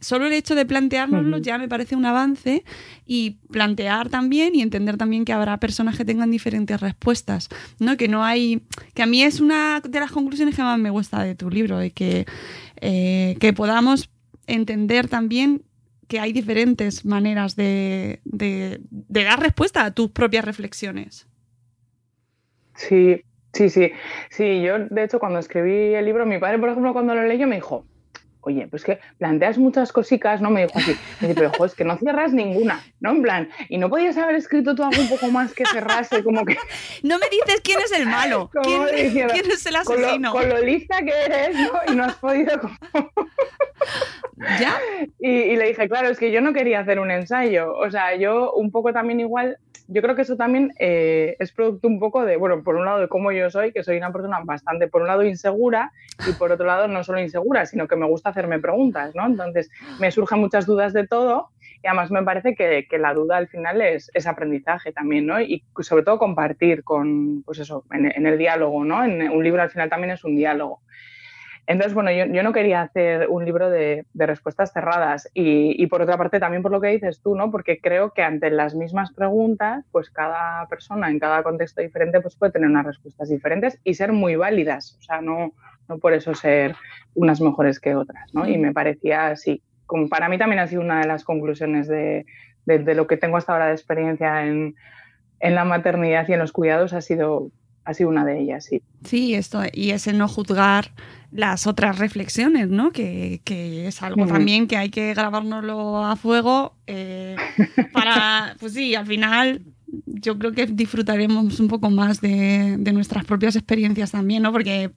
Solo 0.00 0.26
el 0.26 0.32
hecho 0.32 0.54
de 0.54 0.66
planteárnoslo 0.66 1.38
ya 1.38 1.58
me 1.58 1.68
parece 1.68 1.96
un 1.96 2.06
avance 2.06 2.64
y 3.06 3.38
plantear 3.50 4.08
también 4.08 4.54
y 4.54 4.62
entender 4.62 4.96
también 4.96 5.24
que 5.24 5.32
habrá 5.32 5.58
personas 5.58 5.96
que 5.96 6.04
tengan 6.04 6.30
diferentes 6.30 6.80
respuestas, 6.80 7.48
¿no? 7.78 7.96
Que 7.96 8.08
no 8.08 8.24
hay, 8.24 8.62
que 8.94 9.02
a 9.02 9.06
mí 9.06 9.22
es 9.22 9.40
una 9.40 9.80
de 9.80 10.00
las 10.00 10.12
conclusiones 10.12 10.56
que 10.56 10.62
más 10.62 10.78
me 10.78 10.90
gusta 10.90 11.22
de 11.22 11.34
tu 11.34 11.50
libro, 11.50 11.78
de 11.78 11.90
que, 11.90 12.26
eh, 12.80 13.36
que 13.40 13.52
podamos 13.52 14.10
entender 14.46 15.08
también 15.08 15.62
que 16.08 16.20
hay 16.20 16.32
diferentes 16.32 17.04
maneras 17.04 17.56
de, 17.56 18.20
de, 18.24 18.80
de, 18.90 19.24
dar 19.24 19.40
respuesta 19.40 19.84
a 19.84 19.90
tus 19.90 20.10
propias 20.10 20.44
reflexiones. 20.44 21.26
Sí, 22.74 23.22
sí, 23.52 23.70
sí. 23.70 23.90
Sí, 24.30 24.62
yo 24.62 24.78
de 24.78 25.04
hecho 25.04 25.18
cuando 25.18 25.38
escribí 25.38 25.94
el 25.94 26.04
libro, 26.04 26.26
mi 26.26 26.38
padre, 26.38 26.58
por 26.58 26.68
ejemplo, 26.68 26.92
cuando 26.92 27.14
lo 27.14 27.24
leyó 27.24 27.46
me 27.46 27.56
dijo, 27.56 27.84
oye, 28.46 28.68
pues 28.68 28.84
que 28.84 29.00
planteas 29.18 29.58
muchas 29.58 29.92
cositas, 29.92 30.40
¿no? 30.40 30.50
Me 30.50 30.66
dijo 30.66 30.78
así, 30.78 30.96
me 31.20 31.28
dice, 31.28 31.40
pero 31.40 31.50
jo, 31.50 31.64
es 31.64 31.74
que 31.74 31.84
no 31.84 31.96
cierras 31.96 32.32
ninguna, 32.32 32.80
¿no? 33.00 33.10
En 33.10 33.22
plan, 33.22 33.48
y 33.68 33.76
no 33.78 33.90
podías 33.90 34.16
haber 34.16 34.36
escrito 34.36 34.74
tú 34.76 34.84
algo 34.84 35.02
un 35.02 35.08
poco 35.08 35.26
más 35.32 35.52
que 35.52 35.64
cerrase, 35.66 36.22
como 36.22 36.44
que... 36.44 36.56
No 37.02 37.18
me 37.18 37.26
dices 37.28 37.60
quién 37.62 37.80
es 37.80 37.92
el 37.92 38.06
malo, 38.06 38.50
¿Quién, 38.62 38.86
diciendo, 38.86 39.34
¿quién, 39.34 39.50
es 39.50 39.66
el 39.66 39.76
asesino. 39.76 40.32
Con 40.32 40.42
lo, 40.42 40.50
con 40.50 40.60
lo, 40.60 40.64
lista 40.64 41.02
que 41.02 41.12
eres, 41.12 41.56
¿no? 41.56 41.92
Y 41.92 41.96
no 41.96 42.04
has 42.04 42.14
podido... 42.14 42.60
Como... 42.60 42.76
¿Ya? 44.60 44.78
Y, 45.18 45.30
y, 45.30 45.56
le 45.56 45.68
dije, 45.68 45.88
claro, 45.88 46.08
es 46.08 46.18
que 46.18 46.30
yo 46.30 46.40
no 46.40 46.52
quería 46.52 46.80
hacer 46.80 47.00
un 47.00 47.10
ensayo, 47.10 47.74
o 47.74 47.90
sea, 47.90 48.14
yo 48.16 48.52
un 48.52 48.70
poco 48.70 48.92
también 48.92 49.18
igual 49.18 49.58
yo 49.88 50.02
creo 50.02 50.16
que 50.16 50.22
eso 50.22 50.36
también 50.36 50.72
eh, 50.78 51.36
es 51.38 51.52
producto 51.52 51.88
un 51.88 52.00
poco 52.00 52.24
de, 52.24 52.36
bueno, 52.36 52.62
por 52.62 52.76
un 52.76 52.84
lado 52.84 53.00
de 53.00 53.08
cómo 53.08 53.32
yo 53.32 53.50
soy, 53.50 53.72
que 53.72 53.84
soy 53.84 53.96
una 53.96 54.12
persona 54.12 54.40
bastante, 54.44 54.88
por 54.88 55.02
un 55.02 55.08
lado, 55.08 55.22
insegura 55.24 55.92
y 56.28 56.32
por 56.32 56.52
otro 56.52 56.66
lado, 56.66 56.88
no 56.88 57.04
solo 57.04 57.20
insegura, 57.20 57.66
sino 57.66 57.86
que 57.86 57.96
me 57.96 58.06
gusta 58.06 58.30
hacerme 58.30 58.58
preguntas, 58.58 59.14
¿no? 59.14 59.26
Entonces, 59.26 59.70
me 60.00 60.10
surgen 60.10 60.40
muchas 60.40 60.66
dudas 60.66 60.92
de 60.92 61.06
todo 61.06 61.50
y 61.82 61.86
además 61.86 62.10
me 62.10 62.22
parece 62.22 62.54
que, 62.54 62.86
que 62.88 62.98
la 62.98 63.14
duda 63.14 63.36
al 63.36 63.48
final 63.48 63.80
es, 63.80 64.10
es, 64.14 64.26
aprendizaje 64.26 64.92
también, 64.92 65.26
¿no? 65.26 65.40
Y 65.40 65.64
sobre 65.80 66.02
todo 66.02 66.18
compartir 66.18 66.82
con, 66.82 67.42
pues 67.42 67.58
eso, 67.58 67.84
en, 67.92 68.06
en 68.06 68.26
el 68.26 68.38
diálogo, 68.38 68.84
¿no? 68.84 69.04
En 69.04 69.30
un 69.30 69.44
libro 69.44 69.62
al 69.62 69.70
final 69.70 69.88
también 69.88 70.12
es 70.12 70.24
un 70.24 70.36
diálogo. 70.36 70.80
Entonces, 71.66 71.94
bueno, 71.94 72.12
yo, 72.12 72.26
yo, 72.26 72.44
no 72.44 72.52
quería 72.52 72.82
hacer 72.82 73.26
un 73.28 73.44
libro 73.44 73.70
de, 73.70 74.06
de 74.12 74.26
respuestas 74.26 74.72
cerradas 74.72 75.28
y, 75.34 75.82
y, 75.82 75.86
por 75.88 76.00
otra 76.00 76.16
parte 76.16 76.38
también 76.38 76.62
por 76.62 76.70
lo 76.70 76.80
que 76.80 76.88
dices 76.88 77.20
tú, 77.20 77.34
¿no? 77.34 77.50
Porque 77.50 77.80
creo 77.80 78.12
que 78.12 78.22
ante 78.22 78.50
las 78.50 78.76
mismas 78.76 79.12
preguntas, 79.12 79.84
pues 79.90 80.10
cada 80.10 80.66
persona 80.68 81.10
en 81.10 81.18
cada 81.18 81.42
contexto 81.42 81.82
diferente 81.82 82.20
pues 82.20 82.36
puede 82.36 82.52
tener 82.52 82.68
unas 82.68 82.86
respuestas 82.86 83.28
diferentes 83.28 83.80
y 83.82 83.94
ser 83.94 84.12
muy 84.12 84.36
válidas, 84.36 84.96
o 85.00 85.02
sea, 85.02 85.20
no, 85.20 85.54
no 85.88 85.98
por 85.98 86.12
eso 86.12 86.34
ser 86.34 86.76
unas 87.14 87.40
mejores 87.40 87.80
que 87.80 87.96
otras, 87.96 88.32
¿no? 88.32 88.48
Y 88.48 88.58
me 88.58 88.72
parecía 88.72 89.28
así. 89.28 89.62
Como 89.86 90.08
para 90.08 90.28
mí 90.28 90.38
también 90.38 90.60
ha 90.60 90.66
sido 90.68 90.82
una 90.82 91.00
de 91.00 91.08
las 91.08 91.24
conclusiones 91.24 91.88
de, 91.88 92.26
lo 92.66 93.06
que 93.06 93.16
tengo 93.16 93.36
hasta 93.38 93.52
ahora 93.52 93.66
de 93.66 93.72
experiencia 93.72 94.46
en, 94.46 94.76
en 95.40 95.54
la 95.54 95.64
maternidad 95.64 96.28
y 96.28 96.32
en 96.32 96.38
los 96.38 96.52
cuidados 96.52 96.92
ha 96.92 97.00
sido 97.00 97.50
ha 97.86 97.94
sido 97.94 98.10
una 98.10 98.24
de 98.24 98.40
ellas, 98.40 98.64
sí. 98.64 98.82
Sí, 99.04 99.34
esto, 99.34 99.62
y 99.72 99.90
ese 99.90 100.12
no 100.12 100.28
juzgar 100.28 100.90
las 101.30 101.66
otras 101.66 101.98
reflexiones, 101.98 102.68
¿no? 102.68 102.90
Que, 102.90 103.40
que 103.44 103.86
es 103.86 104.02
algo 104.02 104.24
mm. 104.24 104.28
también 104.28 104.66
que 104.66 104.76
hay 104.76 104.90
que 104.90 105.14
grabárnoslo 105.14 106.04
a 106.04 106.16
fuego 106.16 106.74
eh, 106.86 107.36
para, 107.92 108.56
pues 108.60 108.72
sí, 108.72 108.94
al 108.94 109.06
final 109.06 109.62
yo 110.04 110.36
creo 110.36 110.52
que 110.52 110.66
disfrutaremos 110.66 111.60
un 111.60 111.68
poco 111.68 111.90
más 111.90 112.20
de, 112.20 112.76
de 112.78 112.92
nuestras 112.92 113.24
propias 113.24 113.54
experiencias 113.54 114.10
también, 114.10 114.42
¿no? 114.42 114.52
Porque 114.52 114.90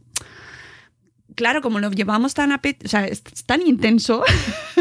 claro, 1.40 1.62
como 1.62 1.80
lo 1.80 1.90
llevamos 1.90 2.34
tan, 2.34 2.52
o 2.52 2.60
sea, 2.84 3.08
es 3.08 3.24
tan 3.46 3.66
intenso, 3.66 4.26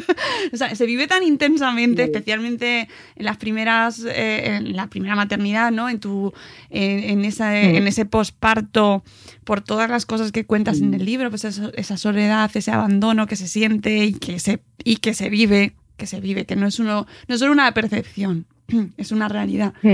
o 0.52 0.56
sea, 0.56 0.74
se 0.74 0.86
vive 0.86 1.06
tan 1.06 1.22
intensamente, 1.22 2.02
especialmente 2.02 2.88
en 3.14 3.24
las 3.24 3.36
primeras, 3.36 4.00
eh, 4.04 4.56
en 4.56 4.74
la 4.74 4.88
primera 4.88 5.14
maternidad, 5.14 5.70
¿no? 5.70 5.88
En 5.88 6.00
tu, 6.00 6.32
en, 6.68 7.10
en, 7.10 7.24
esa, 7.24 7.60
en 7.60 7.86
ese 7.86 8.06
posparto, 8.06 9.04
por 9.44 9.60
todas 9.60 9.88
las 9.88 10.04
cosas 10.04 10.32
que 10.32 10.46
cuentas 10.46 10.80
en 10.80 10.92
el 10.94 11.04
libro, 11.04 11.30
pues 11.30 11.44
eso, 11.44 11.70
esa 11.74 11.96
soledad, 11.96 12.50
ese 12.52 12.72
abandono 12.72 13.28
que 13.28 13.36
se 13.36 13.46
siente 13.46 14.04
y 14.06 14.14
que 14.14 14.40
se, 14.40 14.60
y 14.82 14.96
que 14.96 15.14
se 15.14 15.28
vive, 15.28 15.76
que 15.96 16.06
se 16.06 16.20
vive, 16.20 16.44
que 16.44 16.56
no 16.56 16.66
es 16.66 16.80
uno, 16.80 17.06
no 17.28 17.34
es 17.36 17.38
solo 17.38 17.52
una 17.52 17.72
percepción, 17.72 18.46
es 18.96 19.12
una 19.12 19.28
realidad. 19.28 19.74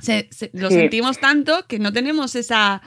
Se, 0.00 0.28
se, 0.30 0.52
lo 0.52 0.68
sí. 0.68 0.76
sentimos 0.76 1.18
tanto 1.18 1.66
que 1.66 1.80
no 1.80 1.92
tenemos 1.92 2.36
esa 2.36 2.82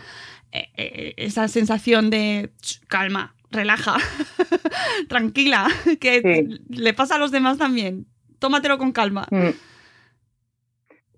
esa 0.52 1.48
sensación 1.48 2.10
de 2.10 2.52
calma, 2.88 3.36
relaja, 3.52 3.96
tranquila, 5.10 5.68
que 6.00 6.22
sí. 6.22 6.62
le 6.70 6.94
pasa 6.94 7.16
a 7.16 7.20
los 7.20 7.32
demás 7.32 7.58
también. 7.58 8.06
Tómatelo 8.40 8.78
con 8.78 8.92
calma. 8.92 9.28
Mm. 9.30 9.50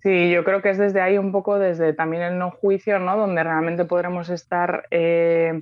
Sí, 0.01 0.31
yo 0.31 0.43
creo 0.43 0.61
que 0.61 0.69
es 0.69 0.77
desde 0.77 0.99
ahí 0.99 1.17
un 1.17 1.31
poco, 1.31 1.57
desde 1.57 1.93
también 1.93 2.23
el 2.23 2.37
no 2.37 2.51
juicio, 2.51 2.99
¿no? 2.99 3.15
Donde 3.15 3.41
realmente 3.41 3.85
podremos 3.85 4.29
estar 4.29 4.85
eh, 4.91 5.61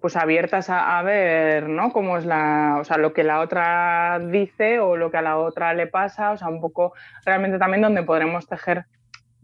pues 0.00 0.16
abiertas 0.16 0.70
a, 0.70 0.98
a, 0.98 1.02
ver, 1.02 1.68
¿no? 1.68 1.92
Cómo 1.92 2.16
es 2.16 2.24
la, 2.24 2.78
o 2.80 2.84
sea, 2.84 2.96
lo 2.96 3.12
que 3.12 3.24
la 3.24 3.40
otra 3.40 4.18
dice 4.20 4.80
o 4.80 4.96
lo 4.96 5.10
que 5.10 5.18
a 5.18 5.22
la 5.22 5.36
otra 5.36 5.74
le 5.74 5.86
pasa, 5.86 6.30
o 6.30 6.38
sea, 6.38 6.48
un 6.48 6.62
poco 6.62 6.94
realmente 7.26 7.58
también 7.58 7.82
donde 7.82 8.02
podremos 8.02 8.46
tejer 8.46 8.86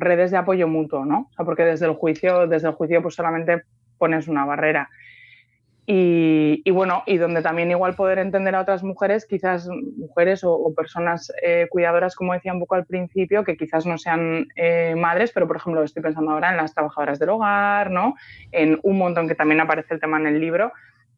redes 0.01 0.31
de 0.31 0.39
apoyo 0.39 0.67
mutuo, 0.67 1.05
¿no? 1.05 1.29
O 1.31 1.33
sea, 1.35 1.45
porque 1.45 1.65
desde 1.65 1.87
el 1.87 1.95
juicio, 1.95 2.47
desde 2.47 2.69
el 2.69 2.75
juicio, 2.75 3.03
pues 3.03 3.15
solamente 3.15 3.63
pones 3.99 4.27
una 4.27 4.45
barrera. 4.45 4.89
Y, 5.93 6.71
bueno, 6.71 7.03
y 7.05 7.17
donde 7.17 7.43
también 7.43 7.73
igual 7.73 7.97
poder 7.97 8.21
entender 8.21 8.55
a 8.55 8.61
otras 8.61 8.85
mujeres, 8.85 9.27
quizás 9.27 9.69
mujeres 9.97 10.43
o, 10.45 10.73
personas 10.73 11.33
eh, 11.43 11.67
cuidadoras, 11.69 12.15
como 12.15 12.33
decía 12.33 12.53
un 12.53 12.61
poco 12.61 12.77
al 12.77 12.87
principio, 12.87 13.43
que 13.43 13.57
quizás 13.57 13.87
no 13.87 13.99
sean 13.99 14.47
eh, 14.55 14.95
madres, 14.97 15.33
pero 15.33 15.49
por 15.49 15.57
ejemplo 15.57 15.83
estoy 15.83 16.01
pensando 16.01 16.31
ahora 16.31 16.51
en 16.51 16.59
las 16.59 16.75
trabajadoras 16.75 17.19
del 17.19 17.31
hogar, 17.31 17.91
¿no? 17.91 18.15
En 18.53 18.79
un 18.85 18.99
montón 18.99 19.27
que 19.27 19.35
también 19.35 19.61
aparece 19.61 19.95
el 19.95 20.01
tema 20.01 20.21
en 20.21 20.29
el 20.29 20.41
libro, 20.41 20.73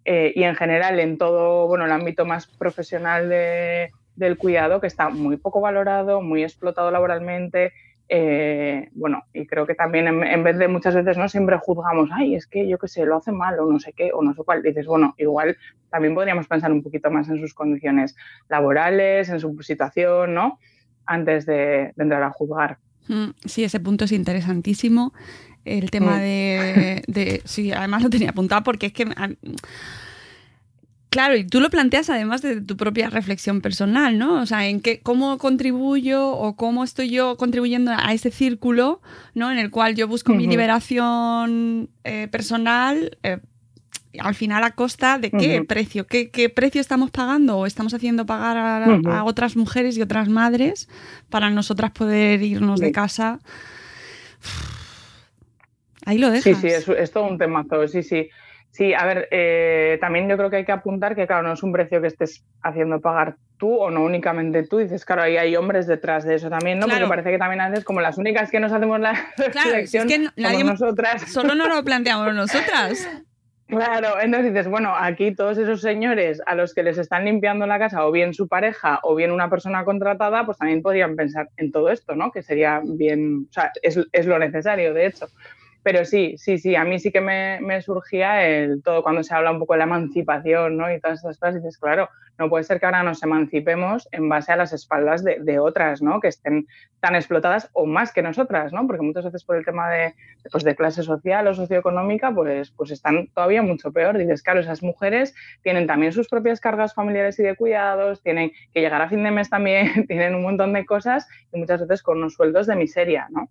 eh, 0.07 0.33
y 0.35 0.43
en 0.45 0.55
general 0.55 0.99
en 1.01 1.19
todo, 1.19 1.67
bueno, 1.69 1.85
el 1.85 1.93
ámbito 1.93 2.25
más 2.25 2.47
profesional 2.47 3.29
de, 3.29 3.91
del 4.17 4.39
cuidado, 4.39 4.81
que 4.81 4.87
está 4.87 5.11
muy 5.11 5.37
poco 5.37 5.61
valorado, 5.61 6.23
muy 6.23 6.43
explotado 6.43 6.91
laboralmente, 6.91 7.73
eh, 8.09 8.89
bueno, 8.93 9.25
y 9.33 9.47
creo 9.47 9.67
que 9.67 9.75
también 9.75 10.07
en, 10.07 10.23
en, 10.23 10.45
vez 10.45 10.59
de 10.59 10.69
muchas 10.69 10.95
veces 10.95 11.17
no 11.17 11.29
siempre 11.29 11.59
juzgamos, 11.59 12.11
ay, 12.13 12.35
es 12.35 12.47
que 12.47 12.69
yo 12.69 12.79
qué 12.79 12.89
sé, 12.89 13.05
lo 13.05 13.17
hace 13.17 13.33
mal 13.33 13.59
o 13.59 13.71
no 13.71 13.79
sé 13.79 13.93
qué, 13.93 14.11
o 14.13 14.23
no 14.23 14.35
sé 14.35 14.43
cuál, 14.45 14.63
dices, 14.63 14.87
bueno, 14.87 15.15
igual 15.19 15.57
también 15.91 16.15
podríamos 16.15 16.47
pensar 16.47 16.73
un 16.73 16.83
poquito 16.83 17.11
más 17.11 17.29
en 17.29 17.41
sus 17.41 17.55
condiciones 17.55 18.17
laborales, 18.49 19.29
en 19.29 19.41
su 19.41 19.57
situación, 19.63 20.35
¿no? 20.35 20.59
Antes 21.07 21.47
de, 21.47 21.93
de 21.95 22.03
entrar 22.03 22.23
a 22.23 22.31
juzgar. 22.31 22.79
Mm, 23.09 23.31
sí, 23.45 23.65
ese 23.65 23.81
punto 23.81 24.05
es 24.05 24.13
interesantísimo. 24.13 25.13
El 25.65 25.91
tema 25.91 26.17
mm. 26.17 26.21
de, 26.21 27.03
de, 27.07 27.43
Sí, 27.45 27.73
además 27.73 28.03
lo 28.03 28.11
tenía 28.11 28.31
apuntado 28.31 28.63
porque 28.63 28.87
es 28.87 28.93
que 28.93 29.07
Claro, 31.13 31.37
y 31.37 31.45
tú 31.45 31.61
lo 31.61 31.69
planteas 31.69 32.09
además 32.09 32.41
de 32.41 32.63
tu 32.63 32.79
propia 32.79 33.11
reflexión 33.11 33.61
personal, 33.61 34.17
¿no? 34.17 34.41
O 34.41 34.47
sea, 34.47 34.67
en 34.67 34.81
qué, 34.81 35.01
cómo 35.01 35.37
contribuyo 35.37 36.27
o 36.27 36.57
cómo 36.57 36.85
estoy 36.85 37.11
yo 37.11 37.37
contribuyendo 37.37 37.93
a 37.95 38.15
ese 38.15 38.31
círculo, 38.31 39.03
¿no? 39.35 39.53
En 39.53 39.59
el 39.59 39.71
cual 39.71 39.95
yo 39.95 40.09
busco 40.09 40.33
uh 40.33 40.35
-huh. 40.35 40.39
mi 40.39 40.47
liberación 40.47 41.91
eh, 42.05 42.29
personal, 42.29 43.19
eh, 43.25 43.41
al 44.21 44.35
final 44.35 44.65
a 44.65 44.71
costa 44.71 45.19
de 45.19 45.31
qué 45.31 45.59
uh 45.59 45.63
-huh. 45.63 45.67
precio, 45.67 46.07
¿Qué, 46.07 46.31
qué 46.31 46.49
precio 46.49 46.81
estamos 46.81 47.11
pagando 47.11 47.59
o 47.59 47.67
estamos 47.67 47.93
haciendo 47.93 48.25
pagar 48.25 48.57
a, 48.57 48.89
uh 48.89 48.93
-huh. 48.93 49.13
a, 49.13 49.25
otras 49.25 49.55
mujeres 49.55 49.99
y 49.99 50.01
otras 50.01 50.31
madres 50.31 50.89
para 51.29 51.51
nosotras 51.51 51.91
poder 51.91 52.41
irnos 52.43 52.81
de 52.81 52.91
casa. 52.91 53.39
Ahí 56.07 56.17
lo 56.17 56.31
dejas. 56.31 56.57
Sí, 56.57 56.69
sí, 56.69 56.69
es, 56.69 56.89
es 56.89 57.11
todo 57.11 57.29
un 57.29 57.37
temazo, 57.37 57.87
sí, 57.87 58.03
sí. 58.03 58.31
Sí, 58.73 58.95
a 58.95 59.05
ver, 59.05 59.29
eh, 59.31 59.99
también 60.01 60.31
yo 60.31 60.39
creo 60.39 60.49
que 60.49 60.57
hay 60.57 60.65
que 60.65 60.73
apuntar 60.73 61.15
que, 61.15 61.27
claro, 61.27 61.43
no 61.43 61.53
es 61.53 61.63
un 61.63 61.73
precio 61.73 62.01
que 62.01 62.07
estés 62.07 62.43
haciendo 62.63 63.03
pagar 63.03 63.37
tú 63.59 63.75
o 63.77 63.91
no 63.91 64.03
únicamente 64.03 64.63
tú. 64.63 64.79
Dices, 64.79 65.05
claro, 65.05 65.23
ahí 65.23 65.37
hay 65.37 65.55
hombres 65.57 65.87
detrás 65.87 66.25
de 66.25 66.37
eso 66.37 66.49
también, 66.49 66.79
¿no? 66.79 66.87
Claro. 66.87 67.01
Porque 67.01 67.11
parece 67.11 67.31
que 67.33 67.39
también 67.39 67.61
a 67.61 67.69
veces 67.69 67.85
como 67.85 68.01
las 68.01 68.17
únicas 68.17 68.51
que 68.51 68.61
nos 68.61 68.73
hacemos 68.73 68.99
la 68.99 69.13
claro, 69.37 69.71
reflexión 69.71 70.11
es 70.11 70.17
que 70.17 70.41
nadie, 70.41 70.65
nosotras. 70.65 71.31
Solo 71.31 71.55
no 71.55 71.69
lo 71.69 71.85
planteamos 71.85 72.35
nosotras. 72.35 73.07
Claro, 73.67 74.21
entonces 74.21 74.55
dices, 74.55 74.69
bueno, 74.69 74.95
aquí 74.97 75.35
todos 75.35 75.59
esos 75.59 75.83
señores 75.83 76.41
a 76.47 76.55
los 76.55 76.73
que 76.75 76.83
les 76.83 76.97
están 76.97 77.27
limpiando 77.27 77.67
la 77.67 77.79
casa, 77.79 78.07
o 78.07 78.11
bien 78.13 78.33
su 78.33 78.49
pareja, 78.49 79.01
o 79.03 79.15
bien 79.15 79.33
una 79.33 79.51
persona 79.51 79.85
contratada, 79.85 80.47
pues 80.47 80.57
también 80.57 80.81
podrían 80.81 81.15
pensar 81.15 81.51
en 81.59 81.73
todo 81.73 81.91
esto, 81.91 82.15
¿no? 82.15 82.33
Que 82.33 82.43
sería 82.43 82.81
bien, 82.83 83.47
o 83.51 83.53
sea, 83.53 83.71
es, 83.83 83.99
es 84.13 84.27
lo 84.27 84.39
necesario, 84.39 84.95
de 84.95 85.07
hecho. 85.07 85.29
Pero 85.83 86.05
sí, 86.05 86.37
sí, 86.39 86.59
sí, 86.59 86.77
a 86.77 86.85
mí 86.85 86.99
sí 86.99 87.11
que 87.11 87.21
me, 87.21 87.61
me, 87.61 87.83
surgía 87.83 88.47
el 88.47 88.83
todo 88.83 89.03
cuando 89.03 89.23
se 89.23 89.35
habla 89.35 89.51
un 89.51 89.59
poco 89.59 89.75
de 89.75 89.79
la 89.79 89.85
emancipación, 89.85 90.77
¿no? 90.77 90.93
Y 90.93 91.01
todas 91.01 91.19
estas 91.19 91.39
cosas, 91.39 91.57
y 91.57 91.59
dices, 91.59 91.79
claro, 91.79 92.09
no 92.39 92.49
puede 92.49 92.65
ser 92.65 92.81
que 92.81 92.87
ahora 92.87 93.03
nos 93.03 93.23
emancipemos 93.23 94.09
en 94.11 94.29
base 94.29 94.53
a 94.53 94.57
las 94.57 94.73
espaldas 94.73 95.23
de, 95.23 95.39
de, 95.41 95.59
otras, 95.59 96.03
¿no? 96.03 96.21
Que 96.21 96.29
estén 96.29 96.67
tan 97.01 97.15
explotadas 97.15 97.69
o 97.73 97.85
más 97.85 98.13
que 98.13 98.23
nosotras, 98.23 98.73
¿no? 98.73 98.87
Porque 98.87 99.03
muchas 99.03 99.25
veces 99.25 99.45
por 99.45 99.57
el 99.57 99.65
tema 99.65 99.91
de, 99.91 100.15
pues, 100.51 100.65
de 100.65 100.75
clase 100.75 101.03
social 101.03 101.47
o 101.47 101.55
socioeconómica, 101.55 102.33
pues, 102.33 102.71
pues 102.71 102.91
están 102.91 103.29
todavía 103.29 103.63
mucho 103.63 103.93
peor. 103.93 104.19
Dices, 104.19 104.43
claro, 104.43 104.61
esas 104.61 104.83
mujeres 104.83 105.35
tienen 105.63 105.87
también 105.87 106.13
sus 106.13 106.29
propias 106.29 106.61
cargas 106.61 106.95
familiares 106.95 107.39
y 107.39 107.43
de 107.43 107.55
cuidados, 107.55 108.23
tienen 108.23 108.53
que 108.73 108.81
llegar 108.81 109.03
a 109.03 109.09
fin 109.09 109.23
de 109.25 109.31
mes 109.31 109.51
también, 109.51 110.07
tienen 110.07 110.35
un 110.35 110.43
montón 110.43 110.73
de 110.73 110.87
cosas 110.87 111.29
y 111.53 111.59
muchas 111.59 111.81
veces 111.81 112.03
con 112.03 112.19
unos 112.19 112.35
sueldos 112.35 112.67
de 112.67 112.77
miseria, 112.77 113.29
¿no? 113.31 113.51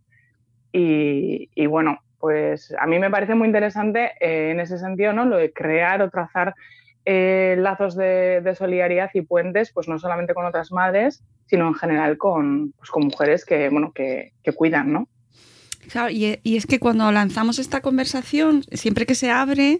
Y, 0.73 1.49
y 1.53 1.65
bueno, 1.65 1.99
pues 2.21 2.73
a 2.79 2.85
mí 2.85 2.99
me 2.99 3.09
parece 3.09 3.35
muy 3.35 3.47
interesante 3.47 4.11
eh, 4.21 4.51
en 4.51 4.59
ese 4.59 4.77
sentido, 4.77 5.11
¿no? 5.11 5.25
Lo 5.25 5.37
de 5.37 5.51
crear 5.51 6.01
o 6.01 6.09
trazar 6.09 6.55
eh, 7.03 7.55
lazos 7.57 7.95
de, 7.95 8.55
solidaridad 8.57 9.09
y 9.13 9.21
puentes, 9.21 9.71
pues 9.73 9.87
no 9.87 9.97
solamente 9.97 10.35
con 10.35 10.45
otras 10.45 10.71
madres, 10.71 11.23
sino 11.47 11.67
en 11.67 11.73
general 11.73 12.17
con, 12.17 12.73
pues, 12.73 12.91
con 12.91 13.05
mujeres 13.05 13.43
que, 13.43 13.69
bueno, 13.69 13.91
que, 13.91 14.33
que 14.43 14.53
cuidan, 14.53 14.93
¿no? 14.93 15.07
Claro, 15.91 16.11
y, 16.11 16.39
y, 16.43 16.57
es 16.57 16.67
que 16.67 16.79
cuando 16.79 17.11
lanzamos 17.11 17.57
esta 17.57 17.81
conversación, 17.81 18.63
siempre 18.71 19.07
que 19.07 19.15
se 19.15 19.31
abre, 19.31 19.79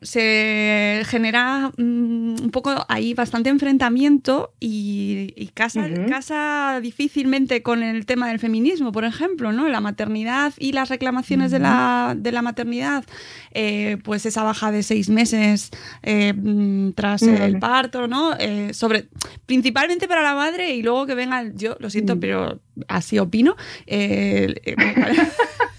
se 0.00 1.02
genera 1.06 1.70
mm, 1.76 2.42
un 2.42 2.50
poco 2.50 2.84
ahí 2.88 3.12
bastante 3.14 3.50
enfrentamiento 3.50 4.54
y, 4.58 5.32
y 5.36 5.48
casa, 5.48 5.80
uh 5.80 5.84
-huh. 5.84 6.08
casa, 6.08 6.80
difícilmente 6.80 7.62
con 7.62 7.82
el 7.82 8.06
tema 8.06 8.28
del 8.28 8.38
feminismo, 8.38 8.90
por 8.90 9.04
ejemplo, 9.04 9.52
¿no? 9.52 9.68
La 9.68 9.80
maternidad 9.80 10.54
y 10.58 10.72
las 10.72 10.88
reclamaciones 10.88 11.52
uh 11.52 11.56
-huh. 11.56 11.58
de, 11.58 11.62
la, 11.62 12.14
de, 12.16 12.32
la, 12.32 12.42
maternidad, 12.42 13.04
eh, 13.52 13.98
pues 14.02 14.24
esa 14.26 14.42
baja 14.42 14.72
de 14.72 14.82
seis 14.82 15.10
meses 15.10 15.70
eh, 16.02 16.32
mm, 16.32 16.92
tras 16.92 17.22
uh 17.22 17.26
-huh. 17.26 17.40
el 17.42 17.58
parto, 17.58 18.08
¿no? 18.08 18.34
Eh, 18.38 18.72
sobre, 18.72 19.08
principalmente 19.46 20.08
para 20.08 20.22
la 20.22 20.34
madre 20.34 20.74
y 20.74 20.82
luego 20.82 21.06
que 21.06 21.14
venga, 21.14 21.44
yo 21.54 21.76
lo 21.80 21.90
siento, 21.90 22.18
pero 22.18 22.60
así 22.88 23.18
opino. 23.18 23.56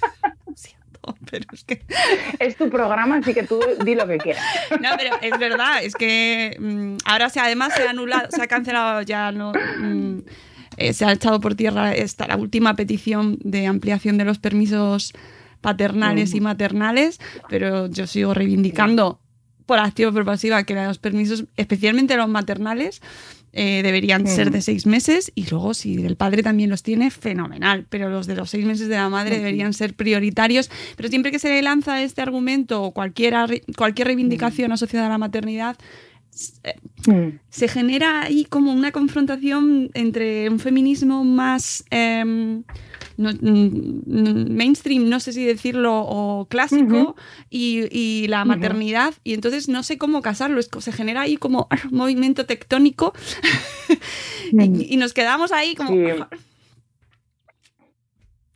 Pero 1.29 1.45
es 1.53 1.63
que... 1.63 1.83
Es 2.39 2.55
tu 2.55 2.69
programa, 2.69 3.17
así 3.17 3.33
que 3.33 3.43
tú 3.43 3.59
di 3.83 3.95
lo 3.95 4.07
que 4.07 4.17
quieras. 4.17 4.43
No, 4.81 4.89
pero 4.97 5.15
es 5.21 5.37
verdad, 5.39 5.83
es 5.83 5.95
que 5.95 6.55
mmm, 6.59 6.97
ahora 7.05 7.29
se, 7.29 7.39
además 7.39 7.73
se 7.75 7.87
ha 7.87 7.89
anulado, 7.89 8.27
se 8.29 8.41
ha 8.41 8.47
cancelado 8.47 9.01
ya, 9.01 9.31
no... 9.31 9.53
Mmm, 9.79 10.19
eh, 10.77 10.93
se 10.93 11.05
ha 11.05 11.11
echado 11.11 11.39
por 11.41 11.55
tierra 11.55 11.93
esta, 11.93 12.27
la 12.27 12.37
última 12.37 12.75
petición 12.75 13.37
de 13.43 13.67
ampliación 13.67 14.17
de 14.17 14.25
los 14.25 14.39
permisos 14.39 15.13
paternales 15.59 16.33
mm. 16.33 16.37
y 16.37 16.39
maternales, 16.41 17.19
pero 17.49 17.87
yo 17.87 18.07
sigo 18.07 18.33
reivindicando 18.33 19.19
por 19.65 19.79
activa 19.79 20.09
o 20.09 20.13
por 20.13 20.25
pasiva 20.25 20.63
que 20.63 20.73
los 20.73 20.97
permisos, 20.97 21.45
especialmente 21.55 22.15
los 22.15 22.29
maternales, 22.29 23.01
eh, 23.53 23.81
deberían 23.83 24.23
mm. 24.23 24.27
ser 24.27 24.51
de 24.51 24.61
seis 24.61 24.85
meses 24.85 25.31
y 25.35 25.45
luego 25.49 25.73
si 25.73 25.95
el 26.05 26.15
padre 26.15 26.41
también 26.41 26.69
los 26.69 26.83
tiene, 26.83 27.11
fenomenal, 27.11 27.85
pero 27.89 28.09
los 28.09 28.27
de 28.27 28.35
los 28.35 28.49
seis 28.49 28.65
meses 28.65 28.87
de 28.87 28.95
la 28.95 29.09
madre 29.09 29.37
deberían 29.37 29.73
ser 29.73 29.93
prioritarios. 29.93 30.69
Pero 30.95 31.09
siempre 31.09 31.31
que 31.31 31.39
se 31.39 31.61
lanza 31.61 32.01
este 32.01 32.21
argumento 32.21 32.81
o 32.81 32.91
cualquier, 32.91 33.63
cualquier 33.75 34.07
reivindicación 34.07 34.69
mm. 34.69 34.73
asociada 34.73 35.07
a 35.07 35.09
la 35.09 35.17
maternidad, 35.17 35.77
mm. 37.07 37.39
se 37.49 37.67
genera 37.67 38.23
ahí 38.23 38.45
como 38.45 38.71
una 38.71 38.91
confrontación 38.91 39.91
entre 39.93 40.49
un 40.49 40.59
feminismo 40.59 41.23
más... 41.23 41.83
Eh, 41.91 42.61
no, 43.17 43.31
mainstream, 43.41 45.09
no 45.09 45.19
sé 45.19 45.33
si 45.33 45.45
decirlo, 45.45 46.01
o 46.01 46.45
clásico, 46.45 46.95
uh 46.95 47.07
-huh. 47.07 47.15
y, 47.49 47.87
y, 47.91 48.27
la 48.27 48.45
maternidad, 48.45 49.09
uh 49.09 49.13
-huh. 49.13 49.21
y 49.23 49.33
entonces 49.33 49.69
no 49.69 49.83
sé 49.83 49.97
cómo 49.97 50.21
casarlo, 50.21 50.59
es, 50.59 50.69
se 50.79 50.91
genera 50.91 51.21
ahí 51.21 51.37
como 51.37 51.67
un 51.91 51.97
movimiento 51.97 52.45
tectónico 52.45 53.13
y, 54.51 54.93
y, 54.93 54.97
nos 54.97 55.13
quedamos 55.13 55.51
ahí 55.51 55.75
como... 55.75 55.89
Sí. 55.89 56.39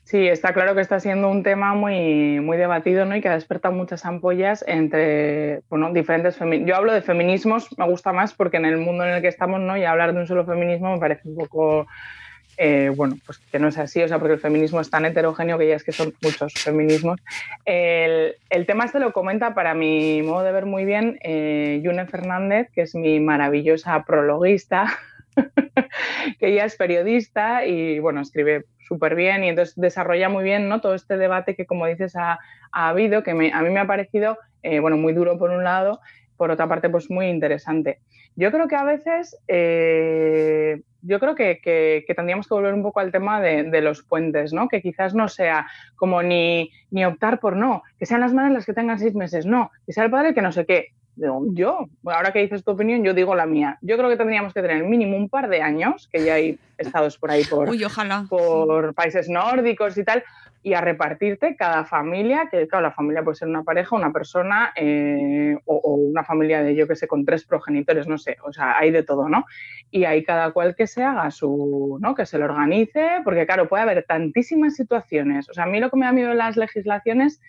Sí, 0.05 0.27
está 0.27 0.53
claro 0.53 0.75
que 0.75 0.81
está 0.81 0.99
siendo 0.99 1.31
un 1.31 1.41
tema 1.41 1.73
muy, 1.73 2.39
muy 2.39 2.57
debatido 2.57 3.05
¿no? 3.05 3.15
y 3.15 3.21
que 3.21 3.27
ha 3.27 3.33
despertado 3.33 3.73
muchas 3.73 4.05
ampollas 4.05 4.63
entre 4.67 5.61
bueno, 5.67 5.91
diferentes 5.91 6.37
feminismos. 6.37 6.69
Yo 6.69 6.75
hablo 6.75 6.93
de 6.93 7.01
feminismos, 7.01 7.67
me 7.75 7.89
gusta 7.89 8.13
más 8.13 8.35
porque 8.35 8.57
en 8.57 8.65
el 8.65 8.77
mundo 8.77 9.03
en 9.03 9.15
el 9.15 9.21
que 9.23 9.27
estamos 9.27 9.59
¿no? 9.59 9.75
y 9.75 9.83
hablar 9.83 10.13
de 10.13 10.19
un 10.19 10.27
solo 10.27 10.45
feminismo 10.45 10.93
me 10.93 10.99
parece 10.99 11.27
un 11.27 11.35
poco 11.35 11.87
eh, 12.57 12.91
bueno, 12.95 13.17
pues 13.25 13.39
que 13.39 13.59
no 13.59 13.67
es 13.67 13.77
así, 13.77 14.01
o 14.01 14.07
sea, 14.07 14.19
porque 14.19 14.33
el 14.33 14.39
feminismo 14.39 14.79
es 14.79 14.89
tan 14.89 15.05
heterogéneo 15.05 15.57
que 15.57 15.67
ya 15.67 15.75
es 15.75 15.83
que 15.83 15.91
son 15.91 16.13
muchos 16.21 16.53
feminismos. 16.53 17.19
El, 17.65 18.35
el 18.49 18.65
tema 18.65 18.85
este 18.85 18.99
lo 18.99 19.11
comenta 19.11 19.53
para 19.53 19.73
mi 19.73 20.21
modo 20.21 20.43
de 20.43 20.51
ver 20.51 20.65
muy 20.65 20.85
bien 20.85 21.19
eh, 21.21 21.81
Yune 21.83 22.05
Fernández, 22.07 22.69
que 22.73 22.81
es 22.81 22.95
mi 22.95 23.19
maravillosa 23.19 24.03
prologuista, 24.03 24.97
que 26.39 26.47
ella 26.47 26.65
es 26.65 26.75
periodista 26.75 27.65
y, 27.65 27.99
bueno, 27.99 28.21
escribe 28.21 28.65
súper 28.87 29.15
bien 29.15 29.43
y 29.43 29.49
entonces 29.49 29.75
desarrolla 29.75 30.29
muy 30.29 30.43
bien 30.43 30.69
¿no? 30.69 30.79
todo 30.79 30.95
este 30.95 31.17
debate 31.17 31.55
que, 31.55 31.65
como 31.65 31.87
dices, 31.87 32.15
ha, 32.15 32.39
ha 32.71 32.89
habido, 32.89 33.23
que 33.23 33.33
me, 33.33 33.51
a 33.51 33.61
mí 33.61 33.69
me 33.69 33.79
ha 33.79 33.87
parecido, 33.87 34.37
eh, 34.63 34.79
bueno, 34.79 34.97
muy 34.97 35.13
duro 35.13 35.37
por 35.37 35.49
un 35.49 35.63
lado, 35.63 35.99
por 36.37 36.51
otra 36.51 36.67
parte, 36.67 36.89
pues 36.89 37.09
muy 37.09 37.27
interesante. 37.27 37.99
Yo 38.35 38.51
creo 38.51 38.67
que 38.67 38.75
a 38.75 38.83
veces, 38.83 39.37
eh, 39.47 40.81
yo 41.01 41.19
creo 41.19 41.35
que, 41.35 41.59
que, 41.61 42.13
tendríamos 42.15 42.47
que 42.47 42.53
volver 42.53 42.73
un 42.73 42.83
poco 42.83 42.99
al 42.99 43.11
tema 43.11 43.41
de, 43.41 43.63
de, 43.63 43.81
los 43.81 44.03
puentes, 44.03 44.53
¿no? 44.53 44.67
Que 44.67 44.81
quizás 44.81 45.13
no 45.15 45.27
sea 45.27 45.67
como 45.95 46.21
ni, 46.21 46.71
ni 46.91 47.05
optar 47.05 47.39
por 47.39 47.55
no, 47.55 47.83
que 47.97 48.05
sean 48.05 48.21
las 48.21 48.33
madres 48.33 48.53
las 48.53 48.65
que 48.65 48.73
tengan 48.73 48.99
seis 48.99 49.15
meses, 49.15 49.45
no, 49.45 49.71
que 49.85 49.93
sea 49.93 50.05
el 50.05 50.11
padre 50.11 50.33
que 50.33 50.41
no 50.41 50.51
sé 50.51 50.65
qué. 50.65 50.89
Yo, 51.17 51.87
ahora 52.05 52.31
que 52.33 52.39
dices 52.39 52.63
tu 52.63 52.71
opinión, 52.71 53.03
yo 53.03 53.13
digo 53.13 53.35
la 53.35 53.45
mía. 53.45 53.77
Yo 53.81 53.97
creo 53.97 54.09
que 54.09 54.17
tendríamos 54.17 54.53
que 54.53 54.61
tener 54.61 54.83
mínimo 54.83 55.15
un 55.15 55.29
par 55.29 55.47
de 55.49 55.61
años, 55.61 56.09
que 56.11 56.25
ya 56.25 56.35
hay 56.35 56.59
estados 56.77 57.17
por 57.17 57.31
ahí 57.31 57.43
por, 57.45 57.69
Uy, 57.69 57.83
ojalá. 57.83 58.25
por 58.29 58.93
países 58.93 59.29
nórdicos 59.29 59.97
y 59.97 60.03
tal, 60.03 60.23
y 60.61 60.73
a 60.73 60.81
repartirte 60.81 61.55
cada 61.55 61.85
familia, 61.85 62.49
que 62.49 62.67
claro, 62.67 62.83
la 62.83 62.91
familia 62.91 63.23
puede 63.23 63.35
ser 63.35 63.47
una 63.47 63.63
pareja, 63.63 63.95
una 63.95 64.11
persona 64.11 64.73
eh, 64.75 65.55
o, 65.65 65.75
o, 65.75 65.93
una 65.93 66.23
familia 66.23 66.63
de, 66.63 66.75
yo 66.75 66.87
que 66.87 66.95
sé, 66.95 67.07
con 67.07 67.23
tres 67.23 67.45
progenitores, 67.45 68.07
no 68.07 68.17
sé, 68.17 68.37
o 68.43 68.51
sea, 68.51 68.77
hay 68.77 68.89
de 68.91 69.03
todo, 69.03 69.29
¿no? 69.29 69.45
Y 69.91 70.05
hay 70.05 70.23
cada 70.23 70.51
cual 70.51 70.75
que 70.75 70.87
se 70.87 71.03
haga 71.03 71.29
su, 71.31 71.97
¿no? 72.01 72.15
Que 72.15 72.25
se 72.25 72.39
lo 72.39 72.45
organice, 72.45 73.21
porque 73.23 73.45
claro, 73.45 73.69
puede 73.69 73.83
haber 73.83 74.05
tantísimas 74.07 74.75
situaciones. 74.75 75.47
O 75.49 75.53
sea, 75.53 75.65
a 75.65 75.67
mí 75.67 75.79
lo 75.79 75.89
que 75.89 75.97
me 75.97 76.07
da 76.07 76.11
miedo 76.11 76.31
en 76.31 76.39
las 76.39 76.57
legislaciones 76.57 77.39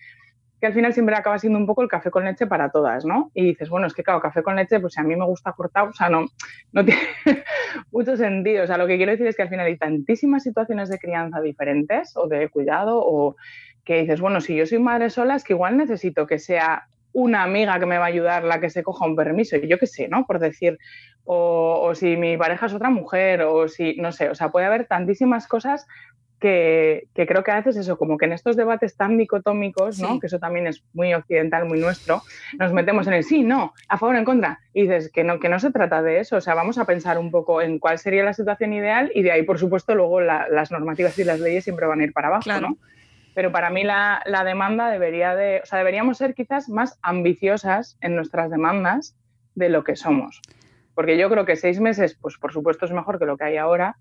que 0.59 0.67
al 0.67 0.73
final 0.73 0.93
siempre 0.93 1.15
acaba 1.15 1.37
siendo 1.37 1.59
un 1.59 1.67
poco 1.67 1.83
el 1.83 1.87
café 1.87 2.09
con 2.09 2.25
leche 2.25 2.47
para 2.47 2.69
todas, 2.71 3.05
¿no? 3.05 3.31
Y 3.33 3.43
dices, 3.43 3.69
bueno, 3.69 3.87
es 3.87 3.93
que 3.93 4.03
claro, 4.03 4.19
café 4.19 4.41
con 4.41 4.55
leche, 4.55 4.79
pues 4.79 4.93
si 4.93 4.99
a 4.99 5.03
mí 5.03 5.15
me 5.15 5.25
gusta 5.25 5.53
cortado, 5.53 5.89
o 5.89 5.93
sea, 5.93 6.09
no, 6.09 6.25
no 6.71 6.85
tiene 6.85 7.01
mucho 7.91 8.17
sentido. 8.17 8.63
O 8.63 8.67
sea, 8.67 8.77
lo 8.77 8.87
que 8.87 8.97
quiero 8.97 9.11
decir 9.11 9.27
es 9.27 9.35
que 9.35 9.43
al 9.43 9.49
final 9.49 9.67
hay 9.67 9.77
tantísimas 9.77 10.43
situaciones 10.43 10.89
de 10.89 10.97
crianza 10.97 11.41
diferentes 11.41 12.17
o 12.17 12.27
de 12.27 12.49
cuidado 12.49 12.99
o 12.99 13.35
que 13.83 14.01
dices, 14.01 14.19
bueno, 14.19 14.41
si 14.41 14.55
yo 14.55 14.65
soy 14.65 14.79
madre 14.79 15.09
sola, 15.09 15.35
es 15.35 15.43
que 15.43 15.53
igual 15.53 15.77
necesito 15.77 16.25
que 16.27 16.39
sea 16.39 16.87
una 17.13 17.43
amiga 17.43 17.79
que 17.79 17.85
me 17.85 17.97
va 17.97 18.05
a 18.05 18.09
ayudar 18.09 18.43
la 18.43 18.59
que 18.59 18.69
se 18.69 18.83
coja 18.83 19.05
un 19.05 19.15
permiso, 19.15 19.55
y 19.55 19.67
yo 19.67 19.79
qué 19.79 19.87
sé, 19.87 20.07
¿no? 20.07 20.25
Por 20.27 20.39
decir, 20.39 20.77
o, 21.23 21.81
o 21.81 21.95
si 21.95 22.15
mi 22.15 22.37
pareja 22.37 22.67
es 22.67 22.73
otra 22.73 22.89
mujer, 22.89 23.41
o 23.41 23.67
si, 23.67 23.95
no 23.95 24.11
sé, 24.11 24.29
o 24.29 24.35
sea, 24.35 24.49
puede 24.49 24.65
haber 24.65 24.85
tantísimas 24.85 25.47
cosas 25.47 25.87
que, 26.39 27.07
que, 27.15 27.25
creo 27.25 27.43
que 27.43 27.51
a 27.51 27.55
veces 27.55 27.77
eso, 27.77 27.97
como 27.97 28.17
que 28.17 28.25
en 28.25 28.33
estos 28.33 28.55
debates 28.55 28.95
tan 28.95 29.17
dicotómicos, 29.17 29.99
¿no? 29.99 30.13
Sí. 30.13 30.19
que 30.19 30.27
eso 30.27 30.39
también 30.39 30.67
es 30.67 30.83
muy 30.93 31.13
occidental, 31.13 31.65
muy 31.65 31.79
nuestro, 31.79 32.21
nos 32.59 32.73
metemos 32.73 33.07
en 33.07 33.13
el 33.13 33.23
sí, 33.23 33.43
no, 33.43 33.73
a 33.87 33.97
favor 33.97 34.15
en 34.15 34.25
contra. 34.25 34.59
Y 34.73 34.83
dices 34.83 35.11
que 35.11 35.23
no, 35.23 35.39
que 35.39 35.49
no 35.49 35.59
se 35.59 35.71
trata 35.71 36.01
de 36.03 36.19
eso, 36.19 36.37
o 36.37 36.41
sea, 36.41 36.53
vamos 36.53 36.77
a 36.77 36.85
pensar 36.85 37.17
un 37.17 37.31
poco 37.31 37.61
en 37.61 37.79
cuál 37.79 37.97
sería 37.97 38.23
la 38.23 38.33
situación 38.33 38.73
ideal 38.73 39.11
y 39.15 39.23
de 39.23 39.31
ahí, 39.31 39.43
por 39.43 39.57
supuesto, 39.57 39.95
luego 39.95 40.21
la, 40.21 40.47
las 40.49 40.71
normativas 40.71 41.17
y 41.17 41.23
las 41.23 41.39
leyes 41.39 41.63
siempre 41.63 41.87
van 41.87 42.01
a 42.01 42.03
ir 42.03 42.13
para 42.13 42.27
abajo, 42.27 42.43
claro. 42.43 42.69
¿no? 42.69 42.77
Pero 43.33 43.51
para 43.51 43.69
mí 43.69 43.83
la, 43.83 44.21
la, 44.25 44.43
demanda 44.43 44.89
debería 44.89 45.35
de, 45.35 45.61
o 45.63 45.65
sea, 45.65 45.77
deberíamos 45.77 46.17
ser 46.17 46.33
quizás 46.33 46.69
más 46.69 46.97
ambiciosas 47.03 47.97
en 48.01 48.15
nuestras 48.15 48.49
demandas 48.49 49.15
de 49.53 49.69
lo 49.69 49.83
que 49.83 49.95
somos. 49.95 50.41
Porque 50.95 51.17
yo 51.17 51.29
creo 51.29 51.45
que 51.45 51.55
seis 51.55 51.79
meses, 51.79 52.17
pues 52.19 52.37
por 52.39 52.51
supuesto 52.51 52.85
es 52.85 52.91
mejor 52.91 53.19
que 53.19 53.25
lo 53.25 53.37
que 53.37 53.43
hay 53.43 53.57
ahora, 53.57 53.97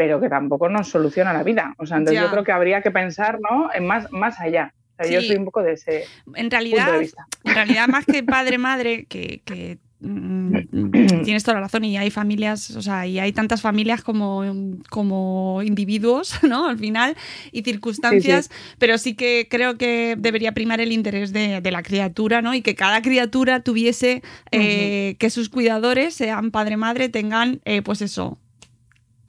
pero 0.00 0.18
que 0.18 0.30
tampoco 0.30 0.70
nos 0.70 0.88
soluciona 0.88 1.30
la 1.34 1.42
vida. 1.42 1.74
O 1.76 1.84
sea, 1.84 1.98
entonces 1.98 2.22
ya. 2.22 2.24
yo 2.24 2.30
creo 2.30 2.42
que 2.42 2.52
habría 2.52 2.80
que 2.80 2.90
pensar 2.90 3.38
¿no? 3.38 3.68
en 3.74 3.86
más, 3.86 4.10
más 4.10 4.40
allá. 4.40 4.72
O 4.94 4.96
sea, 4.96 5.04
sí. 5.04 5.12
yo 5.12 5.20
soy 5.20 5.36
un 5.36 5.44
poco 5.44 5.62
de 5.62 5.74
ese 5.74 6.06
en 6.36 6.50
realidad, 6.50 6.84
punto 6.84 6.92
de 6.92 6.98
vista. 7.00 7.26
En 7.44 7.54
realidad, 7.54 7.86
más 7.88 8.06
que 8.06 8.22
padre-madre, 8.22 9.04
que, 9.10 9.42
que 9.44 9.76
mm, 10.00 11.20
tienes 11.22 11.44
toda 11.44 11.56
la 11.56 11.60
razón 11.60 11.84
y 11.84 11.98
hay 11.98 12.10
familias, 12.10 12.70
o 12.70 12.80
sea, 12.80 13.06
y 13.06 13.18
hay 13.18 13.34
tantas 13.34 13.60
familias 13.60 14.02
como, 14.02 14.42
como 14.88 15.60
individuos, 15.62 16.42
¿no? 16.48 16.66
Al 16.66 16.78
final, 16.78 17.14
y 17.52 17.60
circunstancias, 17.60 18.46
sí, 18.46 18.54
sí. 18.54 18.76
pero 18.78 18.96
sí 18.96 19.14
que 19.14 19.48
creo 19.50 19.76
que 19.76 20.16
debería 20.18 20.52
primar 20.52 20.80
el 20.80 20.92
interés 20.92 21.34
de, 21.34 21.60
de 21.60 21.70
la 21.70 21.82
criatura, 21.82 22.40
¿no? 22.40 22.54
Y 22.54 22.62
que 22.62 22.74
cada 22.74 23.02
criatura 23.02 23.60
tuviese 23.60 24.22
eh, 24.50 24.56
uh 24.56 24.60
-huh. 24.62 25.18
que 25.18 25.28
sus 25.28 25.50
cuidadores, 25.50 26.14
sean 26.14 26.52
padre-madre, 26.52 27.10
tengan, 27.10 27.60
eh, 27.66 27.82
pues 27.82 28.00
eso, 28.00 28.38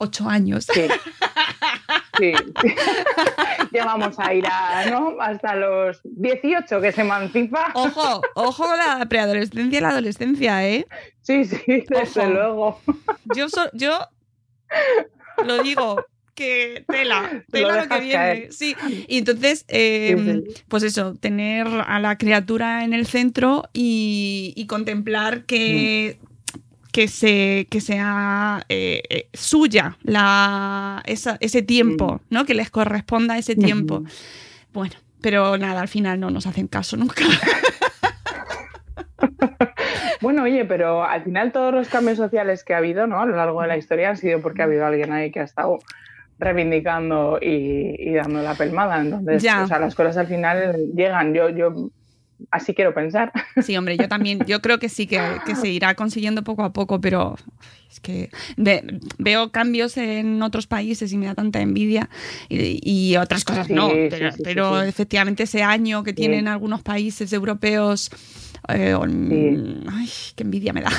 ocho 0.01 0.27
años. 0.27 0.65
Sí. 0.73 0.87
sí. 2.17 2.33
ya 3.71 3.85
vamos 3.85 4.17
a 4.17 4.33
ir 4.33 4.45
a, 4.47 4.85
¿no? 4.89 5.15
hasta 5.21 5.55
los 5.55 6.01
18 6.03 6.81
que 6.81 6.91
se 6.91 7.01
emancipa. 7.01 7.71
Ojo, 7.73 8.21
ojo 8.35 8.75
la 8.75 9.05
preadolescencia 9.07 9.77
y 9.77 9.81
la 9.81 9.89
adolescencia, 9.89 10.67
¿eh? 10.67 10.87
Sí, 11.21 11.45
sí, 11.45 11.85
desde 11.87 12.27
luego. 12.27 12.81
Yo, 13.35 13.47
yo 13.73 13.99
lo 15.45 15.61
digo, 15.61 16.03
que 16.33 16.83
tela, 16.87 17.43
tela 17.51 17.83
lo, 17.83 17.89
que 17.89 17.99
viene. 18.01 18.51
Sí, 18.51 18.75
y 19.07 19.19
entonces, 19.19 19.65
em, 19.67 20.43
pues 20.67 20.83
eso, 20.83 21.13
tener 21.15 21.67
a 21.67 21.99
la 21.99 22.17
criatura 22.17 22.83
en 22.83 22.93
el 22.93 23.05
centro 23.05 23.69
y, 23.73 24.65
contemplar 24.67 25.43
que, 25.45 26.19
que, 26.91 27.07
se, 27.07 27.67
que 27.69 27.81
sea 27.81 28.63
eh, 28.69 29.01
eh, 29.09 29.29
suya 29.33 29.97
la, 30.03 31.01
ese 31.05 31.61
tiempo, 31.61 32.21
¿no? 32.29 32.45
Que 32.45 32.53
les 32.53 32.69
corresponda 32.69 33.37
ese 33.37 33.55
tiempo. 33.55 34.03
Bueno, 34.73 34.95
pero 35.21 35.57
nada, 35.57 35.81
al 35.81 35.87
final 35.87 36.19
no 36.19 36.29
nos 36.29 36.47
hacen 36.47 36.67
caso 36.67 36.97
nunca. 36.97 37.23
Bueno, 40.21 40.43
oye, 40.43 40.65
pero 40.65 41.03
al 41.03 41.23
final 41.23 41.51
todos 41.51 41.73
los 41.73 41.89
cambios 41.89 42.17
sociales 42.17 42.63
que 42.63 42.75
ha 42.75 42.77
habido, 42.77 43.07
¿no? 43.07 43.19
A 43.19 43.25
lo 43.25 43.35
largo 43.35 43.63
de 43.63 43.67
la 43.67 43.77
historia 43.77 44.09
han 44.09 44.17
sido 44.17 44.39
porque 44.39 44.61
ha 44.61 44.65
habido 44.65 44.85
alguien 44.85 45.11
ahí 45.11 45.31
que 45.31 45.39
ha 45.39 45.43
estado 45.43 45.79
reivindicando 46.37 47.39
y, 47.41 48.13
dando 48.13 48.43
la 48.43 48.53
pelmada. 48.53 49.01
Entonces, 49.01 49.43
o 49.43 49.67
sea, 49.67 49.79
las 49.79 49.95
cosas 49.95 50.17
al 50.17 50.27
final 50.27 50.91
llegan. 50.95 51.33
Yo, 51.33 51.49
yo 51.49 51.89
así 52.49 52.73
quiero 52.73 52.93
pensar. 52.93 53.31
Sí, 53.61 53.77
hombre, 53.77 53.97
yo 53.97 54.07
también, 54.07 54.39
yo 54.45 54.61
creo 54.61 54.79
que 54.79 54.89
sí, 54.89 55.07
que, 55.07 55.19
se 55.55 55.69
irá 55.69 55.93
consiguiendo 55.95 56.43
poco 56.43 56.63
a 56.63 56.73
poco, 56.73 56.99
pero 57.01 57.35
es 57.89 57.99
que 57.99 58.29
veo 59.17 59.51
cambios 59.51 59.97
en 59.97 60.41
otros 60.41 60.67
países 60.67 61.11
y 61.11 61.17
me 61.17 61.25
da 61.25 61.35
tanta 61.35 61.61
envidia 61.61 62.09
y, 62.49 63.15
otras 63.17 63.43
cosas 63.43 63.69
no, 63.69 63.91
pero, 64.43 64.81
efectivamente 64.81 65.43
ese 65.43 65.63
año 65.63 66.03
que 66.03 66.13
tienen 66.13 66.47
algunos 66.47 66.81
países 66.81 67.31
europeos, 67.33 68.09
eh, 68.69 68.95
ay, 69.91 70.09
qué 70.35 70.43
envidia 70.43 70.73
me 70.73 70.81
da. 70.81 70.91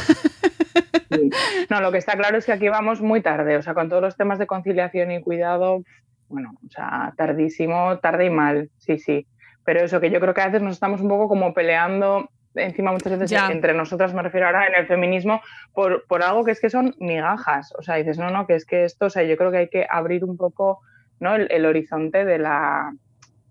No, 1.70 1.80
lo 1.80 1.93
que 1.93 1.99
está 1.99 2.16
claro 2.16 2.38
es 2.38 2.47
que 2.47 2.53
aquí 2.53 2.68
vamos 2.68 3.01
muy 3.01 3.20
tarde, 3.20 3.57
o 3.57 3.62
sea, 3.62 3.74
con 3.74 3.88
todos 3.88 4.03
los 4.03 4.16
temas 4.16 4.38
de 4.38 4.47
conciliación 4.47 5.11
y 5.11 5.20
cuidado, 5.20 5.82
bueno, 6.28 6.55
o 6.66 6.70
sea, 6.70 7.12
tardísimo, 7.16 7.99
tarde 7.99 8.26
y 8.26 8.30
mal, 8.30 8.70
sí, 8.78 8.99
sí. 8.99 9.26
Pero 9.65 9.81
eso, 9.81 10.01
que 10.01 10.11
yo 10.11 10.21
creo 10.21 10.35
que 10.35 10.41
a 10.41 10.47
veces 10.47 10.63
nos 10.63 10.75
estamos 10.75 11.01
un 11.01 11.09
poco 11.09 11.29
como 11.29 11.55
peleando 11.55 12.29
encima 12.55 12.93
muchas 12.93 13.19
veces 13.19 13.39
entre 13.51 13.75
nosotras, 13.75 14.13
me 14.15 14.23
refiero 14.23 14.47
ahora 14.47 14.67
en 14.67 14.75
el 14.75 14.87
feminismo, 14.87 15.41
por, 15.73 16.05
por, 16.07 16.23
algo 16.23 16.45
que 16.45 16.51
es 16.51 16.61
que 16.61 16.71
son 16.71 16.95
migajas. 16.99 17.73
O 17.79 17.83
sea, 17.83 17.97
dices, 17.97 18.19
no, 18.19 18.31
no, 18.31 18.47
que 18.47 18.55
es 18.55 18.65
que 18.65 18.85
esto, 18.85 19.07
o 19.07 19.11
sea, 19.11 19.23
yo 19.23 19.37
creo 19.37 19.51
que 19.51 19.59
hay 19.59 19.69
que 19.69 19.87
abrir 19.89 20.25
un 20.25 20.37
poco 20.37 20.81
¿no? 21.21 21.35
el, 21.35 21.67
horizonte 21.67 22.25
de 22.25 22.39
la, 22.39 22.93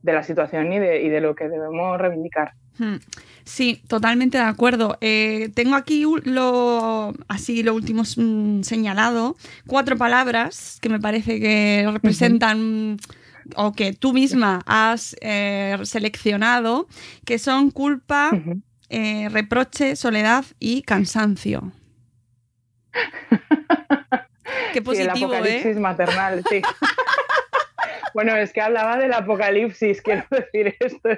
de 0.01 0.13
la 0.13 0.23
situación 0.23 0.71
y 0.73 0.79
de, 0.79 1.01
y 1.01 1.09
de 1.09 1.21
lo 1.21 1.35
que 1.35 1.49
debemos 1.49 1.99
reivindicar. 1.99 2.53
Hmm. 2.77 2.97
Sí, 3.43 3.81
totalmente 3.87 4.37
de 4.37 4.43
acuerdo. 4.43 4.97
Eh, 5.01 5.49
tengo 5.55 5.75
aquí 5.75 6.05
lo, 6.23 7.13
así 7.27 7.63
lo 7.63 7.73
último 7.73 8.03
mm, 8.03 8.61
señalado, 8.61 9.35
cuatro 9.65 9.97
palabras 9.97 10.77
que 10.81 10.89
me 10.89 10.99
parece 10.99 11.39
que 11.39 11.89
representan 11.91 12.97
o 13.55 13.73
que 13.73 13.93
tú 13.93 14.13
misma 14.13 14.61
has 14.65 15.15
eh, 15.21 15.77
seleccionado, 15.83 16.87
que 17.25 17.39
son 17.39 17.71
culpa, 17.71 18.31
eh, 18.89 19.29
reproche, 19.29 19.95
soledad 19.95 20.45
y 20.59 20.81
cansancio. 20.83 21.71
Qué 24.73 24.81
positivo, 24.81 25.33
el 25.33 25.39
apocalipsis 25.39 25.77
maternal, 25.77 26.43
sí. 26.49 26.61
bueno, 28.13 28.35
es 28.35 28.51
que 28.53 28.61
hablaba 28.61 28.97
del 28.97 29.13
apocalipsis, 29.13 30.01
quiero 30.01 30.25
decir 30.29 30.75
esto. 30.79 31.09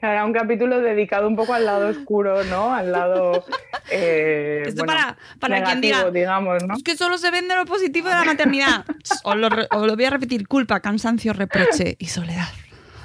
Era 0.00 0.24
un 0.24 0.32
capítulo 0.32 0.80
dedicado 0.80 1.28
un 1.28 1.36
poco 1.36 1.54
al 1.54 1.66
lado 1.66 1.88
oscuro, 1.88 2.44
¿no? 2.44 2.74
Al 2.74 2.92
lado. 2.92 3.44
Eh, 3.90 4.62
Esto 4.66 4.84
para, 4.84 5.16
para 5.38 5.62
quien 5.62 5.80
diga. 5.80 6.10
Digamos, 6.10 6.62
¿no? 6.64 6.74
Es 6.74 6.82
que 6.82 6.96
solo 6.96 7.18
se 7.18 7.30
vende 7.30 7.54
lo 7.54 7.66
positivo 7.66 8.08
de 8.08 8.14
la 8.14 8.24
maternidad. 8.24 8.84
os, 9.24 9.36
lo, 9.36 9.48
lo 9.48 9.94
voy 9.96 10.04
a 10.04 10.10
repetir: 10.10 10.48
culpa, 10.48 10.80
cansancio, 10.80 11.32
reproche 11.32 11.96
y 11.98 12.06
soledad. 12.06 12.48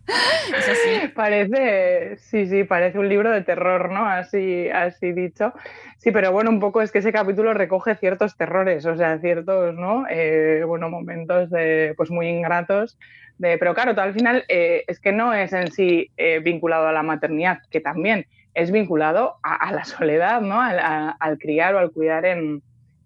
Es 0.56 0.68
así. 0.68 1.08
Parece, 1.14 2.16
sí, 2.18 2.46
sí, 2.46 2.64
parece 2.64 2.98
un 2.98 3.08
libro 3.08 3.30
de 3.30 3.42
terror, 3.42 3.90
¿no? 3.90 4.06
Así, 4.06 4.68
así 4.68 5.12
dicho. 5.12 5.52
Sí, 5.98 6.10
pero 6.10 6.32
bueno, 6.32 6.50
un 6.50 6.60
poco 6.60 6.80
es 6.80 6.90
que 6.92 6.98
ese 6.98 7.12
capítulo 7.12 7.54
recoge 7.54 7.96
ciertos 7.96 8.36
terrores, 8.36 8.86
o 8.86 8.96
sea, 8.96 9.18
ciertos, 9.18 9.74
¿no? 9.74 10.06
Eh, 10.08 10.62
bueno, 10.66 10.88
momentos 10.88 11.50
de, 11.50 11.94
pues 11.96 12.10
muy 12.10 12.28
ingratos. 12.28 12.98
De, 13.38 13.58
pero 13.58 13.74
claro, 13.74 13.94
todo 13.94 14.04
al 14.04 14.14
final 14.14 14.44
eh, 14.48 14.84
es 14.86 15.00
que 15.00 15.12
no 15.12 15.34
es 15.34 15.52
en 15.52 15.70
sí 15.70 16.10
eh, 16.16 16.40
vinculado 16.40 16.88
a 16.88 16.92
la 16.92 17.02
maternidad, 17.02 17.58
que 17.70 17.80
también 17.80 18.26
es 18.54 18.72
vinculado 18.72 19.36
a, 19.42 19.70
la 19.72 19.84
soledad, 19.84 20.40
¿no? 20.40 20.60
Al, 20.60 21.38
criar 21.38 21.74
o 21.74 21.78
al 21.78 21.92
cuidar 21.92 22.24
en, 22.24 22.62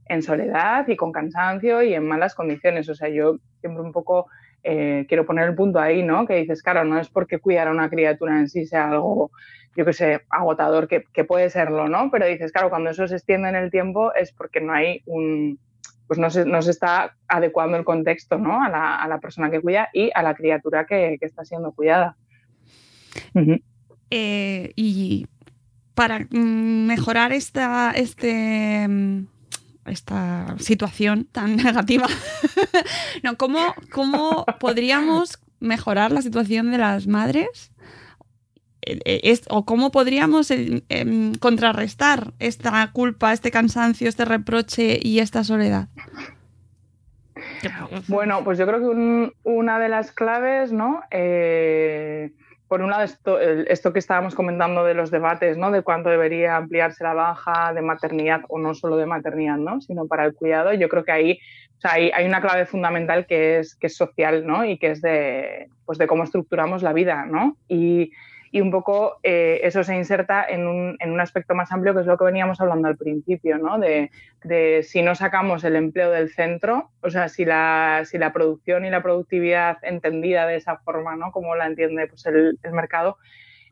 en 0.06 0.22
soledad 0.22 0.88
y 0.88 0.96
con 0.96 1.12
cansancio 1.12 1.82
y 1.82 1.92
en 1.94 2.06
malas 2.06 2.34
condiciones. 2.34 2.88
O 2.88 2.94
sea, 2.94 3.08
yo 3.08 3.36
siempre 3.60 3.82
un 3.82 3.92
poco 3.92 4.28
quiero 4.62 5.26
poner 5.26 5.48
el 5.48 5.54
punto 5.54 5.80
ahí, 5.80 6.02
¿no? 6.02 6.26
Que 6.26 6.36
dices, 6.36 6.62
claro, 6.62 6.84
no 6.84 6.98
es 6.98 7.08
porque 7.08 7.38
cuidar 7.38 7.68
a 7.68 7.72
una 7.72 7.90
criatura 7.90 8.38
en 8.38 8.48
sí 8.48 8.66
sea 8.66 8.90
algo 8.90 9.30
yo 9.76 9.84
qué 9.84 9.92
sé, 9.92 10.20
agotador, 10.28 10.86
que, 10.86 11.24
puede 11.24 11.48
serlo, 11.50 11.88
¿no? 11.88 12.10
Pero 12.10 12.26
dices, 12.26 12.52
claro, 12.52 12.68
cuando 12.68 12.90
eso 12.90 13.08
se 13.08 13.16
extiende 13.16 13.48
en 13.48 13.56
el 13.56 13.70
tiempo 13.70 14.12
es 14.14 14.32
porque 14.32 14.60
no 14.60 14.72
hay 14.72 15.02
un, 15.06 15.58
pues 16.06 16.18
no 16.18 16.30
se, 16.30 16.44
no 16.44 16.60
se 16.60 16.70
está 16.70 17.16
adecuando 17.26 17.78
el 17.78 17.84
contexto, 17.84 18.36
¿no? 18.38 18.62
A 18.62 18.68
la, 18.68 18.96
a 18.96 19.08
la, 19.08 19.18
persona 19.18 19.50
que 19.50 19.60
cuida 19.60 19.88
y 19.92 20.10
a 20.14 20.22
la 20.22 20.34
criatura 20.34 20.84
que, 20.84 21.16
está 21.20 21.44
siendo 21.44 21.72
cuidada. 21.72 22.16
Eh, 24.10 24.72
y 24.76 25.26
para 25.94 26.20
mm, 26.30 26.86
mejorar 26.86 27.32
esta, 27.32 27.92
este, 27.92 28.86
mm, 28.86 29.26
esta 29.86 30.56
situación 30.58 31.24
tan 31.30 31.56
negativa, 31.64 32.06
no, 33.22 33.36
¿cómo, 33.36 33.74
¿cómo 33.90 34.44
podríamos 34.60 35.38
mejorar 35.60 36.12
la 36.12 36.22
situación 36.22 36.70
de 36.70 36.78
las 36.78 37.06
madres 37.06 37.72
eh, 38.84 39.40
o 39.48 39.64
cómo 39.64 39.92
podríamos 39.92 40.50
eh, 40.50 40.82
em, 40.88 41.34
contrarrestar 41.34 42.32
esta 42.40 42.90
culpa, 42.92 43.32
este 43.32 43.52
cansancio, 43.52 44.08
este 44.08 44.24
reproche 44.24 44.98
y 45.00 45.20
esta 45.20 45.44
soledad? 45.44 45.88
Bueno, 48.08 48.42
pues 48.44 48.58
yo 48.58 48.66
creo 48.66 48.80
que 48.80 49.32
una 49.44 49.78
de 49.78 49.88
las 49.88 50.12
claves, 50.12 50.72
¿no? 50.72 51.02
Eh, 51.10 52.32
por 52.72 52.80
un 52.80 52.88
lado, 52.88 53.04
esto, 53.04 53.92
que 53.92 53.98
estábamos 53.98 54.34
comentando 54.34 54.82
de 54.82 54.94
los 54.94 55.10
debates, 55.10 55.58
¿no? 55.58 55.70
De 55.70 55.82
cuánto 55.82 56.08
debería 56.08 56.56
ampliarse 56.56 57.04
la 57.04 57.12
baja 57.12 57.74
de 57.74 57.82
maternidad 57.82 58.40
o 58.48 58.58
no 58.58 58.72
solo 58.72 58.96
de 58.96 59.04
maternidad, 59.04 59.58
¿no? 59.58 59.82
Sino 59.82 60.06
para 60.06 60.24
el 60.24 60.32
cuidado. 60.32 60.72
Yo 60.72 60.88
creo 60.88 61.04
que 61.04 61.12
ahí 61.12 61.38
hay, 61.82 62.24
una 62.24 62.40
clave 62.40 62.64
fundamental 62.64 63.26
que 63.26 63.58
es, 63.58 63.76
social, 63.88 64.46
¿no? 64.46 64.64
Y 64.64 64.78
que 64.78 64.92
es 64.92 65.02
de, 65.02 65.68
pues 65.84 65.98
de 65.98 66.06
cómo 66.06 66.24
estructuramos 66.24 66.82
la 66.82 66.94
vida, 66.94 67.26
¿no? 67.26 67.58
Y 68.52 68.60
un 68.60 68.70
poco 68.70 69.18
eh, 69.22 69.60
eso 69.64 69.82
se 69.82 69.96
inserta 69.96 70.44
en 70.44 70.66
un, 70.68 70.96
en 71.00 71.10
un, 71.10 71.20
aspecto 71.20 71.54
más 71.54 71.72
amplio 71.72 71.94
que 71.94 72.02
es 72.02 72.06
lo 72.06 72.18
que 72.18 72.26
veníamos 72.26 72.60
hablando 72.60 72.86
al 72.86 72.98
principio, 72.98 73.56
¿no? 73.56 73.78
de, 73.78 74.10
de, 74.44 74.82
si 74.82 75.00
no 75.00 75.14
sacamos 75.14 75.64
el 75.64 75.74
empleo 75.74 76.10
del 76.10 76.28
centro, 76.28 76.90
o 77.00 77.08
sea, 77.08 77.30
si 77.30 77.46
la, 77.46 78.02
si 78.04 78.18
la 78.18 78.34
producción 78.34 78.84
y 78.84 78.90
la 78.90 79.02
productividad 79.02 79.78
entendida 79.82 80.46
de 80.46 80.56
esa 80.56 80.76
forma, 80.76 81.16
¿no? 81.16 81.32
como 81.32 81.56
la 81.56 81.66
entiende 81.66 82.06
pues, 82.08 82.26
el, 82.26 82.58
mercado, 82.72 83.16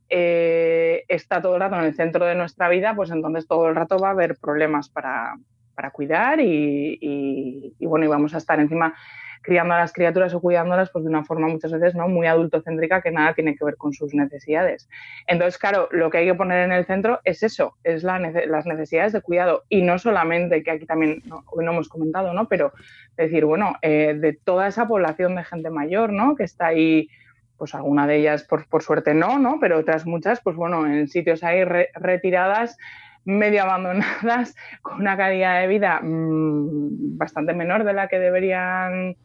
eh, 0.08 1.04
está 1.08 1.42
todo 1.42 1.56
el 1.56 1.60
rato 1.60 1.76
en 1.76 1.84
el 1.84 1.94
centro 1.94 2.24
de 2.24 2.34
nuestra 2.34 2.70
vida, 2.70 2.96
pues 2.96 3.10
entonces 3.10 3.46
todo 3.46 3.68
el 3.68 3.74
rato 3.74 3.98
va 3.98 4.08
a 4.08 4.12
haber 4.12 4.38
problemas 4.38 4.88
para, 4.88 5.36
para 5.74 5.90
cuidar 5.90 6.40
y, 6.40 6.98
y, 6.98 7.74
y, 7.78 7.86
bueno, 7.86 8.06
y 8.06 8.08
vamos 8.08 8.32
a 8.34 8.38
estar 8.38 8.58
encima 8.58 8.94
criando 9.42 9.74
a 9.74 9.78
las 9.78 9.92
criaturas 9.92 10.34
o 10.34 10.40
cuidándolas 10.40 10.90
pues 10.90 11.04
de 11.04 11.10
una 11.10 11.24
forma 11.24 11.48
muchas 11.48 11.72
veces 11.72 11.94
no 11.94 12.08
muy 12.08 12.26
adultocéntrica 12.26 13.00
que 13.00 13.10
nada 13.10 13.34
tiene 13.34 13.56
que 13.56 13.64
ver 13.64 13.76
con 13.76 13.92
sus 13.92 14.14
necesidades. 14.14 14.88
Entonces, 15.26 15.58
claro, 15.58 15.88
lo 15.92 16.10
que 16.10 16.18
hay 16.18 16.26
que 16.26 16.34
poner 16.34 16.64
en 16.64 16.72
el 16.72 16.84
centro 16.84 17.20
es 17.24 17.42
eso, 17.42 17.76
es 17.84 18.02
la 18.02 18.18
las 18.18 18.66
necesidades 18.66 19.12
de 19.12 19.20
cuidado 19.22 19.64
y 19.68 19.82
no 19.82 19.98
solamente, 19.98 20.62
que 20.62 20.70
aquí 20.70 20.86
también 20.86 21.22
no 21.26 21.72
hemos 21.72 21.88
comentado, 21.88 22.34
¿no? 22.34 22.48
Pero 22.48 22.72
decir, 23.16 23.44
bueno, 23.44 23.76
eh, 23.82 24.14
de 24.18 24.32
toda 24.32 24.68
esa 24.68 24.86
población 24.86 25.34
de 25.36 25.44
gente 25.44 25.70
mayor, 25.70 26.12
¿no? 26.12 26.36
Que 26.36 26.44
está 26.44 26.66
ahí 26.66 27.08
pues 27.56 27.74
alguna 27.74 28.06
de 28.06 28.16
ellas 28.16 28.44
por, 28.44 28.66
por, 28.68 28.82
suerte 28.82 29.12
no, 29.12 29.38
¿no? 29.38 29.58
Pero 29.60 29.78
otras 29.78 30.06
muchas, 30.06 30.40
pues 30.40 30.56
bueno, 30.56 30.86
en 30.86 31.08
sitios 31.08 31.44
ahí 31.44 31.62
retiradas, 31.64 32.78
medio 33.24 33.62
abandonadas, 33.62 34.56
con 34.82 35.00
una 35.00 35.16
calidad 35.16 35.60
de 35.60 35.66
vida 35.66 36.00
mmm, 36.02 37.18
bastante 37.18 37.52
menor 37.52 37.84
de 37.84 37.92
la 37.92 38.08
que 38.08 38.18
deberían 38.18 39.16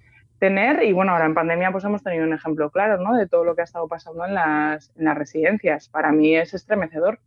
tener 0.45 0.83
y 0.83 0.93
bueno, 0.93 1.11
ahora 1.11 1.25
en 1.25 1.33
pandemia 1.33 1.71
pues 1.71 1.83
hemos 1.85 2.03
tenido 2.03 2.23
un 2.23 2.31
ejemplo 2.31 2.69
claro 2.69 3.01
¿no? 3.01 3.15
de 3.15 3.27
todo 3.27 3.43
lo 3.43 3.55
que 3.55 3.61
ha 3.61 3.63
estado 3.63 3.87
pasando 3.87 4.23
en 4.25 4.35
las, 4.35 4.91
en 4.95 5.05
las 5.05 5.17
residencias. 5.17 5.89
Para 5.89 6.11
mí 6.11 6.35
es 6.35 6.53
estremecedor. 6.53 7.19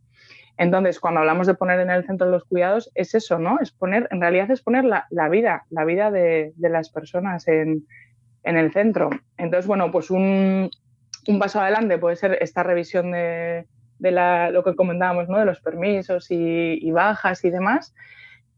Entonces, 0.57 1.01
cuando 1.01 1.19
hablamos 1.19 1.45
de 1.45 1.53
poner 1.53 1.81
en 1.81 1.89
el 1.89 2.05
centro 2.05 2.29
los 2.29 2.45
cuidados, 2.45 2.91
es 2.95 3.13
eso, 3.15 3.37
¿no? 3.39 3.59
Es 3.59 3.71
poner, 3.71 4.07
en 4.11 4.21
realidad 4.21 4.51
es 4.51 4.61
poner 4.61 4.85
la, 4.85 5.29
vida, 5.29 5.65
la 5.69 5.83
vida 5.83 6.11
de, 6.11 6.53
las 6.57 6.89
personas 6.89 7.47
en, 7.49 7.85
el 8.43 8.71
centro. 8.71 9.09
Entonces, 9.37 9.67
bueno, 9.67 9.91
pues 9.91 10.09
un, 10.09 10.69
paso 11.39 11.59
adelante 11.59 11.97
puede 11.97 12.15
ser 12.15 12.37
esta 12.41 12.63
revisión 12.63 13.11
de, 13.11 13.67
lo 13.99 14.63
que 14.63 14.75
comentábamos, 14.75 15.27
¿no? 15.27 15.39
De 15.39 15.45
los 15.45 15.59
permisos 15.59 16.27
y 16.29 16.91
bajas 16.91 17.43
y 17.43 17.49
demás. 17.49 17.93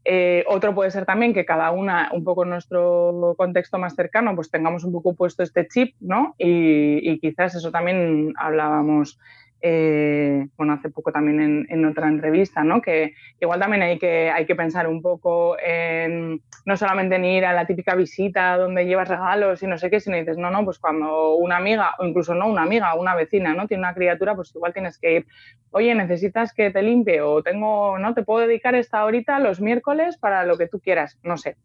Eh, 0.04 0.44
otro 0.48 0.74
puede 0.74 0.90
ser 0.90 1.06
también 1.06 1.32
que 1.32 1.44
cada 1.44 1.70
una, 1.70 2.10
un 2.12 2.24
poco 2.24 2.42
en 2.42 2.50
nuestro 2.50 3.34
contexto 3.36 3.78
más 3.78 3.94
cercano, 3.94 4.34
pues 4.34 4.50
tengamos 4.50 4.84
un 4.84 4.92
poco 4.92 5.14
puesto 5.14 5.42
este 5.42 5.68
chip, 5.68 5.94
¿no? 6.00 6.34
Y, 6.38 7.08
y 7.08 7.18
quizás 7.20 7.54
eso 7.54 7.70
también 7.70 8.32
hablábamos 8.36 9.18
eh, 9.64 10.48
bueno, 10.56 10.72
hace 10.72 10.90
poco 10.90 11.12
también 11.12 11.66
en, 11.68 11.84
otra 11.84 12.08
entrevista, 12.08 12.64
¿no? 12.64 12.82
Que 12.82 13.14
igual 13.40 13.60
también 13.60 13.82
hay 13.82 13.98
que, 13.98 14.28
hay 14.30 14.44
que 14.44 14.56
pensar 14.56 14.88
un 14.88 15.00
poco 15.00 15.56
en 15.58 16.42
no 16.64 16.76
solamente 16.76 17.16
en 17.16 17.24
ir 17.24 17.44
a 17.44 17.52
la 17.52 17.66
típica 17.66 17.94
visita 17.94 18.56
donde 18.56 18.86
llevas 18.86 19.08
regalos 19.08 19.62
y 19.62 19.66
no 19.66 19.78
sé 19.78 19.88
qué, 19.88 20.00
sino 20.00 20.16
dices, 20.16 20.36
no, 20.36 20.50
no, 20.50 20.64
pues 20.64 20.78
cuando 20.78 21.34
una 21.34 21.56
amiga, 21.56 21.92
o 21.98 22.04
incluso 22.04 22.34
no 22.34 22.48
una 22.48 22.62
amiga, 22.62 22.94
una 22.94 23.14
vecina, 23.14 23.54
¿no? 23.54 23.68
Tiene 23.68 23.82
una 23.82 23.94
criatura, 23.94 24.34
pues 24.34 24.54
igual 24.54 24.72
tienes 24.72 24.98
que 24.98 25.14
ir, 25.14 25.26
oye, 25.70 25.94
necesitas 25.94 26.52
que 26.52 26.70
te 26.70 26.82
limpie 26.82 27.20
o 27.20 27.42
tengo, 27.42 27.98
¿no? 27.98 28.14
Te 28.14 28.22
puedo 28.24 28.46
dedicar 28.46 28.74
esta 28.74 29.04
horita 29.04 29.38
los 29.38 29.60
miércoles 29.60 30.18
para 30.18 30.44
lo 30.44 30.58
que 30.58 30.68
tú 30.68 30.80
quieras, 30.80 31.18
no 31.22 31.36
sé 31.36 31.56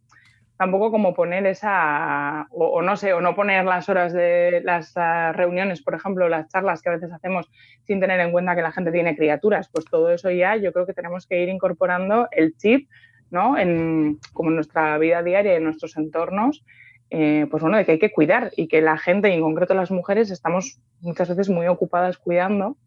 tampoco 0.58 0.92
como 0.92 1.14
poner 1.14 1.46
esa, 1.46 2.48
o, 2.52 2.82
no 2.82 2.98
sé, 2.98 3.14
o 3.14 3.22
no 3.22 3.36
poner 3.36 3.64
las 3.66 3.90
horas 3.90 4.12
de 4.12 4.62
las 4.64 4.94
ah, 4.96 5.32
reuniones, 5.34 5.84
por 5.84 5.94
ejemplo, 5.94 6.28
las 6.30 6.50
charlas 6.50 6.82
que 6.82 6.90
a 6.90 6.94
veces 6.94 7.12
hacemos 7.12 7.50
sin 7.84 8.00
tener 8.00 8.20
en 8.20 8.32
cuenta 8.32 8.56
que 8.56 8.64
la 8.64 8.72
gente 8.72 8.92
tiene 8.92 9.16
criaturas, 9.16 9.70
pues 9.72 9.86
todo 9.86 10.12
eso 10.12 10.32
ya 10.32 10.56
yo 10.56 10.74
creo 10.74 10.86
que 10.86 10.94
tenemos 10.94 11.28
que 11.28 11.42
ir 11.42 11.50
incorporando 11.50 12.28
el 12.32 12.58
chip, 12.58 12.90
¿no? 13.30 13.58
En, 13.58 14.20
como 14.34 14.50
en 14.50 14.56
nuestra 14.56 14.98
vida 14.98 15.22
diaria, 15.22 15.56
en 15.56 15.64
nuestros 15.64 15.96
entornos, 15.96 16.66
eh, 17.10 17.46
pues 17.52 17.62
bueno, 17.62 17.78
de 17.78 17.86
que 17.86 17.94
hay 17.94 18.00
que 18.00 18.12
cuidar 18.12 18.52
y 18.58 18.68
que 18.68 18.82
la 18.82 18.98
gente, 18.98 19.30
y 19.30 19.34
en 19.34 19.42
concreto 19.42 19.74
las 19.76 19.92
mujeres, 19.92 20.32
estamos 20.32 20.80
muchas 21.02 21.30
veces 21.30 21.50
muy 21.50 21.68
ocupadas 21.68 22.18
cuidando 22.18 22.78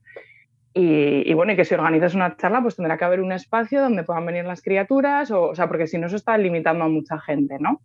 y, 0.73 1.35
bueno, 1.35 1.53
y 1.53 1.57
que 1.57 1.65
si 1.65 1.75
organizas 1.75 2.15
una 2.15 2.37
charla, 2.37 2.63
pues 2.63 2.77
tendrá 2.77 2.97
que 2.97 3.05
haber 3.05 3.21
un 3.21 3.33
espacio 3.33 3.83
donde 3.83 4.05
puedan 4.05 4.25
venir 4.27 4.45
las 4.45 4.63
criaturas, 4.63 5.31
o, 5.31 5.49
o 5.49 5.55
sea, 5.55 5.67
porque 5.67 5.87
si 5.87 5.99
no, 5.99 6.07
eso 6.07 6.17
está 6.17 6.39
limitando 6.39 6.85
a 6.85 6.89
mucha 6.89 7.19
gente, 7.19 7.57
¿no? 7.59 7.81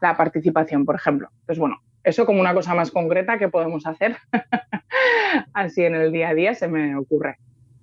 La 0.00 0.16
participación, 0.16 0.86
por 0.86 0.94
ejemplo. 0.94 1.28
Entonces, 1.40 1.58
bueno, 1.58 1.76
eso 2.02 2.24
como 2.24 2.40
una 2.40 2.54
cosa 2.54 2.74
más 2.74 2.90
concreta 2.90 3.38
que 3.38 3.48
podemos 3.48 3.86
hacer 3.86 4.16
así 5.52 5.84
en 5.84 5.94
el 5.94 6.12
día 6.12 6.30
a 6.30 6.34
día 6.34 6.54
se 6.54 6.68
me 6.68 6.96
ocurre. 6.96 7.36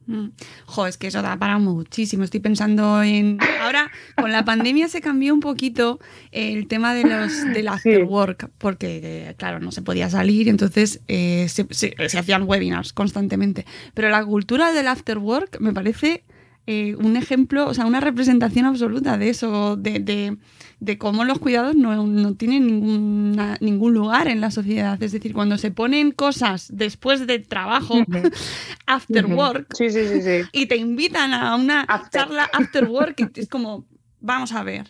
Mm. 0.08 0.30
Jo, 0.66 0.88
es 0.88 0.98
que 0.98 1.08
eso 1.08 1.22
da 1.22 1.38
para 1.38 1.60
muchísimo. 1.60 2.24
Estoy 2.24 2.40
pensando 2.40 3.04
en. 3.04 3.38
Ahora, 3.62 3.92
con 4.16 4.32
la 4.32 4.46
pandemia 4.46 4.88
se 4.88 5.02
cambió 5.02 5.34
un 5.34 5.42
poquito 5.42 6.00
el 6.32 6.68
tema 6.68 6.94
de 6.94 7.04
los 7.04 7.44
del 7.54 7.68
after 7.68 8.04
work, 8.04 8.50
porque, 8.58 9.36
claro, 9.38 9.60
no 9.60 9.72
se 9.72 9.82
podía 9.82 10.10
salir, 10.10 10.48
entonces 10.48 11.02
eh, 11.08 11.48
se, 11.50 11.96
hacían 12.18 12.44
webinars 12.44 12.94
constantemente. 12.94 13.66
Pero 13.94 14.10
la 14.10 14.24
cultura 14.26 14.72
del 14.72 14.88
after 14.88 15.18
work 15.18 15.60
me 15.60 15.74
parece 15.74 16.24
eh, 16.66 16.96
un 16.96 17.18
ejemplo, 17.18 17.68
o 17.68 17.74
sea, 17.74 17.86
una 17.86 18.00
representación 18.00 18.66
absoluta 18.66 19.18
de 19.18 19.30
eso, 19.30 19.76
de 19.76 20.00
de 20.00 20.38
cómo 20.98 21.26
los 21.26 21.40
cuidados 21.40 21.76
no, 21.76 22.36
tienen 22.36 23.32
ningún 23.60 23.94
lugar 23.94 24.28
en 24.28 24.42
la 24.42 24.52
sociedad. 24.52 25.02
Es 25.02 25.12
decir, 25.12 25.34
cuando 25.34 25.58
se 25.58 25.72
ponen 25.72 26.12
cosas 26.12 26.70
después 26.72 27.28
de 27.28 27.40
trabajo, 27.40 27.96
after 28.86 29.26
work, 29.26 29.68
y 30.52 30.66
te 30.68 30.76
invitan 30.78 31.34
a 31.34 31.56
una 31.56 31.86
charla 32.12 32.50
after 32.54 32.86
work, 32.86 33.32
es 33.36 33.50
como, 33.50 33.86
vamos 34.20 34.54
a 34.54 34.64
ver. 34.64 34.88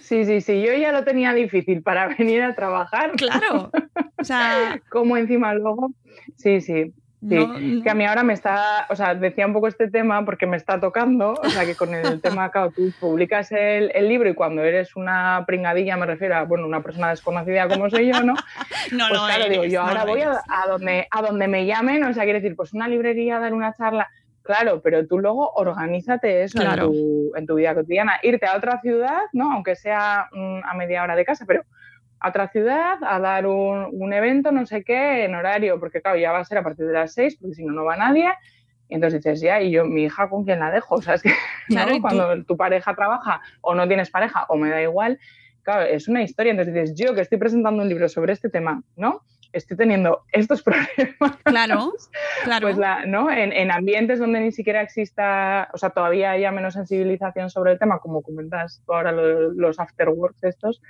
Sí, 0.00 0.24
sí, 0.24 0.40
sí, 0.40 0.62
yo 0.62 0.74
ya 0.74 0.92
lo 0.92 1.04
tenía 1.04 1.32
difícil 1.32 1.82
para 1.82 2.08
venir 2.18 2.42
a 2.42 2.54
trabajar. 2.54 3.12
Claro. 3.12 3.70
O 4.16 4.24
sea, 4.24 4.80
como 4.90 5.16
encima 5.16 5.54
luego. 5.54 5.92
Sí, 6.36 6.60
sí. 6.60 6.92
Sí, 7.20 7.80
que 7.82 7.90
a 7.90 7.94
mí 7.94 8.04
ahora 8.04 8.22
me 8.22 8.32
está, 8.32 8.86
o 8.90 8.94
sea, 8.94 9.16
decía 9.16 9.44
un 9.44 9.52
poco 9.52 9.66
este 9.66 9.90
tema 9.90 10.24
porque 10.24 10.46
me 10.46 10.56
está 10.56 10.78
tocando, 10.78 11.32
o 11.32 11.48
sea, 11.48 11.64
que 11.64 11.74
con 11.74 11.92
el 11.92 12.20
tema, 12.22 12.50
claro, 12.50 12.70
tú 12.70 12.92
publicas 13.00 13.50
el, 13.50 13.90
libro 14.08 14.28
y 14.28 14.34
cuando 14.34 14.62
eres 14.62 14.94
una 14.94 15.42
pringadilla, 15.44 15.96
me 15.96 16.06
refiero 16.06 16.36
a, 16.36 16.44
bueno, 16.44 16.64
una 16.64 16.80
persona 16.80 17.10
desconocida 17.10 17.66
como 17.66 17.90
soy 17.90 18.12
yo, 18.12 18.22
¿no? 18.22 18.34
no, 18.92 19.06
pues 19.08 19.20
claro, 19.20 19.48
digo, 19.50 19.64
yo 19.64 19.82
ahora 19.82 20.04
voy 20.04 20.22
a, 20.22 20.68
donde, 20.68 21.08
a 21.10 21.22
donde 21.22 21.48
me 21.48 21.66
llamen, 21.66 22.04
o 22.04 22.14
sea, 22.14 22.22
quiere 22.22 22.40
decir, 22.40 22.54
pues 22.54 22.72
una 22.72 22.86
librería, 22.86 23.40
dar 23.40 23.52
una 23.52 23.74
charla, 23.74 24.08
claro, 24.42 24.80
pero 24.80 25.04
tú 25.06 25.18
luego 25.18 25.50
organízate 25.54 26.44
eso 26.44 26.62
en, 26.62 26.78
tu, 26.78 27.32
en 27.34 27.46
tu 27.46 27.56
vida 27.56 27.74
cotidiana, 27.74 28.20
irte 28.22 28.46
a 28.46 28.56
otra 28.56 28.80
ciudad, 28.80 29.22
¿no? 29.32 29.52
Aunque 29.52 29.74
sea 29.74 30.28
mm, 30.30 30.60
a 30.62 30.74
media 30.74 31.02
hora 31.02 31.16
de 31.16 31.24
casa, 31.24 31.44
pero 31.48 31.64
a 32.20 32.28
otra 32.30 32.48
ciudad 32.48 32.98
a 33.02 33.20
dar 33.20 33.46
un, 33.46 34.12
evento, 34.12 34.50
no 34.52 34.66
sé 34.66 34.82
qué, 34.82 35.24
en 35.24 35.34
horario, 35.34 35.78
porque 35.78 36.00
claro, 36.00 36.18
ya 36.18 36.32
va 36.32 36.40
a 36.40 36.44
ser 36.44 36.58
a 36.58 36.62
partir 36.62 36.86
de 36.86 36.92
las 36.92 37.14
seis, 37.14 37.36
porque 37.40 37.54
si 37.54 37.64
no, 37.64 37.72
no 37.72 37.84
va 37.84 37.96
nadie. 37.96 38.28
Y 38.88 38.94
entonces 38.94 39.22
dices, 39.22 39.40
ya, 39.40 39.60
¿y 39.60 39.70
yo, 39.70 39.84
mi 39.84 40.04
hija, 40.04 40.28
con 40.28 40.44
quién 40.44 40.60
la 40.60 40.70
dejo? 40.70 40.94
O 40.96 41.02
sea, 41.02 41.14
es 41.14 41.22
que 41.22 41.32
cuando 42.00 42.42
tu 42.44 42.56
pareja 42.56 42.94
trabaja 42.94 43.40
o 43.60 43.74
no 43.74 43.86
tienes 43.86 44.10
pareja 44.10 44.46
o 44.48 44.56
me 44.56 44.70
da 44.70 44.82
igual, 44.82 45.18
claro, 45.62 45.84
es 45.84 46.08
una 46.08 46.22
historia. 46.22 46.52
Entonces 46.52 46.74
dices, 46.74 46.94
yo 46.94 47.14
que 47.14 47.20
estoy 47.20 47.38
presentando 47.38 47.82
un 47.82 47.88
libro 47.88 48.08
sobre 48.08 48.32
este 48.32 48.48
tema, 48.48 48.82
¿no? 48.96 49.22
Estoy 49.52 49.76
teniendo 49.76 50.22
estos 50.32 50.62
problemas. 50.64 51.36
Claro, 51.44 51.92
claro. 52.44 52.66
Pues 52.66 52.78
la, 52.78 53.04
¿no? 53.06 53.30
En, 53.30 53.52
en, 53.52 53.70
ambientes 53.70 54.18
donde 54.18 54.40
ni 54.40 54.52
siquiera 54.52 54.82
exista, 54.82 55.68
o 55.72 55.78
sea, 55.78 55.90
todavía 55.90 56.32
haya 56.32 56.50
menos 56.50 56.74
sensibilización 56.74 57.50
sobre 57.50 57.72
el 57.72 57.78
tema, 57.78 57.98
como 57.98 58.22
comentas 58.22 58.82
ahora 58.88 59.12
los, 59.12 59.54
los 59.54 59.78
afterworks 59.78 60.42
estos, 60.44 60.80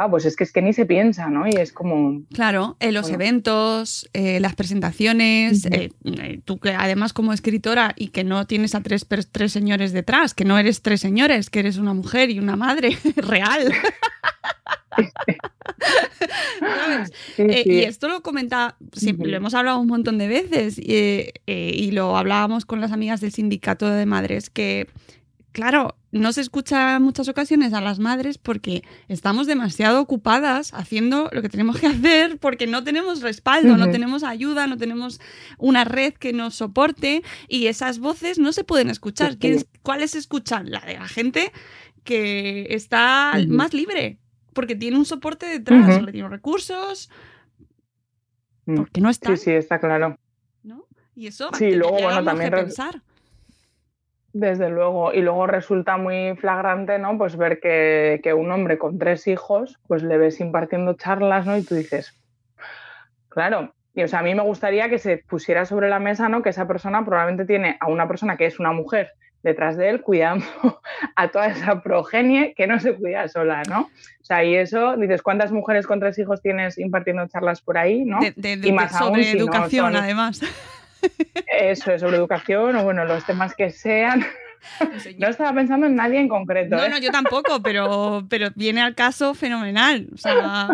ah, 0.00 0.10
pues 0.10 0.24
es 0.24 0.34
que 0.34 0.44
es 0.44 0.52
que 0.52 0.62
ni 0.62 0.72
se 0.72 0.86
piensa, 0.86 1.28
¿no? 1.28 1.46
Y 1.46 1.50
es 1.50 1.72
como... 1.72 2.22
Claro, 2.32 2.78
en 2.80 2.94
los 2.94 3.10
eventos, 3.10 4.08
eh, 4.14 4.40
las 4.40 4.54
presentaciones, 4.54 5.66
eh, 5.66 5.90
eh, 6.04 6.40
tú 6.44 6.58
que 6.58 6.70
además 6.70 7.12
como 7.12 7.34
escritora 7.34 7.92
y 7.96 8.08
que 8.08 8.24
no 8.24 8.46
tienes 8.46 8.74
a 8.74 8.82
tres, 8.82 9.06
tres 9.30 9.52
señores 9.52 9.92
detrás, 9.92 10.32
que 10.32 10.46
no 10.46 10.58
eres 10.58 10.80
tres 10.80 11.02
señores, 11.02 11.50
que 11.50 11.60
eres 11.60 11.76
una 11.76 11.92
mujer 11.92 12.30
y 12.30 12.38
una 12.38 12.56
madre 12.56 12.96
real. 13.16 13.74
y 17.38 17.80
esto 17.80 18.08
lo 18.08 18.22
comenta, 18.22 18.76
siempre, 18.92 19.30
lo 19.30 19.36
hemos 19.36 19.52
hablado 19.52 19.80
un 19.80 19.88
montón 19.88 20.16
de 20.16 20.28
veces 20.28 20.78
y 20.78 21.90
lo 21.92 22.16
hablábamos 22.16 22.64
con 22.64 22.80
las 22.80 22.92
amigas 22.92 23.20
del 23.20 23.32
sindicato 23.32 23.86
de 23.88 24.06
madres, 24.06 24.48
que 24.48 24.88
claro, 25.52 25.96
no 26.12 26.32
se 26.32 26.40
escucha 26.40 26.96
en 26.96 27.02
muchas 27.02 27.28
ocasiones 27.28 27.72
a 27.72 27.80
las 27.80 27.98
madres 27.98 28.38
porque 28.38 28.82
estamos 29.08 29.46
demasiado 29.46 30.00
ocupadas 30.00 30.72
haciendo 30.74 31.28
lo 31.32 31.42
que 31.42 31.48
tenemos 31.48 31.78
que 31.78 31.86
hacer 31.86 32.38
porque 32.38 32.66
no 32.66 32.82
tenemos 32.84 33.22
respaldo, 33.22 33.76
no 33.76 33.90
tenemos 33.90 34.22
ayuda, 34.22 34.66
no 34.66 34.76
tenemos 34.76 35.20
una 35.58 35.84
red 35.84 36.14
que 36.14 36.32
nos 36.32 36.54
soporte 36.54 37.22
y 37.48 37.66
esas 37.66 37.98
voces 37.98 38.38
no 38.38 38.52
se 38.52 38.64
pueden 38.64 38.90
escuchar. 38.90 39.36
¿Cuáles 39.82 40.14
escuchan? 40.14 40.70
La 40.70 40.80
de 40.80 40.94
la 40.94 41.08
gente 41.08 41.52
que 42.04 42.66
está 42.70 43.34
más 43.48 43.74
libre 43.74 44.18
porque 44.52 44.74
tiene 44.74 44.96
un 44.96 45.04
soporte 45.04 45.46
detrás, 45.46 46.04
tiene 46.10 46.28
recursos, 46.28 47.10
mm. 48.66 48.76
porque 48.76 49.00
no 49.00 49.10
está. 49.10 49.36
Sí, 49.36 49.44
sí, 49.44 49.50
está 49.52 49.78
claro. 49.78 50.18
¿No? 50.62 50.86
Y 51.14 51.28
eso 51.28 51.50
sí, 51.56 51.72
luego, 51.72 52.00
bueno, 52.02 52.24
también 52.24 52.50
pensar. 52.50 53.02
Desde 54.32 54.70
luego, 54.70 55.12
y 55.12 55.22
luego 55.22 55.46
resulta 55.48 55.96
muy 55.96 56.36
flagrante, 56.36 56.98
¿no? 56.98 57.18
Pues 57.18 57.36
ver 57.36 57.58
que, 57.58 58.32
un 58.34 58.50
hombre 58.52 58.78
con 58.78 58.98
tres 58.98 59.26
hijos, 59.26 59.78
pues 59.88 60.02
le 60.02 60.18
ves 60.18 60.40
impartiendo 60.40 60.94
charlas, 60.94 61.46
¿no? 61.46 61.56
Y 61.56 61.64
tú 61.64 61.74
dices, 61.74 62.16
claro, 63.28 63.74
y 63.92 64.04
o 64.04 64.08
sea, 64.08 64.20
a 64.20 64.22
mí 64.22 64.34
me 64.34 64.42
gustaría 64.42 64.88
que 64.88 64.98
se 64.98 65.18
pusiera 65.18 65.64
sobre 65.64 65.88
la 65.88 65.98
mesa, 65.98 66.28
¿no? 66.28 66.42
Que 66.42 66.50
esa 66.50 66.68
persona 66.68 67.04
probablemente 67.04 67.44
tiene 67.44 67.76
a 67.80 67.88
una 67.88 68.06
persona 68.06 68.36
que 68.36 68.46
es 68.46 68.60
una 68.60 68.72
mujer 68.72 69.10
detrás 69.42 69.76
de 69.76 69.88
él 69.88 70.02
cuidando 70.02 70.44
a 71.16 71.28
toda 71.28 71.48
esa 71.48 71.82
progenie 71.82 72.54
que 72.54 72.66
no 72.68 72.78
se 72.78 72.94
cuida 72.94 73.26
sola, 73.26 73.62
¿no? 73.68 73.80
O 73.80 74.24
sea, 74.24 74.44
y 74.44 74.54
eso, 74.54 74.96
dices, 74.96 75.22
¿cuántas 75.22 75.50
mujeres 75.50 75.88
con 75.88 75.98
tres 75.98 76.16
hijos 76.20 76.40
tienes 76.40 76.78
impartiendo 76.78 77.26
charlas 77.26 77.62
por 77.62 77.78
ahí, 77.78 78.04
¿no? 78.04 78.20
y 78.22 78.72
más 78.72 78.96
sobre 78.96 79.28
educación, 79.32 79.96
además. 79.96 80.40
Eso 81.60 81.92
es 81.92 82.00
sobre 82.00 82.16
educación 82.16 82.76
o 82.76 82.84
bueno, 82.84 83.04
los 83.04 83.24
temas 83.24 83.54
que 83.54 83.70
sean. 83.70 84.24
No 85.16 85.28
estaba 85.28 85.54
pensando 85.54 85.86
en 85.86 85.96
nadie 85.96 86.20
en 86.20 86.28
concreto. 86.28 86.76
No, 86.76 86.86
no, 86.86 86.96
¿eh? 86.96 87.00
yo 87.00 87.10
tampoco, 87.10 87.62
pero, 87.62 88.26
pero 88.28 88.48
viene 88.54 88.82
al 88.82 88.94
caso 88.94 89.32
fenomenal. 89.32 90.08
O 90.12 90.18
sea, 90.18 90.68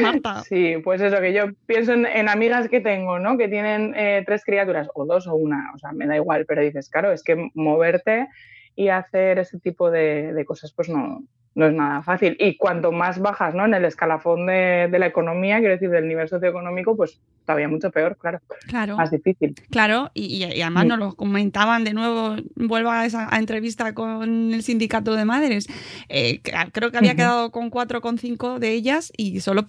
Marta. 0.00 0.42
Sí, 0.42 0.74
pues 0.82 1.00
eso, 1.00 1.20
que 1.20 1.32
yo 1.32 1.52
pienso 1.66 1.92
en, 1.92 2.28
amigas 2.28 2.68
que 2.68 2.80
tengo, 2.80 3.18
¿no? 3.18 3.36
Que 3.36 3.48
tienen 3.48 3.94
eh, 3.96 4.22
tres 4.26 4.44
criaturas, 4.44 4.88
o 4.94 5.04
dos 5.04 5.26
o 5.26 5.34
una, 5.34 5.70
o 5.74 5.78
sea, 5.78 5.92
me 5.92 6.06
da 6.06 6.16
igual, 6.16 6.46
pero 6.46 6.62
dices, 6.62 6.88
claro, 6.88 7.12
es 7.12 7.22
que 7.22 7.50
moverte 7.54 8.28
y 8.74 8.88
hacer 8.88 9.38
ese 9.38 9.58
tipo 9.58 9.90
de, 9.90 10.44
cosas, 10.46 10.72
pues 10.72 10.88
no, 10.88 11.22
no 11.54 11.66
es 11.66 11.74
nada 11.74 12.02
fácil. 12.02 12.36
Y 12.38 12.56
cuanto 12.56 12.92
más 12.92 13.18
bajas 13.18 13.54
¿no? 13.54 13.64
en 13.64 13.74
el 13.74 13.84
escalafón 13.84 14.46
de, 14.46 14.88
de, 14.90 14.98
la 14.98 15.06
economía, 15.06 15.58
quiero 15.58 15.74
decir, 15.74 15.90
del 15.90 16.06
nivel 16.06 16.28
socioeconómico, 16.28 16.96
pues 16.96 17.20
todavía 17.44 17.68
mucho 17.68 17.90
peor, 17.90 18.16
claro. 18.16 18.40
Claro. 18.68 18.96
Más 18.96 19.10
difícil. 19.10 19.54
Claro, 19.70 20.10
y, 20.14 20.44
y 20.44 20.62
además 20.62 20.86
nos 20.86 20.98
lo 20.98 21.14
comentaban 21.14 21.82
de 21.82 21.92
nuevo, 21.92 22.36
vuelvo 22.54 22.90
a 22.90 23.04
esa 23.04 23.28
a 23.34 23.38
entrevista 23.38 23.92
con 23.94 24.54
el 24.54 24.62
sindicato 24.62 25.14
de 25.14 25.24
madres. 25.24 25.66
Eh, 26.08 26.40
creo 26.72 26.92
que 26.92 26.98
había 26.98 27.16
quedado 27.16 27.50
con 27.50 27.70
cuatro 27.70 27.98
o 27.98 28.00
con 28.00 28.18
cinco 28.18 28.60
de 28.60 28.70
ellas 28.72 29.12
y 29.16 29.40
solo 29.40 29.64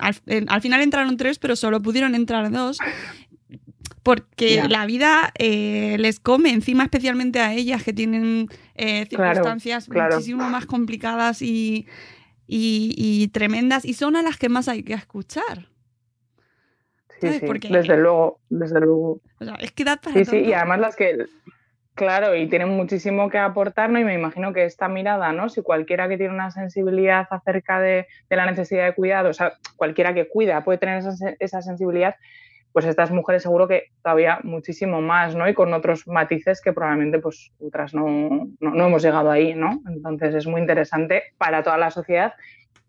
al, 0.00 0.14
al, 0.46 0.60
final 0.60 0.82
entraron 0.82 1.16
tres, 1.16 1.38
pero 1.38 1.56
solo 1.56 1.82
pudieron 1.82 2.14
entrar 2.14 2.50
dos 2.50 2.78
porque 4.06 4.50
yeah. 4.50 4.68
la 4.68 4.86
vida 4.86 5.32
eh, 5.36 5.96
les 5.98 6.20
come, 6.20 6.50
encima 6.50 6.84
especialmente 6.84 7.40
a 7.40 7.52
ellas 7.52 7.82
que 7.82 7.92
tienen 7.92 8.46
eh, 8.76 9.04
circunstancias 9.06 9.86
claro, 9.86 9.94
claro. 9.94 10.14
muchísimo 10.14 10.48
más 10.48 10.64
complicadas 10.64 11.42
y, 11.42 11.88
y, 12.46 12.94
y, 12.96 13.26
tremendas, 13.32 13.84
y 13.84 13.94
son 13.94 14.14
a 14.14 14.22
las 14.22 14.36
que 14.36 14.48
más 14.48 14.68
hay 14.68 14.84
que 14.84 14.92
escuchar. 14.92 15.66
Sí, 17.20 17.32
sí, 17.32 17.46
Porque, 17.46 17.66
desde 17.68 17.96
luego, 17.96 18.38
desde 18.48 18.78
luego. 18.78 19.20
O 19.40 19.44
sea, 19.44 19.54
es 19.56 19.72
que 19.72 19.82
da 19.82 19.96
para 19.96 20.14
Sí, 20.14 20.24
sí, 20.24 20.36
y 20.36 20.52
además 20.52 20.78
las 20.78 20.94
que, 20.94 21.26
claro, 21.96 22.36
y 22.36 22.46
tienen 22.46 22.68
muchísimo 22.68 23.28
que 23.28 23.38
aportar, 23.38 23.90
¿no? 23.90 23.98
Y 23.98 24.04
me 24.04 24.14
imagino 24.14 24.52
que 24.52 24.66
esta 24.66 24.86
mirada, 24.86 25.32
¿no? 25.32 25.48
Si 25.48 25.62
cualquiera 25.62 26.08
que 26.08 26.16
tiene 26.16 26.32
una 26.32 26.52
sensibilidad 26.52 27.26
acerca 27.28 27.80
de, 27.80 28.06
de 28.30 28.36
la 28.36 28.46
necesidad 28.46 28.84
de 28.84 28.94
cuidado, 28.94 29.30
o 29.30 29.34
sea, 29.34 29.54
cualquiera 29.74 30.14
que 30.14 30.28
cuida 30.28 30.62
puede 30.62 30.78
tener 30.78 30.98
esa, 30.98 31.34
esa 31.40 31.60
sensibilidad, 31.60 32.14
pues 32.76 32.84
estas 32.84 33.10
mujeres 33.10 33.42
seguro 33.42 33.66
que 33.66 33.84
todavía 34.02 34.38
muchísimo 34.42 35.00
más, 35.00 35.34
¿no? 35.34 35.48
Y 35.48 35.54
con 35.54 35.72
otros 35.72 36.06
matices 36.06 36.60
que 36.60 36.74
probablemente 36.74 37.20
pues 37.20 37.50
otras 37.58 37.94
no, 37.94 38.50
no, 38.60 38.70
no 38.70 38.86
hemos 38.86 39.02
llegado 39.02 39.30
ahí, 39.30 39.54
¿no? 39.54 39.80
Entonces 39.88 40.34
es 40.34 40.46
muy 40.46 40.60
interesante 40.60 41.22
para 41.38 41.62
toda 41.62 41.78
la 41.78 41.90
sociedad 41.90 42.34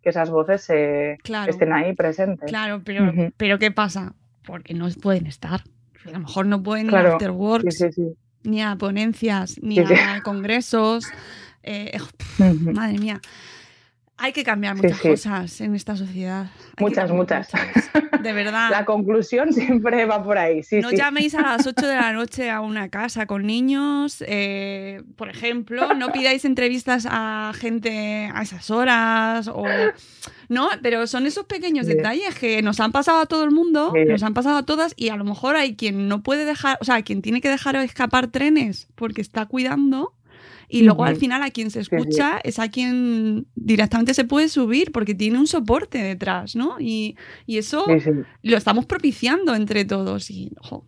que 0.03 0.09
esas 0.09 0.29
voces 0.29 0.69
eh, 0.71 1.17
claro, 1.23 1.49
estén 1.49 1.71
ahí 1.71 1.93
presentes. 1.93 2.49
Claro, 2.49 2.81
pero, 2.83 3.05
uh 3.05 3.07
-huh. 3.07 3.33
pero 3.37 3.59
¿qué 3.59 3.71
pasa? 3.71 4.11
Porque 4.45 4.73
no 4.73 4.89
pueden 5.01 5.25
estar. 5.25 5.61
A 6.05 6.11
lo 6.11 6.19
mejor 6.19 6.47
no 6.47 6.61
pueden 6.61 6.87
claro. 6.87 7.07
ir 7.07 7.11
a 7.13 7.15
afterworks, 7.15 7.77
sí, 7.77 7.85
sí, 7.85 7.91
sí. 7.93 8.17
ni 8.43 8.61
a 8.61 8.75
ponencias, 8.75 9.57
ni 9.61 9.79
a 9.79 10.21
congresos. 10.21 11.09
Eh, 11.63 11.97
pff. 12.17 12.39
Madre 12.73 12.97
mía. 12.99 13.21
Hay 14.19 14.33
que 14.33 14.43
cambiar 14.43 14.75
muchas 14.75 14.97
sí. 14.97 15.09
cosas 15.09 15.61
en 15.61 15.75
esta 15.75 15.95
sociedad. 15.95 16.47
Hay 16.75 16.83
Muchas, 16.83 17.07
cambiar 17.07 17.17
muchas. 17.17 17.49
De 18.23 18.33
verdad. 18.33 18.69
La 18.71 18.83
conclusión 18.83 19.53
siempre 19.53 20.05
va 20.05 20.23
por 20.23 20.37
ahí. 20.39 20.63
Sí, 20.63 20.79
no 20.79 20.91
llaméis 20.91 21.35
a 21.35 21.41
las 21.41 21.67
8 21.67 21.85
de 21.85 21.95
la 21.95 22.11
noche 22.13 22.49
a 22.49 22.61
una 22.61 22.89
casa 22.89 23.27
con 23.27 23.45
niños, 23.45 24.23
eh, 24.27 25.03
por 25.15 25.29
ejemplo. 25.29 25.93
No 25.93 26.11
pidáis 26.11 26.45
entrevistas 26.45 27.07
a 27.09 27.51
gente 27.55 28.31
a 28.33 28.41
esas 28.41 28.71
horas. 28.71 29.47
O... 29.47 29.65
No, 30.49 30.69
pero 30.81 31.05
son 31.05 31.27
esos 31.27 31.45
pequeños 31.45 31.85
detalles 31.85 32.33
que 32.35 32.61
nos 32.61 32.79
han 32.79 32.91
pasado 32.91 33.19
a 33.19 33.25
todo 33.27 33.43
el 33.43 33.51
mundo, 33.51 33.93
nos 34.07 34.23
han 34.23 34.33
pasado 34.33 34.57
a 34.57 34.63
todas, 34.63 34.93
y 34.95 35.09
a 35.09 35.15
lo 35.15 35.25
mejor 35.25 35.55
hay 35.55 35.75
quien 35.75 36.07
no 36.07 36.23
puede 36.23 36.45
dejar, 36.45 36.77
o 36.81 36.85
sea, 36.85 37.01
quien 37.03 37.21
tiene 37.21 37.41
que 37.41 37.49
dejar 37.49 37.75
escapar 37.75 38.27
trenes 38.27 38.87
porque 38.95 39.21
está 39.21 39.45
cuidando. 39.45 40.13
Y 40.69 40.83
luego 40.83 41.05
al 41.05 41.15
final 41.15 41.43
a 41.43 41.49
quien 41.49 41.71
se 41.71 41.79
escucha 41.79 42.39
es 42.43 42.59
a 42.59 42.69
quien 42.69 43.47
directamente 43.55 44.13
se 44.13 44.25
puede 44.25 44.49
subir 44.49 44.91
porque 44.91 45.15
tiene 45.15 45.39
un 45.39 45.47
soporte 45.47 45.97
detrás, 45.99 46.55
¿no? 46.55 46.75
Y, 46.79 47.15
y 47.45 47.57
eso 47.57 47.85
Sí, 47.87 47.99
sí. 48.01 48.11
lo 48.43 48.57
estamos 48.57 48.85
propiciando 48.85 49.55
entre 49.55 49.85
todos. 49.85 50.29
Y, 50.29 50.51
ojo, 50.59 50.85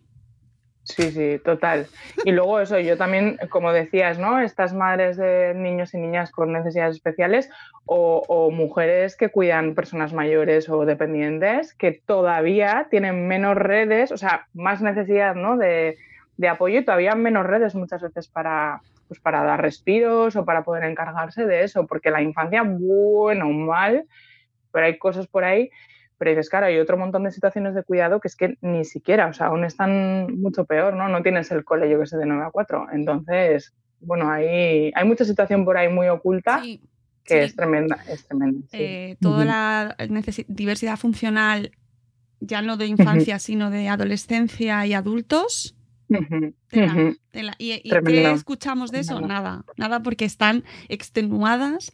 Sí, 0.82 1.10
sí, 1.12 1.40
total. 1.44 1.86
Y 2.24 2.32
luego 2.32 2.60
eso, 2.60 2.78
yo 2.78 2.96
también, 2.96 3.38
como 3.48 3.72
decías, 3.72 4.18
¿no? 4.18 4.40
Estas 4.40 4.74
madres 4.74 5.16
de 5.16 5.54
niños 5.54 5.94
y 5.94 5.98
niñas 5.98 6.30
con 6.30 6.52
necesidades 6.52 6.96
especiales 6.96 7.48
o, 7.84 8.22
o 8.26 8.50
mujeres 8.50 9.16
que 9.16 9.28
cuidan 9.28 9.74
personas 9.74 10.12
mayores 10.12 10.68
o 10.68 10.84
dependientes 10.86 11.74
que 11.74 11.92
todavía 11.92 12.88
tienen 12.90 13.28
menos 13.28 13.56
redes, 13.56 14.10
o 14.10 14.16
sea, 14.16 14.46
más 14.52 14.82
necesidad, 14.82 15.34
¿no? 15.34 15.56
De, 15.56 15.96
de 16.36 16.48
apoyo 16.48 16.80
y 16.80 16.84
todavía 16.84 17.14
menos 17.14 17.46
redes 17.46 17.74
muchas 17.74 18.00
veces 18.02 18.28
para, 18.28 18.80
pues 19.10 19.18
para 19.18 19.42
dar 19.42 19.60
respiros 19.60 20.36
o 20.36 20.44
para 20.44 20.62
poder 20.62 20.84
encargarse 20.84 21.44
de 21.44 21.64
eso, 21.64 21.84
porque 21.88 22.12
la 22.12 22.22
infancia, 22.22 22.62
bueno 22.62 23.48
o 23.48 23.50
mal, 23.50 24.06
pero 24.70 24.86
hay 24.86 24.98
cosas 24.98 25.26
por 25.26 25.42
ahí 25.42 25.68
pero 26.20 26.32
dices, 26.32 26.50
claro, 26.50 26.66
hay 26.66 26.78
otro 26.78 26.98
montón 26.98 27.24
de 27.24 27.30
situaciones 27.30 27.74
de 27.74 27.82
cuidado 27.82 28.20
que 28.20 28.28
es 28.28 28.36
que 28.36 28.58
ni 28.60 28.84
siquiera, 28.84 29.28
o 29.28 29.32
sea, 29.32 29.46
aún 29.46 29.64
están 29.64 30.38
mucho 30.38 30.66
peor, 30.66 30.92
¿no? 30.92 31.08
No 31.08 31.22
tienes 31.22 31.50
el 31.50 31.64
cole, 31.64 31.88
yo 31.88 31.98
que 31.98 32.04
sé, 32.04 32.18
de 32.18 32.26
9 32.26 32.44
a 32.44 32.50
4. 32.50 32.88
Entonces, 32.92 33.72
bueno, 34.00 34.30
hay, 34.30 34.92
hay 34.94 35.04
mucha 35.06 35.24
situación 35.24 35.64
por 35.64 35.78
ahí 35.78 35.88
muy 35.88 36.08
oculta 36.08 36.60
sí, 36.62 36.82
que 37.24 37.38
sí. 37.38 37.40
es 37.46 37.56
tremenda, 37.56 38.04
es 38.06 38.26
tremenda. 38.26 38.60
sí. 38.70 38.76
eh, 38.76 39.16
toda 39.18 39.46
la 39.46 39.96
diversidad 40.46 40.98
funcional, 40.98 41.70
ya 42.40 42.60
no 42.60 42.76
de 42.76 42.84
infancia, 42.84 43.38
sino 43.38 43.70
de 43.70 43.88
adolescencia 43.88 44.84
y 44.84 44.92
adultos. 44.92 45.74
Tela, 46.68 47.14
tela. 47.30 47.54
¿Y, 47.58 47.72
y 47.74 47.90
qué 48.04 48.32
escuchamos 48.32 48.90
de 48.90 49.00
eso? 49.00 49.20
Nada, 49.20 49.64
nada 49.76 50.02
porque 50.02 50.24
están 50.24 50.64
extenuadas, 50.88 51.92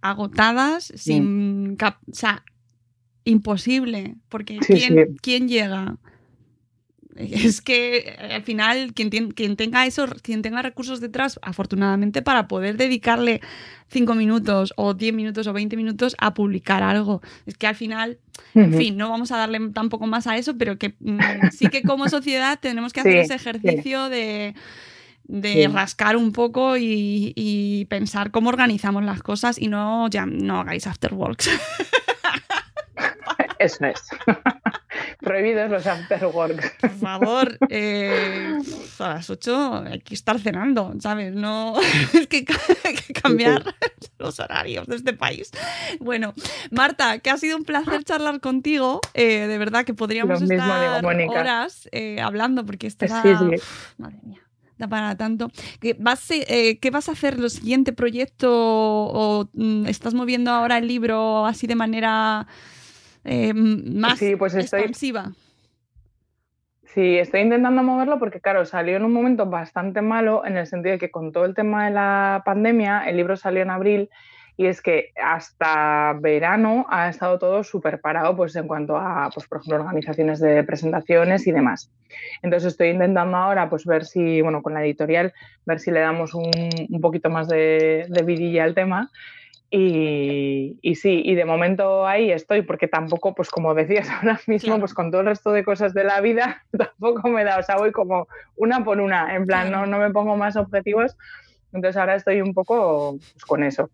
agotadas, 0.00 0.92
sin 0.96 1.76
o 1.80 1.94
sea, 2.12 2.44
imposible, 3.24 4.16
porque 4.28 4.58
Sí, 4.62 4.74
¿quién, 4.74 4.94
sí. 5.08 5.16
quién 5.20 5.48
llega? 5.48 5.98
Es 7.48 7.60
que 7.60 7.98
eh, 7.98 8.34
al 8.34 8.42
final 8.42 8.92
quien, 8.94 9.10
tien- 9.10 9.34
quien 9.34 9.56
tenga 9.56 9.84
eso, 9.86 10.06
quien 10.22 10.40
tenga 10.42 10.62
recursos 10.62 11.00
detrás, 11.00 11.38
afortunadamente 11.42 12.22
para 12.22 12.46
poder 12.48 12.76
dedicarle 12.76 13.40
cinco 13.90 14.14
minutos 14.14 14.72
o 14.76 14.94
10 14.94 15.12
minutos 15.14 15.46
o 15.46 15.52
20 15.52 15.76
minutos 15.76 16.14
a 16.18 16.32
publicar 16.34 16.82
algo. 16.82 17.20
Es 17.46 17.56
que 17.56 17.66
al 17.66 17.74
final, 17.74 18.18
en 18.54 18.72
fin, 18.74 18.96
no 18.96 19.10
vamos 19.10 19.32
a 19.32 19.36
darle 19.38 19.58
tampoco 19.70 20.06
más 20.06 20.26
a 20.26 20.36
eso, 20.36 20.56
pero 20.56 20.78
que 20.78 20.94
mm, 21.00 21.18
sí 21.52 21.68
que 21.68 21.82
como 21.82 22.08
sociedad 22.08 22.58
tenemos 22.60 22.92
que 22.92 23.00
hacer 23.00 23.12
Sí, 23.14 23.18
ese 23.32 23.38
sí. 23.38 23.48
ejercicio 23.48 24.08
de, 24.10 24.54
de 25.24 25.52
Sí. 25.52 25.66
rascar 25.66 26.16
un 26.16 26.32
poco 26.32 26.76
y, 26.76 27.32
y 27.34 27.86
pensar 27.86 28.30
cómo 28.30 28.48
organizamos 28.50 29.02
las 29.04 29.22
cosas 29.22 29.58
y 29.58 29.68
no, 29.68 30.08
ya, 30.08 30.24
no 30.26 30.60
hagáis 30.60 30.86
afterworks. 30.86 31.50
Eso 33.58 33.84
es. 33.86 34.02
Prohibidos 35.20 35.70
los 35.70 35.86
afterworks. 35.86 36.72
Por 36.80 36.90
favor, 36.90 37.58
eh, 37.68 38.58
a 38.98 39.08
las 39.08 39.28
8 39.30 39.84
hay 39.90 40.00
que 40.00 40.14
estar 40.14 40.38
cenando, 40.38 40.94
¿sabes? 41.00 41.34
No, 41.34 41.74
es 42.12 42.26
que 42.26 42.44
hay 42.84 42.94
que 42.94 43.12
cambiar 43.14 43.74
los 44.18 44.38
horarios 44.40 44.86
de 44.86 44.96
este 44.96 45.12
país. 45.12 45.50
Bueno, 46.00 46.34
Marta, 46.70 47.18
que 47.18 47.30
ha 47.30 47.36
sido 47.36 47.56
un 47.56 47.64
placer 47.64 48.04
charlar 48.04 48.40
contigo. 48.40 49.00
eh, 49.14 49.46
de 49.46 49.58
verdad 49.58 49.84
que 49.84 49.94
podríamos 49.94 50.40
Lo 50.40 50.46
mismo 50.46 50.64
digo, 50.64 50.84
estar 50.84 51.02
Mónica. 51.02 51.40
horas 51.40 51.88
eh, 51.92 52.20
hablando 52.20 52.64
porque 52.64 52.88
Sí, 52.90 52.96
sí. 52.98 53.54
Uf, 53.56 53.98
madre 53.98 54.18
mía. 54.22 54.40
Da 54.78 54.86
para 54.86 55.16
tanto. 55.16 55.50
¿Qué 55.80 55.96
vas, 55.98 56.30
eh, 56.30 56.78
¿Qué 56.80 56.90
vas 56.90 57.08
a 57.08 57.12
hacer 57.12 57.34
el 57.34 57.50
siguiente 57.50 57.92
proyecto? 57.92 58.48
¿O 58.52 59.48
mm, 59.52 59.86
estás 59.86 60.14
moviendo 60.14 60.52
ahora 60.52 60.78
el 60.78 60.86
libro 60.86 61.46
así 61.46 61.66
de 61.66 61.74
manera 61.74 62.46
eh, 63.28 63.52
más 63.54 64.18
Sí, 64.18 64.36
pues 64.36 64.54
estoy- 64.54 64.80
expansiva? 64.80 65.32
Sí, 66.94 67.18
estoy 67.18 67.40
intentando 67.42 67.82
moverlo 67.82 68.18
porque, 68.18 68.40
claro, 68.40 68.64
salió 68.64 68.96
en 68.96 69.04
un 69.04 69.12
momento 69.12 69.44
bastante 69.46 70.00
malo 70.00 70.44
en 70.46 70.56
el 70.56 70.66
sentido 70.66 70.94
de 70.94 70.98
que 70.98 71.10
con 71.10 71.32
todo 71.32 71.44
el 71.44 71.54
tema 71.54 71.84
de 71.84 71.90
la 71.92 72.42
pandemia, 72.44 73.08
el 73.08 73.16
libro 73.16 73.36
salió 73.36 73.62
en 73.62 73.70
abril 73.70 74.08
y 74.56 74.66
es 74.66 74.80
que 74.82 75.10
hasta 75.22 76.14
verano 76.20 76.86
ha 76.88 77.08
estado 77.10 77.38
todo 77.38 77.62
súper 77.62 78.00
parado 78.00 78.34
pues 78.36 78.56
en 78.56 78.66
cuanto 78.66 78.96
a, 78.96 79.30
pues, 79.32 79.46
por 79.46 79.58
ejemplo, 79.58 79.84
organizaciones 79.84 80.40
de 80.40 80.64
presentaciones 80.64 81.46
y 81.46 81.52
demás. 81.52 81.92
Entonces 82.42 82.72
estoy 82.72 82.88
intentando 82.88 83.36
ahora 83.36 83.68
pues 83.68 83.84
ver 83.84 84.04
si, 84.04 84.40
bueno, 84.40 84.62
con 84.62 84.74
la 84.74 84.82
editorial, 84.84 85.32
ver 85.66 85.78
si 85.78 85.90
le 85.92 86.00
damos 86.00 86.34
un, 86.34 86.50
un 86.88 87.00
poquito 87.00 87.28
más 87.30 87.46
de, 87.48 88.06
de 88.08 88.22
vidilla 88.22 88.64
al 88.64 88.74
tema 88.74 89.10
y, 89.70 90.78
y 90.80 90.94
sí, 90.94 91.20
y 91.24 91.34
de 91.34 91.44
momento 91.44 92.06
ahí 92.06 92.30
estoy, 92.30 92.62
porque 92.62 92.88
tampoco, 92.88 93.34
pues 93.34 93.50
como 93.50 93.74
decías 93.74 94.08
ahora 94.10 94.40
mismo, 94.46 94.68
Claro. 94.68 94.80
pues 94.80 94.94
con 94.94 95.10
todo 95.10 95.20
el 95.20 95.26
resto 95.28 95.50
de 95.52 95.64
cosas 95.64 95.92
de 95.94 96.04
la 96.04 96.20
vida, 96.20 96.64
tampoco 96.76 97.28
me 97.28 97.44
da, 97.44 97.58
o 97.58 97.62
sea, 97.62 97.76
voy 97.76 97.92
como 97.92 98.28
una 98.56 98.82
por 98.84 99.00
una, 99.00 99.34
en 99.34 99.44
plan, 99.46 99.70
no, 99.70 99.86
no 99.86 99.98
me 99.98 100.10
pongo 100.10 100.36
más 100.36 100.56
objetivos, 100.56 101.16
entonces 101.72 101.98
ahora 101.98 102.14
estoy 102.14 102.40
un 102.40 102.54
poco 102.54 103.18
pues, 103.18 103.44
con 103.44 103.62
eso. 103.62 103.90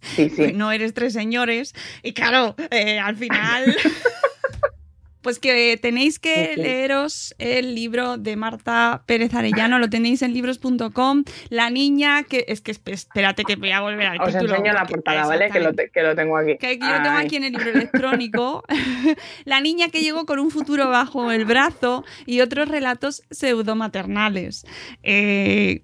Sí, 0.00 0.28
sí. 0.30 0.52
no 0.52 0.72
eres 0.72 0.94
tres 0.94 1.12
señores 1.12 1.74
y 2.02 2.12
claro, 2.12 2.56
eh, 2.72 2.98
al 2.98 3.14
final 3.16 3.76
Pues 5.22 5.38
que 5.38 5.78
tenéis 5.80 6.18
que 6.18 6.54
leeros 6.56 7.34
el 7.38 7.74
libro 7.74 8.16
de 8.18 8.36
Marta 8.36 9.02
Pérez 9.06 9.32
Arellano, 9.34 9.78
lo 9.78 9.88
tenéis 9.88 10.20
en 10.22 10.34
libros.com. 10.34 11.24
La 11.48 11.70
niña 11.70 12.24
que. 12.24 12.44
Es 12.48 12.60
que 12.60 12.72
esp- 12.72 12.90
espérate 12.92 13.44
que 13.44 13.56
voy 13.56 13.70
a 13.70 13.80
volver 13.80 14.06
al 14.08 14.20
Os 14.20 14.32
título. 14.32 14.54
enseño 14.56 14.72
la 14.72 14.84
portada, 14.86 15.26
¿vale? 15.26 15.48
Que 15.50 15.60
lo, 15.60 15.72
te- 15.72 15.90
que 15.90 16.02
lo 16.02 16.16
tengo 16.16 16.36
aquí. 16.36 16.56
que 16.58 16.76
yo 16.78 16.86
lo 16.86 17.02
tengo 17.02 17.16
aquí 17.18 17.36
en 17.36 17.44
el 17.44 17.52
libro 17.52 17.70
electrónico. 17.70 18.64
la 19.44 19.60
niña 19.60 19.88
que 19.88 20.00
llegó 20.00 20.26
con 20.26 20.38
un 20.40 20.50
futuro 20.50 20.88
bajo 20.88 21.30
el 21.30 21.44
brazo 21.44 22.04
y 22.26 22.40
otros 22.40 22.68
relatos 22.68 23.22
pseudomaternales. 23.30 24.64
Eh, 25.02 25.82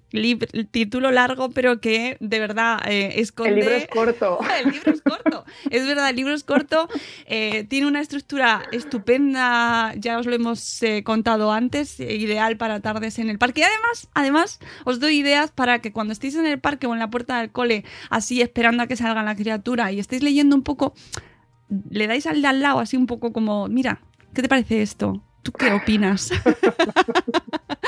título 0.71 1.11
largo, 1.11 1.49
pero 1.51 1.79
que 1.79 2.17
de 2.19 2.39
verdad 2.39 2.79
eh, 2.87 3.13
esconde. 3.21 3.51
El 3.51 3.59
libro 3.61 3.75
es 3.75 3.87
corto. 3.87 4.39
el 4.63 4.71
libro 4.71 4.91
es 4.91 5.01
corto. 5.01 5.45
Es 5.69 5.87
verdad, 5.87 6.09
el 6.09 6.15
libro 6.17 6.33
es 6.33 6.43
corto. 6.43 6.89
eh, 7.25 7.63
tiene 7.69 7.87
una 7.87 8.01
estructura 8.01 8.63
estupenda. 8.71 9.28
Ya 9.33 10.17
os 10.19 10.25
lo 10.25 10.35
hemos 10.35 10.81
eh, 10.83 11.03
contado 11.03 11.51
antes. 11.51 11.99
ideal 11.99 12.57
para 12.57 12.79
tardes 12.79 13.19
en 13.19 13.29
el 13.29 13.37
parque. 13.37 13.61
Y 13.61 13.63
además, 13.63 14.09
además, 14.13 14.59
os 14.85 14.99
doy 14.99 15.17
ideas 15.17 15.51
para 15.51 15.79
que 15.79 15.91
cuando 15.91 16.13
estéis 16.13 16.35
en 16.35 16.45
el 16.45 16.59
parque 16.59 16.87
o 16.87 16.93
en 16.93 16.99
la 16.99 17.09
puerta 17.09 17.39
del 17.39 17.51
cole, 17.51 17.85
así 18.09 18.41
esperando 18.41 18.83
a 18.83 18.87
que 18.87 18.95
salga 18.95 19.23
la 19.23 19.35
criatura 19.35 19.91
y 19.91 19.99
estéis 19.99 20.23
leyendo 20.23 20.55
un 20.55 20.63
poco, 20.63 20.93
le 21.89 22.07
dais 22.07 22.25
al 22.25 22.41
de 22.41 22.47
al 22.47 22.61
lado, 22.61 22.79
así 22.79 22.97
un 22.97 23.07
poco 23.07 23.31
como, 23.31 23.67
mira, 23.67 24.01
¿qué 24.33 24.41
te 24.41 24.49
parece 24.49 24.81
esto? 24.81 25.23
¿Tú 25.43 25.51
qué 25.51 25.71
opinas? 25.71 26.31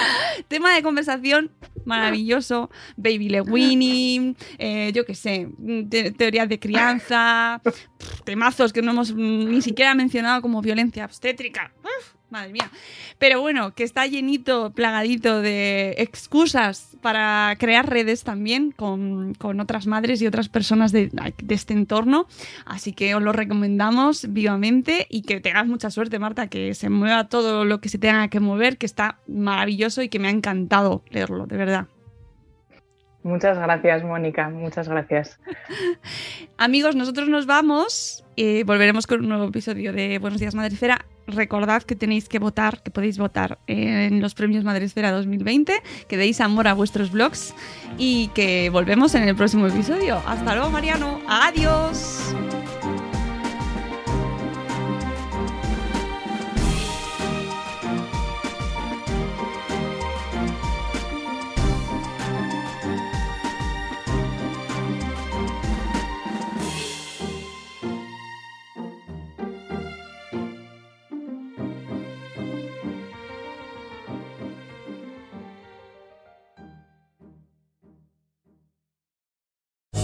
Tema 0.47 0.73
de 0.73 0.81
conversación 0.83 1.51
maravilloso. 1.85 2.69
Baby 2.97 3.29
Le 3.29 3.41
Winning, 3.41 4.35
eh, 4.57 4.91
yo 4.93 5.05
qué 5.05 5.15
sé, 5.15 5.47
te- 5.89 6.11
teorías 6.11 6.47
de 6.49 6.59
crianza, 6.59 7.61
temazos 8.23 8.71
que 8.73 8.81
no 8.81 8.91
hemos 8.91 9.13
ni 9.15 9.61
siquiera 9.61 9.93
mencionado 9.95 10.41
como 10.41 10.61
violencia 10.61 11.05
obstétrica. 11.05 11.73
Madre 12.31 12.53
mía. 12.53 12.69
Pero 13.19 13.41
bueno, 13.41 13.73
que 13.73 13.83
está 13.83 14.05
llenito, 14.07 14.71
plagadito 14.71 15.41
de 15.41 15.95
excusas 15.97 16.97
para 17.01 17.55
crear 17.59 17.89
redes 17.89 18.23
también 18.23 18.71
con, 18.71 19.33
con 19.35 19.59
otras 19.59 19.87
madres 19.87 20.21
y 20.21 20.27
otras 20.27 20.49
personas 20.49 20.91
de, 20.91 21.09
de 21.09 21.55
este 21.55 21.73
entorno. 21.73 22.27
Así 22.65 22.93
que 22.93 23.15
os 23.15 23.21
lo 23.21 23.31
recomendamos 23.33 24.31
vivamente 24.33 25.07
y 25.09 25.23
que 25.23 25.39
tengas 25.39 25.67
mucha 25.67 25.89
suerte, 25.89 26.19
Marta, 26.19 26.47
que 26.47 26.73
se 26.73 26.89
mueva 26.89 27.27
todo 27.27 27.65
lo 27.65 27.81
que 27.81 27.89
se 27.89 27.97
tenga 27.97 28.27
que 28.29 28.39
mover, 28.39 28.77
que 28.77 28.85
está 28.85 29.19
maravilloso 29.27 30.01
y 30.01 30.09
que 30.09 30.19
me 30.19 30.27
ha 30.27 30.31
encantado 30.31 31.03
leerlo, 31.09 31.45
de 31.45 31.57
verdad. 31.57 31.87
Muchas 33.23 33.57
gracias, 33.57 34.03
Mónica. 34.03 34.49
Muchas 34.49 34.89
gracias. 34.89 35.39
Amigos, 36.57 36.95
nosotros 36.95 37.29
nos 37.29 37.45
vamos. 37.45 38.23
y 38.35 38.63
volveremos 38.63 39.05
con 39.05 39.21
un 39.21 39.29
nuevo 39.29 39.45
episodio 39.45 39.93
de 39.93 40.17
Buenos 40.17 40.39
Días 40.39 40.55
Madresfera. 40.55 41.05
Recordad 41.27 41.83
que 41.83 41.95
tenéis 41.95 42.27
que 42.27 42.39
votar, 42.39 42.81
que 42.83 42.91
podéis 42.91 43.17
votar 43.17 43.59
en 43.67 44.21
los 44.21 44.33
premios 44.33 44.63
Madresfera 44.63 45.11
2020, 45.11 45.81
que 46.07 46.17
deis 46.17 46.41
amor 46.41 46.67
a 46.67 46.73
vuestros 46.73 47.11
blogs 47.11 47.53
y 47.97 48.27
que 48.29 48.69
volvemos 48.69 49.15
en 49.15 49.23
el 49.23 49.35
próximo 49.35 49.67
episodio. 49.67 50.21
Hasta 50.25 50.55
luego, 50.55 50.71
Mariano. 50.71 51.19
Adiós. 51.27 52.33